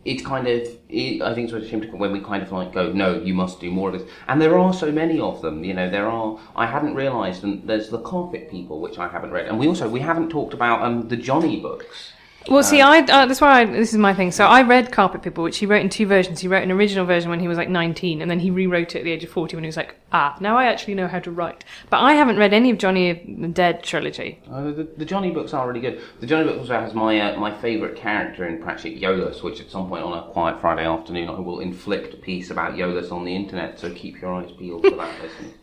it's 0.06 0.22
kind 0.22 0.46
of 0.46 0.68
it, 0.88 1.22
I 1.22 1.34
think 1.34 1.50
it's 1.50 1.66
a 1.66 1.68
shame 1.68 1.82
when 1.98 2.12
we 2.12 2.20
kind 2.20 2.42
of 2.42 2.52
like 2.52 2.72
go, 2.72 2.92
no, 2.92 3.20
you 3.20 3.34
must 3.34 3.60
do 3.60 3.70
more 3.70 3.90
of 3.90 3.98
this. 3.98 4.08
And 4.28 4.40
there 4.40 4.56
are 4.58 4.72
so 4.72 4.92
many 4.92 5.18
of 5.20 5.42
them. 5.42 5.64
You 5.64 5.74
know, 5.74 5.90
there 5.90 6.06
are. 6.06 6.38
I 6.54 6.66
hadn't 6.66 6.94
realised, 6.94 7.44
and 7.44 7.68
there's 7.68 7.88
the 7.90 8.00
Carpet 8.00 8.50
People, 8.50 8.80
which 8.80 8.98
I 8.98 9.08
haven't 9.08 9.32
read, 9.32 9.46
and 9.46 9.58
we 9.58 9.66
also 9.66 9.88
we 9.88 10.00
haven't 10.00 10.30
talked 10.30 10.54
about 10.54 10.82
um, 10.82 11.08
the 11.08 11.16
Johnny 11.16 11.60
books. 11.60 12.12
Well, 12.48 12.62
see, 12.62 12.80
I 12.80 13.00
uh, 13.00 13.26
that's 13.26 13.40
why 13.40 13.60
I, 13.60 13.64
this 13.64 13.92
is 13.92 13.98
my 13.98 14.14
thing. 14.14 14.30
So 14.30 14.46
I 14.46 14.62
read 14.62 14.92
Carpet 14.92 15.22
People, 15.22 15.42
which 15.42 15.58
he 15.58 15.66
wrote 15.66 15.82
in 15.82 15.88
two 15.88 16.06
versions. 16.06 16.40
He 16.40 16.48
wrote 16.48 16.62
an 16.62 16.70
original 16.70 17.04
version 17.04 17.30
when 17.30 17.40
he 17.40 17.48
was 17.48 17.58
like 17.58 17.68
19, 17.68 18.22
and 18.22 18.30
then 18.30 18.38
he 18.38 18.50
rewrote 18.50 18.94
it 18.94 19.00
at 19.00 19.04
the 19.04 19.12
age 19.12 19.24
of 19.24 19.30
40 19.30 19.56
when 19.56 19.64
he 19.64 19.68
was 19.68 19.76
like, 19.76 19.96
ah, 20.12 20.36
now 20.40 20.56
I 20.56 20.66
actually 20.66 20.94
know 20.94 21.08
how 21.08 21.18
to 21.20 21.30
write. 21.30 21.64
But 21.90 21.98
I 21.98 22.14
haven't 22.14 22.36
read 22.36 22.52
any 22.52 22.70
of 22.70 22.78
Johnny 22.78 23.36
the 23.38 23.48
Dead 23.48 23.82
trilogy. 23.82 24.40
Uh, 24.50 24.64
the, 24.64 24.88
the 24.96 25.04
Johnny 25.04 25.30
books 25.30 25.52
are 25.54 25.66
really 25.66 25.80
good. 25.80 26.00
The 26.20 26.26
Johnny 26.26 26.44
book 26.44 26.58
also 26.58 26.74
has 26.74 26.94
my 26.94 27.20
uh, 27.20 27.38
my 27.38 27.56
favourite 27.60 27.96
character 27.96 28.46
in 28.46 28.62
Pratchett, 28.62 28.96
Yo-less, 28.96 29.42
which 29.42 29.60
at 29.60 29.70
some 29.70 29.88
point 29.88 30.04
on 30.04 30.16
a 30.16 30.30
quiet 30.32 30.60
Friday 30.60 30.86
afternoon 30.86 31.28
I 31.28 31.40
will 31.40 31.60
inflict 31.60 32.14
a 32.14 32.18
piece 32.18 32.50
about 32.50 32.76
Yo-less 32.76 33.10
on 33.10 33.24
the 33.24 33.34
internet. 33.34 33.78
So 33.78 33.92
keep 33.92 34.20
your 34.20 34.34
eyes 34.34 34.52
peeled 34.52 34.84
for 34.84 34.96
that, 34.96 35.22
listeners. 35.22 35.54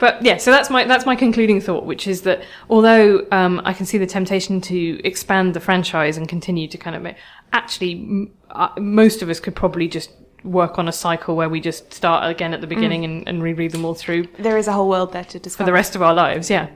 But 0.00 0.24
yeah, 0.24 0.38
so 0.38 0.50
that's 0.50 0.70
my 0.70 0.84
that's 0.84 1.04
my 1.04 1.14
concluding 1.14 1.60
thought, 1.60 1.84
which 1.84 2.06
is 2.06 2.22
that 2.22 2.42
although 2.70 3.26
um, 3.30 3.60
I 3.64 3.74
can 3.74 3.84
see 3.84 3.98
the 3.98 4.06
temptation 4.06 4.60
to 4.62 5.00
expand 5.06 5.52
the 5.54 5.60
franchise 5.60 6.16
and 6.16 6.26
continue 6.26 6.66
to 6.68 6.78
kind 6.78 6.96
of 6.96 7.02
make, 7.02 7.16
actually, 7.52 7.92
m- 7.92 8.32
uh, 8.50 8.70
most 8.78 9.20
of 9.20 9.28
us 9.28 9.38
could 9.38 9.54
probably 9.54 9.86
just 9.88 10.10
work 10.42 10.78
on 10.78 10.88
a 10.88 10.92
cycle 10.92 11.36
where 11.36 11.50
we 11.50 11.60
just 11.60 11.92
start 11.92 12.28
again 12.30 12.54
at 12.54 12.62
the 12.62 12.66
beginning 12.66 13.04
and, 13.04 13.28
and 13.28 13.42
reread 13.42 13.72
them 13.72 13.84
all 13.84 13.94
through 13.94 14.26
There 14.38 14.56
is 14.56 14.68
a 14.68 14.72
whole 14.72 14.88
world 14.88 15.12
there 15.12 15.24
to 15.24 15.38
discover 15.38 15.64
for 15.64 15.66
the 15.66 15.74
rest 15.74 15.94
of 15.94 16.00
our 16.00 16.14
lives. 16.14 16.48
Yeah. 16.48 16.70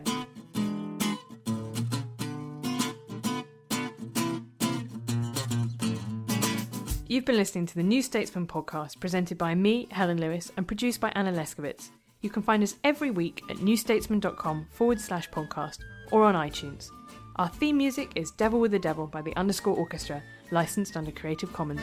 You've 7.08 7.24
been 7.24 7.36
listening 7.36 7.64
to 7.66 7.74
the 7.74 7.82
New 7.82 8.02
Statesman 8.02 8.46
podcast 8.46 9.00
presented 9.00 9.38
by 9.38 9.54
me, 9.54 9.86
Helen 9.92 10.20
Lewis, 10.20 10.52
and 10.58 10.66
produced 10.66 11.00
by 11.00 11.10
Anna 11.14 11.32
Leszkiewicz. 11.32 11.88
You 12.24 12.30
can 12.30 12.42
find 12.42 12.62
us 12.62 12.76
every 12.82 13.10
week 13.10 13.42
at 13.50 13.58
newstatesman.com 13.58 14.68
forward 14.70 14.98
slash 14.98 15.28
podcast 15.28 15.80
or 16.10 16.24
on 16.24 16.34
iTunes. 16.34 16.88
Our 17.36 17.50
theme 17.50 17.76
music 17.76 18.12
is 18.14 18.30
Devil 18.30 18.60
with 18.60 18.70
the 18.70 18.78
Devil 18.78 19.06
by 19.06 19.20
the 19.20 19.36
Underscore 19.36 19.76
Orchestra, 19.76 20.22
licensed 20.50 20.96
under 20.96 21.10
Creative 21.10 21.52
Commons. 21.52 21.82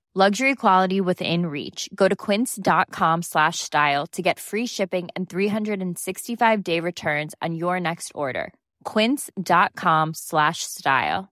Luxury 0.13 0.55
quality 0.55 0.99
within 0.99 1.45
reach. 1.45 1.89
Go 1.95 2.09
to 2.09 2.17
quince.com 2.17 3.21
slash 3.21 3.59
style 3.59 4.05
to 4.07 4.21
get 4.21 4.41
free 4.41 4.65
shipping 4.65 5.07
and 5.15 5.29
365 5.29 6.63
day 6.65 6.81
returns 6.81 7.33
on 7.41 7.55
your 7.55 7.79
next 7.79 8.11
order. 8.13 8.53
Quince.com 8.83 10.13
slash 10.13 10.63
style. 10.63 11.29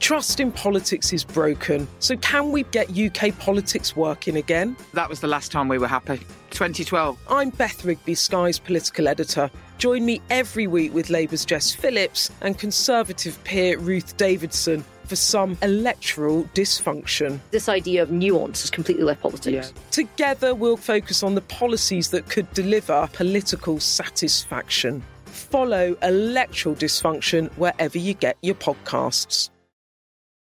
Trust 0.00 0.40
in 0.40 0.50
politics 0.50 1.12
is 1.12 1.22
broken. 1.22 1.86
So, 2.00 2.16
can 2.16 2.50
we 2.50 2.64
get 2.72 2.88
UK 2.90 3.38
politics 3.38 3.94
working 3.94 4.36
again? 4.36 4.76
That 4.94 5.08
was 5.08 5.20
the 5.20 5.28
last 5.28 5.52
time 5.52 5.68
we 5.68 5.78
were 5.78 5.86
happy. 5.86 6.18
2012. 6.50 7.16
I'm 7.30 7.50
Beth 7.50 7.84
Rigby, 7.84 8.16
Sky's 8.16 8.58
political 8.58 9.06
editor. 9.06 9.48
Join 9.76 10.04
me 10.04 10.20
every 10.28 10.66
week 10.66 10.92
with 10.92 11.08
Labour's 11.08 11.44
Jess 11.44 11.72
Phillips 11.72 12.32
and 12.40 12.58
Conservative 12.58 13.38
peer 13.44 13.78
Ruth 13.78 14.16
Davidson 14.16 14.84
for 15.08 15.16
some 15.16 15.56
electoral 15.62 16.44
dysfunction. 16.54 17.40
This 17.50 17.68
idea 17.68 18.02
of 18.02 18.10
nuance 18.10 18.60
has 18.60 18.70
completely 18.70 19.04
left 19.04 19.22
politics. 19.22 19.72
Together, 19.90 20.54
we'll 20.54 20.76
focus 20.76 21.22
on 21.22 21.34
the 21.34 21.40
policies 21.40 22.10
that 22.10 22.28
could 22.28 22.52
deliver 22.52 23.08
political 23.12 23.80
satisfaction. 23.80 25.02
Follow 25.24 25.96
electoral 26.02 26.74
dysfunction 26.74 27.50
wherever 27.52 27.98
you 27.98 28.14
get 28.14 28.36
your 28.42 28.54
podcasts. 28.54 29.50